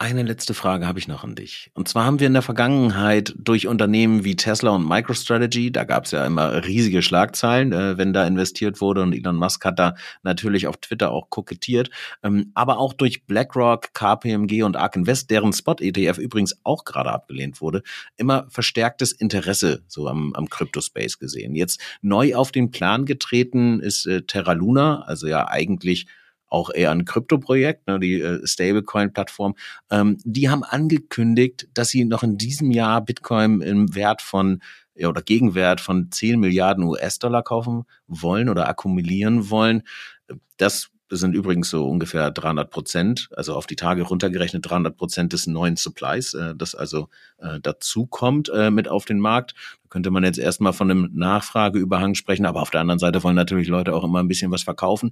eine 0.00 0.22
letzte 0.22 0.54
Frage 0.54 0.86
habe 0.86 0.98
ich 0.98 1.08
noch 1.08 1.24
an 1.24 1.34
dich. 1.34 1.70
Und 1.74 1.86
zwar 1.86 2.06
haben 2.06 2.20
wir 2.20 2.26
in 2.26 2.32
der 2.32 2.40
Vergangenheit 2.40 3.34
durch 3.36 3.66
Unternehmen 3.66 4.24
wie 4.24 4.34
Tesla 4.34 4.70
und 4.70 4.88
MicroStrategy, 4.88 5.70
da 5.72 5.84
gab 5.84 6.06
es 6.06 6.12
ja 6.12 6.24
immer 6.24 6.64
riesige 6.64 7.02
Schlagzeilen, 7.02 7.74
äh, 7.74 7.98
wenn 7.98 8.14
da 8.14 8.26
investiert 8.26 8.80
wurde 8.80 9.02
und 9.02 9.12
Elon 9.12 9.36
Musk 9.36 9.62
hat 9.66 9.78
da 9.78 9.94
natürlich 10.22 10.66
auf 10.66 10.78
Twitter 10.78 11.10
auch 11.10 11.28
kokettiert, 11.28 11.90
ähm, 12.22 12.50
aber 12.54 12.78
auch 12.78 12.94
durch 12.94 13.26
BlackRock, 13.26 13.92
KPMG 13.92 14.62
und 14.62 14.78
ARK 14.78 14.96
Invest, 14.96 15.30
deren 15.30 15.52
Spot-ETF 15.52 16.16
übrigens 16.16 16.58
auch 16.64 16.84
gerade 16.84 17.12
abgelehnt 17.12 17.60
wurde, 17.60 17.82
immer 18.16 18.46
verstärktes 18.48 19.12
Interesse 19.12 19.84
so 19.86 20.08
am, 20.08 20.32
am 20.32 20.48
Crypto-Space 20.48 21.18
gesehen. 21.18 21.54
Jetzt 21.54 21.78
neu 22.00 22.34
auf 22.36 22.52
den 22.52 22.70
Plan 22.70 23.04
getreten 23.04 23.80
ist 23.80 24.06
äh, 24.06 24.22
Terra 24.22 24.54
Luna, 24.54 25.02
also 25.02 25.26
ja 25.26 25.46
eigentlich 25.46 26.06
auch 26.50 26.70
eher 26.74 26.90
ein 26.90 27.04
Krypto-Projekt, 27.04 27.86
ne, 27.86 27.98
die 27.98 28.20
äh, 28.20 28.46
Stablecoin-Plattform, 28.46 29.54
ähm, 29.90 30.18
die 30.24 30.50
haben 30.50 30.64
angekündigt, 30.64 31.68
dass 31.72 31.88
sie 31.88 32.04
noch 32.04 32.22
in 32.22 32.36
diesem 32.36 32.70
Jahr 32.70 33.02
Bitcoin 33.02 33.62
im 33.62 33.94
Wert 33.94 34.20
von 34.20 34.60
ja, 34.94 35.08
oder 35.08 35.22
Gegenwert 35.22 35.80
von 35.80 36.10
10 36.10 36.38
Milliarden 36.38 36.84
US-Dollar 36.84 37.42
kaufen 37.42 37.84
wollen 38.06 38.48
oder 38.48 38.68
akkumulieren 38.68 39.48
wollen. 39.48 39.82
Das 40.58 40.90
sind 41.12 41.34
übrigens 41.34 41.70
so 41.70 41.88
ungefähr 41.88 42.30
300 42.30 42.70
Prozent, 42.70 43.28
also 43.34 43.54
auf 43.54 43.66
die 43.66 43.76
Tage 43.76 44.02
runtergerechnet 44.02 44.68
300 44.68 44.96
Prozent 44.96 45.32
des 45.32 45.46
neuen 45.46 45.76
Supplies, 45.76 46.34
äh, 46.34 46.54
das 46.54 46.74
also 46.74 47.08
äh, 47.38 47.58
dazu 47.60 48.06
kommt 48.06 48.48
äh, 48.50 48.70
mit 48.70 48.88
auf 48.88 49.04
den 49.06 49.18
Markt. 49.18 49.54
Da 49.82 49.88
könnte 49.88 50.10
man 50.10 50.22
jetzt 50.22 50.38
erstmal 50.38 50.72
von 50.72 50.90
einem 50.90 51.10
Nachfrageüberhang 51.12 52.14
sprechen, 52.14 52.46
aber 52.46 52.62
auf 52.62 52.70
der 52.70 52.80
anderen 52.80 53.00
Seite 53.00 53.22
wollen 53.24 53.36
natürlich 53.36 53.68
Leute 53.68 53.94
auch 53.94 54.04
immer 54.04 54.20
ein 54.20 54.28
bisschen 54.28 54.52
was 54.52 54.62
verkaufen 54.62 55.10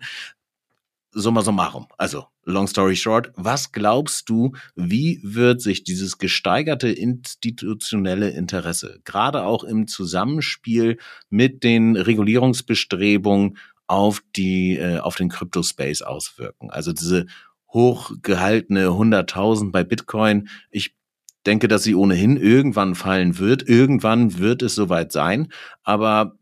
summa 1.11 1.43
summarum, 1.43 1.87
also 1.97 2.27
long 2.45 2.67
story 2.67 2.97
short, 2.97 3.33
was 3.37 3.73
glaubst 3.73 4.29
du, 4.29 4.53
wie 4.75 5.21
wird 5.23 5.61
sich 5.61 5.85
dieses 5.85 6.19
gesteigerte 6.19 6.89
institutionelle 6.89 8.31
Interesse, 8.31 9.01
gerade 9.05 9.45
auch 9.45 9.65
im 9.65 9.87
Zusammenspiel 9.87 10.99
mit 11.31 11.65
den 11.65 11.97
Regulierungsbestrebungen 11.97 13.59
auf 13.87 14.23
die, 14.37 14.77
äh, 14.77 14.99
auf 14.99 15.17
den 15.17 15.29
Crypto-Space 15.29 16.03
auswirken? 16.03 16.71
Also 16.71 16.93
diese 16.93 17.27
hochgehaltene 17.73 18.89
100.000 18.89 19.73
bei 19.73 19.85
Bitcoin, 19.85 20.49
ich 20.71 20.95
denke, 21.47 21.69
dass 21.69 21.83
sie 21.83 21.95
ohnehin 21.95 22.37
irgendwann 22.37 22.95
fallen 22.95 23.39
wird. 23.39 23.67
Irgendwann 23.67 24.39
wird 24.39 24.63
es 24.63 24.75
soweit 24.75 25.13
sein. 25.13 25.49
Aber 25.83 26.37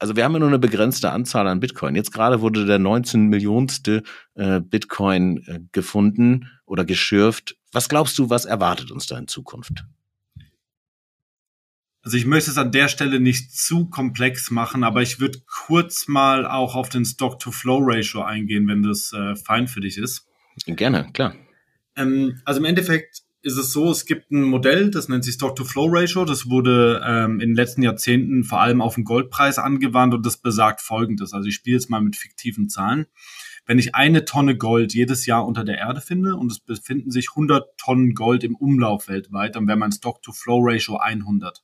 also 0.00 0.16
wir 0.16 0.24
haben 0.24 0.32
ja 0.32 0.38
nur 0.38 0.48
eine 0.48 0.58
begrenzte 0.58 1.12
Anzahl 1.12 1.46
an 1.46 1.60
Bitcoin. 1.60 1.94
Jetzt 1.94 2.12
gerade 2.12 2.40
wurde 2.40 2.64
der 2.64 2.78
19 2.78 3.26
Millionste 3.26 4.02
äh, 4.34 4.60
Bitcoin 4.60 5.44
äh, 5.46 5.60
gefunden 5.72 6.48
oder 6.64 6.84
geschürft. 6.84 7.56
Was 7.72 7.88
glaubst 7.88 8.18
du, 8.18 8.30
was 8.30 8.46
erwartet 8.46 8.90
uns 8.90 9.06
da 9.06 9.18
in 9.18 9.28
Zukunft? 9.28 9.84
Also 12.02 12.16
ich 12.16 12.24
möchte 12.24 12.50
es 12.50 12.56
an 12.56 12.72
der 12.72 12.88
Stelle 12.88 13.20
nicht 13.20 13.54
zu 13.54 13.90
komplex 13.90 14.50
machen, 14.50 14.84
aber 14.84 15.02
ich 15.02 15.20
würde 15.20 15.40
kurz 15.46 16.08
mal 16.08 16.46
auch 16.46 16.74
auf 16.74 16.88
den 16.88 17.04
Stock-to-Flow-Ratio 17.04 18.22
eingehen, 18.22 18.66
wenn 18.68 18.82
das 18.82 19.12
äh, 19.12 19.36
fein 19.36 19.68
für 19.68 19.80
dich 19.80 19.98
ist. 19.98 20.26
Gerne, 20.66 21.10
klar. 21.12 21.34
Ähm, 21.96 22.40
also 22.46 22.60
im 22.60 22.64
Endeffekt 22.64 23.22
ist 23.42 23.56
es 23.56 23.72
so, 23.72 23.90
es 23.90 24.04
gibt 24.04 24.30
ein 24.30 24.42
Modell, 24.42 24.90
das 24.90 25.08
nennt 25.08 25.24
sich 25.24 25.34
Stock-to-Flow-Ratio. 25.34 26.24
Das 26.24 26.50
wurde 26.50 27.00
ähm, 27.04 27.40
in 27.40 27.50
den 27.50 27.56
letzten 27.56 27.82
Jahrzehnten 27.82 28.44
vor 28.44 28.60
allem 28.60 28.82
auf 28.82 28.96
den 28.96 29.04
Goldpreis 29.04 29.58
angewandt 29.58 30.14
und 30.14 30.26
das 30.26 30.36
besagt 30.36 30.80
Folgendes. 30.80 31.32
Also 31.32 31.48
ich 31.48 31.54
spiele 31.54 31.76
jetzt 31.76 31.88
mal 31.88 32.02
mit 32.02 32.16
fiktiven 32.16 32.68
Zahlen. 32.68 33.06
Wenn 33.66 33.78
ich 33.78 33.94
eine 33.94 34.24
Tonne 34.24 34.56
Gold 34.56 34.92
jedes 34.94 35.26
Jahr 35.26 35.46
unter 35.46 35.64
der 35.64 35.78
Erde 35.78 36.00
finde 36.00 36.36
und 36.36 36.50
es 36.50 36.60
befinden 36.60 37.10
sich 37.10 37.30
100 37.30 37.78
Tonnen 37.78 38.14
Gold 38.14 38.44
im 38.44 38.56
Umlauf 38.56 39.08
weltweit, 39.08 39.56
dann 39.56 39.66
wäre 39.66 39.78
mein 39.78 39.92
Stock-to-Flow-Ratio 39.92 40.96
100. 40.96 41.62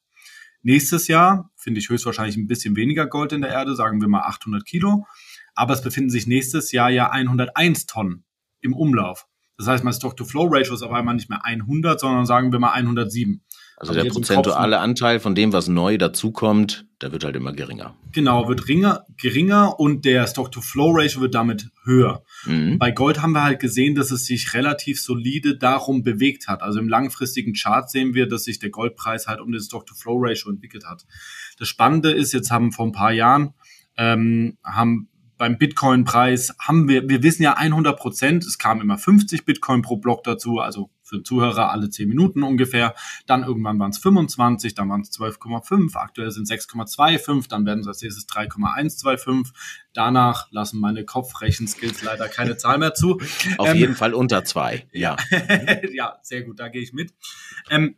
Nächstes 0.62 1.08
Jahr 1.08 1.50
finde 1.56 1.80
ich 1.80 1.88
höchstwahrscheinlich 1.88 2.36
ein 2.36 2.46
bisschen 2.46 2.74
weniger 2.76 3.06
Gold 3.06 3.32
in 3.32 3.42
der 3.42 3.50
Erde, 3.50 3.76
sagen 3.76 4.00
wir 4.00 4.08
mal 4.08 4.22
800 4.22 4.64
Kilo. 4.64 5.06
Aber 5.54 5.74
es 5.74 5.82
befinden 5.82 6.10
sich 6.10 6.26
nächstes 6.26 6.72
Jahr 6.72 6.90
ja 6.90 7.10
101 7.10 7.86
Tonnen 7.86 8.24
im 8.60 8.72
Umlauf. 8.72 9.26
Das 9.58 9.68
heißt, 9.68 9.84
mein 9.84 9.94
Stock-to-Flow-Ratio 9.94 10.74
ist 10.74 10.82
auf 10.82 10.92
einmal 10.92 11.14
nicht 11.14 11.30
mehr 11.30 11.44
100, 11.44 11.98
sondern 11.98 12.26
sagen 12.26 12.52
wir 12.52 12.58
mal 12.58 12.72
107. 12.72 13.42
Also 13.78 13.92
der 13.92 14.04
prozentuale 14.04 14.78
Anteil 14.78 15.20
von 15.20 15.34
dem, 15.34 15.52
was 15.52 15.68
neu 15.68 15.98
dazukommt, 15.98 16.86
der 17.02 17.12
wird 17.12 17.24
halt 17.24 17.36
immer 17.36 17.52
geringer. 17.52 17.94
Genau, 18.12 18.48
wird 18.48 18.68
ringer, 18.68 19.04
geringer 19.18 19.78
und 19.78 20.06
der 20.06 20.26
Stock-to-Flow-Ratio 20.26 21.20
wird 21.20 21.34
damit 21.34 21.68
höher. 21.84 22.22
Mhm. 22.46 22.78
Bei 22.78 22.90
Gold 22.90 23.20
haben 23.20 23.32
wir 23.32 23.42
halt 23.42 23.60
gesehen, 23.60 23.94
dass 23.94 24.10
es 24.10 24.24
sich 24.24 24.54
relativ 24.54 25.00
solide 25.02 25.58
darum 25.58 26.02
bewegt 26.02 26.48
hat. 26.48 26.62
Also 26.62 26.78
im 26.78 26.88
langfristigen 26.88 27.52
Chart 27.52 27.90
sehen 27.90 28.14
wir, 28.14 28.26
dass 28.26 28.44
sich 28.44 28.58
der 28.58 28.70
Goldpreis 28.70 29.26
halt 29.26 29.40
um 29.40 29.52
den 29.52 29.60
Stock-to-Flow-Ratio 29.60 30.50
entwickelt 30.50 30.86
hat. 30.86 31.04
Das 31.58 31.68
Spannende 31.68 32.12
ist, 32.12 32.32
jetzt 32.32 32.50
haben 32.50 32.72
vor 32.72 32.86
ein 32.86 32.92
paar 32.92 33.12
Jahren 33.12 33.52
ähm, 33.98 34.56
haben 34.64 35.08
beim 35.38 35.58
Bitcoin-Preis 35.58 36.54
haben 36.58 36.88
wir, 36.88 37.08
wir 37.08 37.22
wissen 37.22 37.42
ja 37.42 37.54
100 37.54 37.98
Prozent, 37.98 38.44
es 38.44 38.58
kam 38.58 38.80
immer 38.80 38.98
50 38.98 39.44
Bitcoin 39.44 39.82
pro 39.82 39.96
Block 39.96 40.24
dazu, 40.24 40.58
also 40.60 40.90
für 41.02 41.22
Zuhörer 41.22 41.70
alle 41.70 41.88
10 41.88 42.08
Minuten 42.08 42.42
ungefähr. 42.42 42.94
Dann 43.26 43.44
irgendwann 43.44 43.78
waren 43.78 43.90
es 43.90 43.98
25, 43.98 44.74
dann 44.74 44.88
waren 44.88 45.02
es 45.02 45.12
12,5, 45.12 45.96
aktuell 45.96 46.30
sind 46.30 46.48
6,25, 46.48 47.48
dann 47.48 47.64
werden 47.64 47.80
es 47.80 47.86
als 47.86 48.02
nächstes 48.02 48.26
3,125. 48.26 49.52
Danach 49.94 50.50
lassen 50.50 50.80
meine 50.80 51.04
Kopfrechenskills 51.04 52.02
leider 52.02 52.28
keine 52.28 52.56
Zahl 52.56 52.78
mehr 52.78 52.94
zu. 52.94 53.20
Auf 53.58 53.68
ähm, 53.68 53.76
jeden 53.76 53.94
Fall 53.94 54.14
unter 54.14 54.44
zwei, 54.44 54.86
ja. 54.92 55.16
ja, 55.92 56.18
sehr 56.22 56.42
gut, 56.42 56.58
da 56.58 56.68
gehe 56.68 56.82
ich 56.82 56.92
mit. 56.92 57.14
Ähm, 57.70 57.96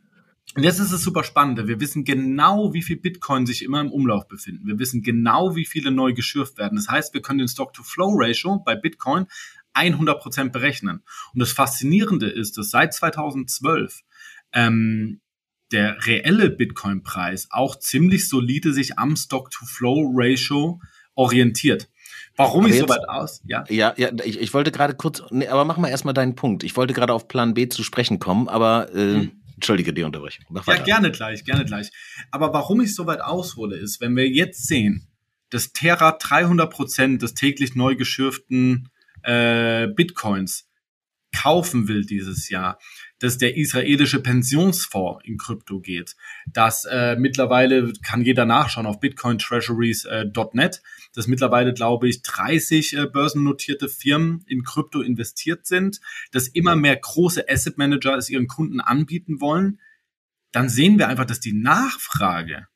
und 0.55 0.63
jetzt 0.63 0.79
ist 0.79 0.91
es 0.91 1.03
super 1.03 1.23
spannend. 1.23 1.67
Wir 1.67 1.79
wissen 1.79 2.03
genau, 2.03 2.73
wie 2.73 2.81
viel 2.81 2.97
Bitcoin 2.97 3.45
sich 3.45 3.63
immer 3.63 3.81
im 3.81 3.91
Umlauf 3.91 4.27
befinden. 4.27 4.67
Wir 4.67 4.79
wissen 4.79 5.03
genau, 5.03 5.55
wie 5.55 5.65
viele 5.65 5.91
neu 5.91 6.13
geschürft 6.13 6.57
werden. 6.57 6.75
Das 6.75 6.89
heißt, 6.89 7.13
wir 7.13 7.21
können 7.21 7.39
den 7.39 7.47
Stock-to-Flow-Ratio 7.47 8.63
bei 8.65 8.75
Bitcoin 8.75 9.27
100 9.73 10.19
Prozent 10.19 10.51
berechnen. 10.51 11.03
Und 11.33 11.39
das 11.39 11.51
Faszinierende 11.51 12.27
ist, 12.27 12.57
dass 12.57 12.71
seit 12.71 12.93
2012 12.93 14.01
ähm, 14.53 15.21
der 15.71 16.05
reelle 16.07 16.49
Bitcoin-Preis 16.49 17.49
auch 17.51 17.77
ziemlich 17.77 18.27
solide 18.27 18.73
sich 18.73 18.97
am 18.97 19.15
Stock-to-Flow-Ratio 19.15 20.81
orientiert. 21.13 21.89
Warum 22.35 22.65
aber 22.65 22.73
ich 22.73 22.79
so 22.79 22.89
weit 22.89 23.07
aus? 23.07 23.41
Ja, 23.45 23.65
ja, 23.69 23.93
ja 23.97 24.09
ich, 24.23 24.39
ich 24.39 24.53
wollte 24.53 24.71
gerade 24.71 24.95
kurz, 24.95 25.21
nee, 25.29 25.47
aber 25.47 25.65
mach 25.65 25.77
mal 25.77 25.89
erstmal 25.89 26.13
deinen 26.13 26.35
Punkt. 26.35 26.63
Ich 26.63 26.75
wollte 26.75 26.93
gerade 26.93 27.13
auf 27.13 27.27
Plan 27.27 27.53
B 27.53 27.67
zu 27.69 27.83
sprechen 27.83 28.17
kommen, 28.17 28.47
aber 28.47 28.93
äh, 28.95 29.13
hm. 29.13 29.31
Entschuldige 29.59 29.91
die 29.93 30.03
Unterbrechung. 30.03 30.45
Ja, 30.65 30.77
gerne 30.77 31.11
gleich, 31.11 31.43
gerne 31.43 31.65
gleich. 31.65 31.91
Aber 32.31 32.53
warum 32.53 32.79
ich 32.79 32.95
so 32.95 33.07
weit 33.07 33.19
aushole, 33.19 33.75
ist, 33.75 33.99
wenn 33.99 34.15
wir 34.15 34.25
jetzt 34.25 34.67
sehen, 34.69 35.09
dass 35.49 35.73
Terra 35.73 36.13
300 36.13 36.71
Prozent 36.71 37.21
des 37.21 37.33
täglich 37.33 37.75
neu 37.75 37.97
geschürften 37.97 38.87
äh, 39.21 39.87
Bitcoins 39.87 40.69
kaufen 41.35 41.89
will 41.89 42.05
dieses 42.05 42.47
Jahr, 42.47 42.79
dass 43.19 43.37
der 43.37 43.57
israelische 43.57 44.21
Pensionsfonds 44.21 45.23
in 45.25 45.37
Krypto 45.37 45.79
geht, 45.79 46.15
dass 46.47 46.85
äh, 46.85 47.15
mittlerweile 47.17 47.93
kann 48.05 48.21
jeder 48.21 48.45
nachschauen 48.45 48.85
auf 48.85 48.99
bitcointreasuries.net, 48.99 50.75
äh, 50.75 50.79
dass 51.13 51.27
mittlerweile 51.27 51.73
glaube 51.73 52.07
ich 52.09 52.21
30 52.21 52.95
äh, 52.95 53.05
börsennotierte 53.07 53.89
Firmen 53.89 54.43
in 54.47 54.63
Krypto 54.63 55.01
investiert 55.01 55.67
sind, 55.67 55.99
dass 56.31 56.47
immer 56.47 56.75
mehr 56.75 56.95
große 56.95 57.47
Asset 57.49 57.77
Manager 57.77 58.15
es 58.15 58.29
ihren 58.29 58.47
Kunden 58.47 58.79
anbieten 58.79 59.41
wollen, 59.41 59.79
dann 60.51 60.69
sehen 60.69 60.97
wir 60.97 61.07
einfach, 61.07 61.25
dass 61.25 61.39
die 61.39 61.53
Nachfrage 61.53 62.67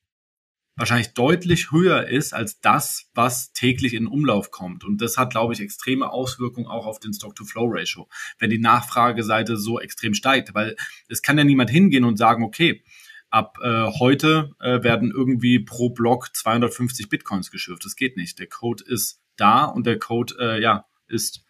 wahrscheinlich 0.75 1.13
deutlich 1.13 1.71
höher 1.71 2.07
ist 2.07 2.33
als 2.33 2.59
das, 2.59 3.09
was 3.13 3.53
täglich 3.53 3.93
in 3.93 4.07
Umlauf 4.07 4.51
kommt. 4.51 4.83
Und 4.83 5.01
das 5.01 5.17
hat, 5.17 5.31
glaube 5.31 5.53
ich, 5.53 5.59
extreme 5.59 6.11
Auswirkungen 6.11 6.67
auch 6.67 6.85
auf 6.85 6.99
den 6.99 7.13
Stock-to-Flow-Ratio, 7.13 8.07
wenn 8.39 8.49
die 8.49 8.59
Nachfrageseite 8.59 9.57
so 9.57 9.79
extrem 9.79 10.13
steigt. 10.13 10.53
Weil 10.55 10.75
es 11.07 11.21
kann 11.21 11.37
ja 11.37 11.43
niemand 11.43 11.69
hingehen 11.69 12.03
und 12.03 12.17
sagen, 12.17 12.43
okay, 12.43 12.83
ab 13.29 13.57
äh, 13.63 13.91
heute 13.99 14.51
äh, 14.59 14.83
werden 14.83 15.11
irgendwie 15.11 15.59
pro 15.59 15.89
Block 15.89 16.35
250 16.35 17.09
Bitcoins 17.09 17.51
geschürft. 17.51 17.85
Das 17.85 17.95
geht 17.95 18.17
nicht. 18.17 18.39
Der 18.39 18.47
Code 18.47 18.83
ist 18.85 19.21
da 19.35 19.65
und 19.65 19.85
der 19.85 19.99
Code, 19.99 20.35
äh, 20.39 20.61
ja, 20.61 20.85
ist, 21.07 21.45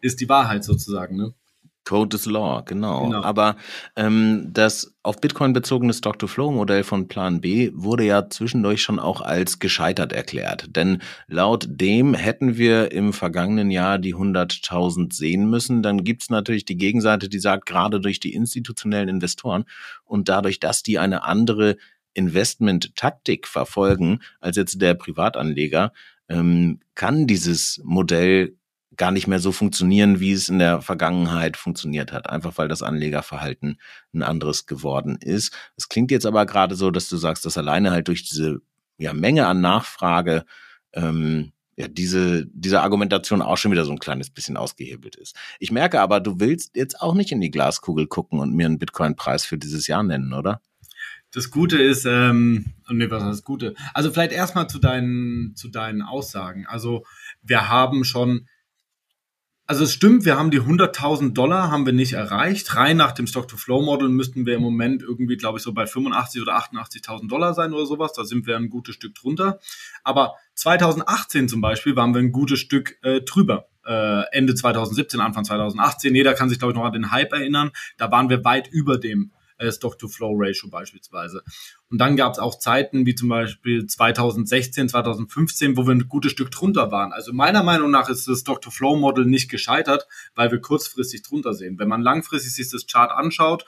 ist 0.00 0.20
die 0.20 0.28
Wahrheit 0.28 0.64
sozusagen. 0.64 1.16
Ne? 1.16 1.34
Code 1.86 2.16
is 2.16 2.26
Law, 2.26 2.62
genau. 2.62 3.04
genau. 3.04 3.22
Aber 3.22 3.56
ähm, 3.94 4.48
das 4.50 4.94
auf 5.02 5.20
Bitcoin 5.20 5.52
bezogene 5.52 5.94
Stock-to-Flow-Modell 5.94 6.82
von 6.82 7.08
Plan 7.08 7.40
B 7.40 7.70
wurde 7.74 8.04
ja 8.04 8.28
zwischendurch 8.28 8.82
schon 8.82 8.98
auch 8.98 9.20
als 9.20 9.60
gescheitert 9.60 10.12
erklärt. 10.12 10.66
Denn 10.74 11.00
laut 11.28 11.66
dem 11.68 12.12
hätten 12.14 12.56
wir 12.56 12.90
im 12.90 13.12
vergangenen 13.12 13.70
Jahr 13.70 13.98
die 13.98 14.14
100.000 14.14 15.14
sehen 15.14 15.48
müssen. 15.48 15.82
Dann 15.82 16.02
gibt's 16.02 16.28
natürlich 16.28 16.64
die 16.64 16.76
Gegenseite, 16.76 17.28
die 17.28 17.38
sagt, 17.38 17.66
gerade 17.66 18.00
durch 18.00 18.18
die 18.18 18.34
institutionellen 18.34 19.08
Investoren 19.08 19.64
und 20.04 20.28
dadurch, 20.28 20.58
dass 20.58 20.82
die 20.82 20.98
eine 20.98 21.22
andere 21.22 21.76
Investment-Taktik 22.14 23.46
verfolgen 23.46 24.20
als 24.40 24.56
jetzt 24.56 24.82
der 24.82 24.94
Privatanleger, 24.94 25.92
ähm, 26.28 26.80
kann 26.96 27.28
dieses 27.28 27.80
Modell 27.84 28.56
gar 28.96 29.10
nicht 29.10 29.26
mehr 29.26 29.38
so 29.38 29.52
funktionieren, 29.52 30.20
wie 30.20 30.32
es 30.32 30.48
in 30.48 30.58
der 30.58 30.82
Vergangenheit 30.82 31.56
funktioniert 31.56 32.12
hat, 32.12 32.28
einfach 32.30 32.56
weil 32.56 32.68
das 32.68 32.82
Anlegerverhalten 32.82 33.80
ein 34.14 34.22
anderes 34.22 34.66
geworden 34.66 35.16
ist. 35.20 35.56
Es 35.76 35.88
klingt 35.88 36.10
jetzt 36.10 36.26
aber 36.26 36.46
gerade 36.46 36.74
so, 36.74 36.90
dass 36.90 37.08
du 37.08 37.16
sagst, 37.16 37.44
dass 37.44 37.58
alleine 37.58 37.90
halt 37.90 38.08
durch 38.08 38.24
diese 38.28 38.60
ja, 38.98 39.12
Menge 39.12 39.46
an 39.46 39.60
Nachfrage 39.60 40.44
ähm, 40.94 41.52
ja, 41.76 41.88
diese, 41.88 42.46
diese 42.46 42.80
Argumentation 42.80 43.42
auch 43.42 43.58
schon 43.58 43.70
wieder 43.70 43.84
so 43.84 43.92
ein 43.92 43.98
kleines 43.98 44.30
bisschen 44.30 44.56
ausgehebelt 44.56 45.14
ist. 45.16 45.36
Ich 45.58 45.70
merke 45.70 46.00
aber, 46.00 46.20
du 46.20 46.40
willst 46.40 46.74
jetzt 46.74 47.00
auch 47.00 47.14
nicht 47.14 47.32
in 47.32 47.40
die 47.40 47.50
Glaskugel 47.50 48.06
gucken 48.06 48.40
und 48.40 48.54
mir 48.54 48.66
einen 48.66 48.78
Bitcoin-Preis 48.78 49.44
für 49.44 49.58
dieses 49.58 49.86
Jahr 49.86 50.02
nennen, 50.02 50.32
oder? 50.32 50.62
Das 51.32 51.50
Gute 51.50 51.76
ist, 51.76 52.06
ähm, 52.06 52.72
nee, 52.88 53.10
was 53.10 53.22
ist 53.22 53.28
das 53.28 53.42
Gute? 53.42 53.74
Also 53.92 54.10
vielleicht 54.10 54.32
erstmal 54.32 54.70
zu 54.70 54.78
deinen, 54.78 55.54
zu 55.54 55.68
deinen 55.68 56.00
Aussagen. 56.00 56.66
Also 56.66 57.04
wir 57.42 57.68
haben 57.68 58.04
schon 58.04 58.48
also 59.68 59.82
es 59.82 59.92
stimmt, 59.92 60.24
wir 60.24 60.38
haben 60.38 60.52
die 60.52 60.60
100.000 60.60 61.32
Dollar 61.32 61.70
haben 61.72 61.86
wir 61.86 61.92
nicht 61.92 62.12
erreicht. 62.12 62.76
Rein 62.76 62.96
nach 62.96 63.12
dem 63.12 63.26
Stock-to-Flow-Model 63.26 64.08
müssten 64.08 64.46
wir 64.46 64.54
im 64.54 64.62
Moment 64.62 65.02
irgendwie, 65.02 65.36
glaube 65.36 65.58
ich, 65.58 65.64
so 65.64 65.72
bei 65.72 65.86
85 65.86 66.40
oder 66.40 66.56
88.000 66.56 67.28
Dollar 67.28 67.52
sein 67.52 67.72
oder 67.72 67.84
sowas. 67.84 68.12
Da 68.12 68.24
sind 68.24 68.46
wir 68.46 68.56
ein 68.56 68.70
gutes 68.70 68.94
Stück 68.94 69.16
drunter. 69.16 69.58
Aber 70.04 70.34
2018 70.54 71.48
zum 71.48 71.60
Beispiel 71.60 71.96
waren 71.96 72.14
wir 72.14 72.20
ein 72.20 72.30
gutes 72.30 72.60
Stück 72.60 72.96
äh, 73.02 73.22
drüber. 73.22 73.66
Äh, 73.84 74.22
Ende 74.30 74.54
2017, 74.54 75.20
Anfang 75.20 75.44
2018. 75.44 76.14
Jeder 76.14 76.34
kann 76.34 76.48
sich, 76.48 76.60
glaube 76.60 76.72
ich, 76.72 76.78
noch 76.78 76.84
an 76.84 76.92
den 76.92 77.10
Hype 77.10 77.32
erinnern. 77.32 77.72
Da 77.96 78.12
waren 78.12 78.28
wir 78.28 78.44
weit 78.44 78.68
über 78.68 78.98
dem 78.98 79.32
Stock-to-Flow-Ratio 79.58 80.68
beispielsweise. 80.68 81.42
Und 81.88 81.98
dann 81.98 82.16
gab 82.16 82.32
es 82.32 82.38
auch 82.38 82.58
Zeiten 82.58 83.06
wie 83.06 83.14
zum 83.14 83.28
Beispiel 83.28 83.86
2016, 83.86 84.88
2015, 84.88 85.76
wo 85.76 85.86
wir 85.86 85.94
ein 85.94 86.08
gutes 86.08 86.32
Stück 86.32 86.50
drunter 86.50 86.90
waren. 86.90 87.12
Also 87.12 87.32
meiner 87.32 87.62
Meinung 87.62 87.90
nach 87.90 88.08
ist 88.08 88.28
das 88.28 88.40
Stock-to-Flow-Model 88.40 89.24
nicht 89.24 89.50
gescheitert, 89.50 90.06
weil 90.34 90.50
wir 90.50 90.60
kurzfristig 90.60 91.22
drunter 91.22 91.54
sehen. 91.54 91.78
Wenn 91.78 91.88
man 91.88 92.02
langfristig 92.02 92.54
sich 92.54 92.70
das 92.70 92.86
Chart 92.86 93.10
anschaut, 93.10 93.64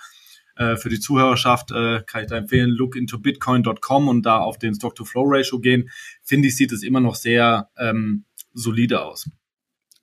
äh, 0.57 0.77
für 0.77 0.89
die 0.89 1.01
Zuhörerschaft 1.01 1.71
äh, 1.71 2.03
kann 2.05 2.23
ich 2.23 2.29
da 2.29 2.37
empfehlen, 2.37 2.71
look 2.71 2.97
into 2.97 3.19
bitcoin.com 3.19 4.09
und 4.09 4.27
da 4.27 4.39
auf 4.39 4.59
den 4.59 4.75
Stock-to-Flow-Ratio 4.75 5.61
gehen. 5.61 5.89
Finde 6.23 6.49
ich, 6.49 6.57
sieht 6.57 6.73
es 6.73 6.83
immer 6.83 7.01
noch 7.01 7.15
sehr 7.15 7.71
ähm, 7.79 8.25
solide 8.55 9.03
aus. 9.03 9.31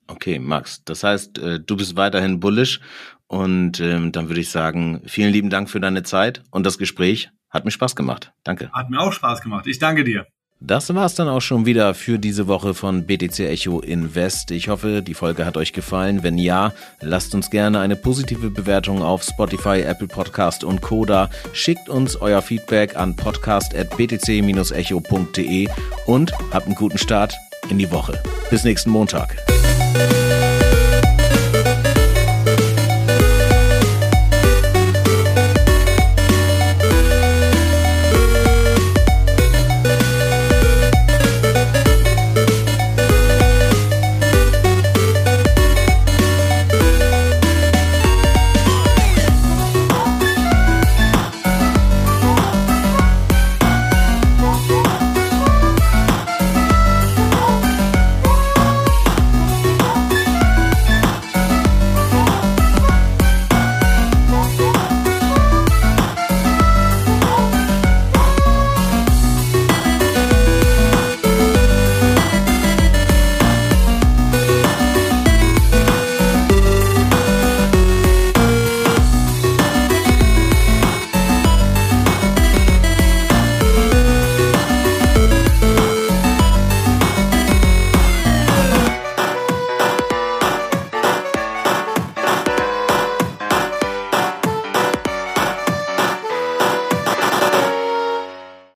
Okay, 0.08 0.38
Max, 0.38 0.84
das 0.84 1.02
heißt, 1.02 1.38
äh, 1.38 1.60
du 1.60 1.76
bist 1.76 1.96
weiterhin 1.96 2.40
bullish 2.40 2.80
und 3.28 3.80
ähm, 3.80 4.12
dann 4.12 4.28
würde 4.28 4.40
ich 4.40 4.50
sagen, 4.50 5.02
vielen 5.06 5.32
lieben 5.32 5.50
Dank 5.50 5.70
für 5.70 5.80
deine 5.80 6.02
Zeit 6.02 6.42
und 6.50 6.64
das 6.64 6.78
Gespräch. 6.78 7.30
Hat 7.50 7.64
mir 7.64 7.70
Spaß 7.70 7.96
gemacht. 7.96 8.32
Danke. 8.44 8.70
Hat 8.72 8.90
mir 8.90 9.00
auch 9.00 9.12
Spaß 9.12 9.40
gemacht. 9.40 9.66
Ich 9.66 9.78
danke 9.78 10.04
dir. 10.04 10.26
Das 10.58 10.92
war's 10.94 11.14
dann 11.14 11.28
auch 11.28 11.42
schon 11.42 11.66
wieder 11.66 11.92
für 11.92 12.18
diese 12.18 12.48
Woche 12.48 12.72
von 12.72 13.06
BTC 13.06 13.40
Echo 13.40 13.80
Invest. 13.80 14.50
Ich 14.52 14.68
hoffe, 14.68 15.02
die 15.02 15.12
Folge 15.12 15.44
hat 15.44 15.58
euch 15.58 15.74
gefallen. 15.74 16.22
Wenn 16.22 16.38
ja, 16.38 16.72
lasst 17.00 17.34
uns 17.34 17.50
gerne 17.50 17.80
eine 17.80 17.94
positive 17.94 18.48
Bewertung 18.50 19.02
auf 19.02 19.22
Spotify, 19.22 19.82
Apple 19.82 20.08
Podcast 20.08 20.64
und 20.64 20.80
Koda. 20.80 21.28
Schickt 21.52 21.90
uns 21.90 22.16
euer 22.16 22.40
Feedback 22.40 22.96
an 22.96 23.16
podcast.btc-echo.de 23.16 25.68
und 26.06 26.32
habt 26.52 26.66
einen 26.66 26.74
guten 26.74 26.98
Start 26.98 27.34
in 27.68 27.76
die 27.78 27.90
Woche. 27.90 28.22
Bis 28.50 28.64
nächsten 28.64 28.88
Montag. 28.90 29.55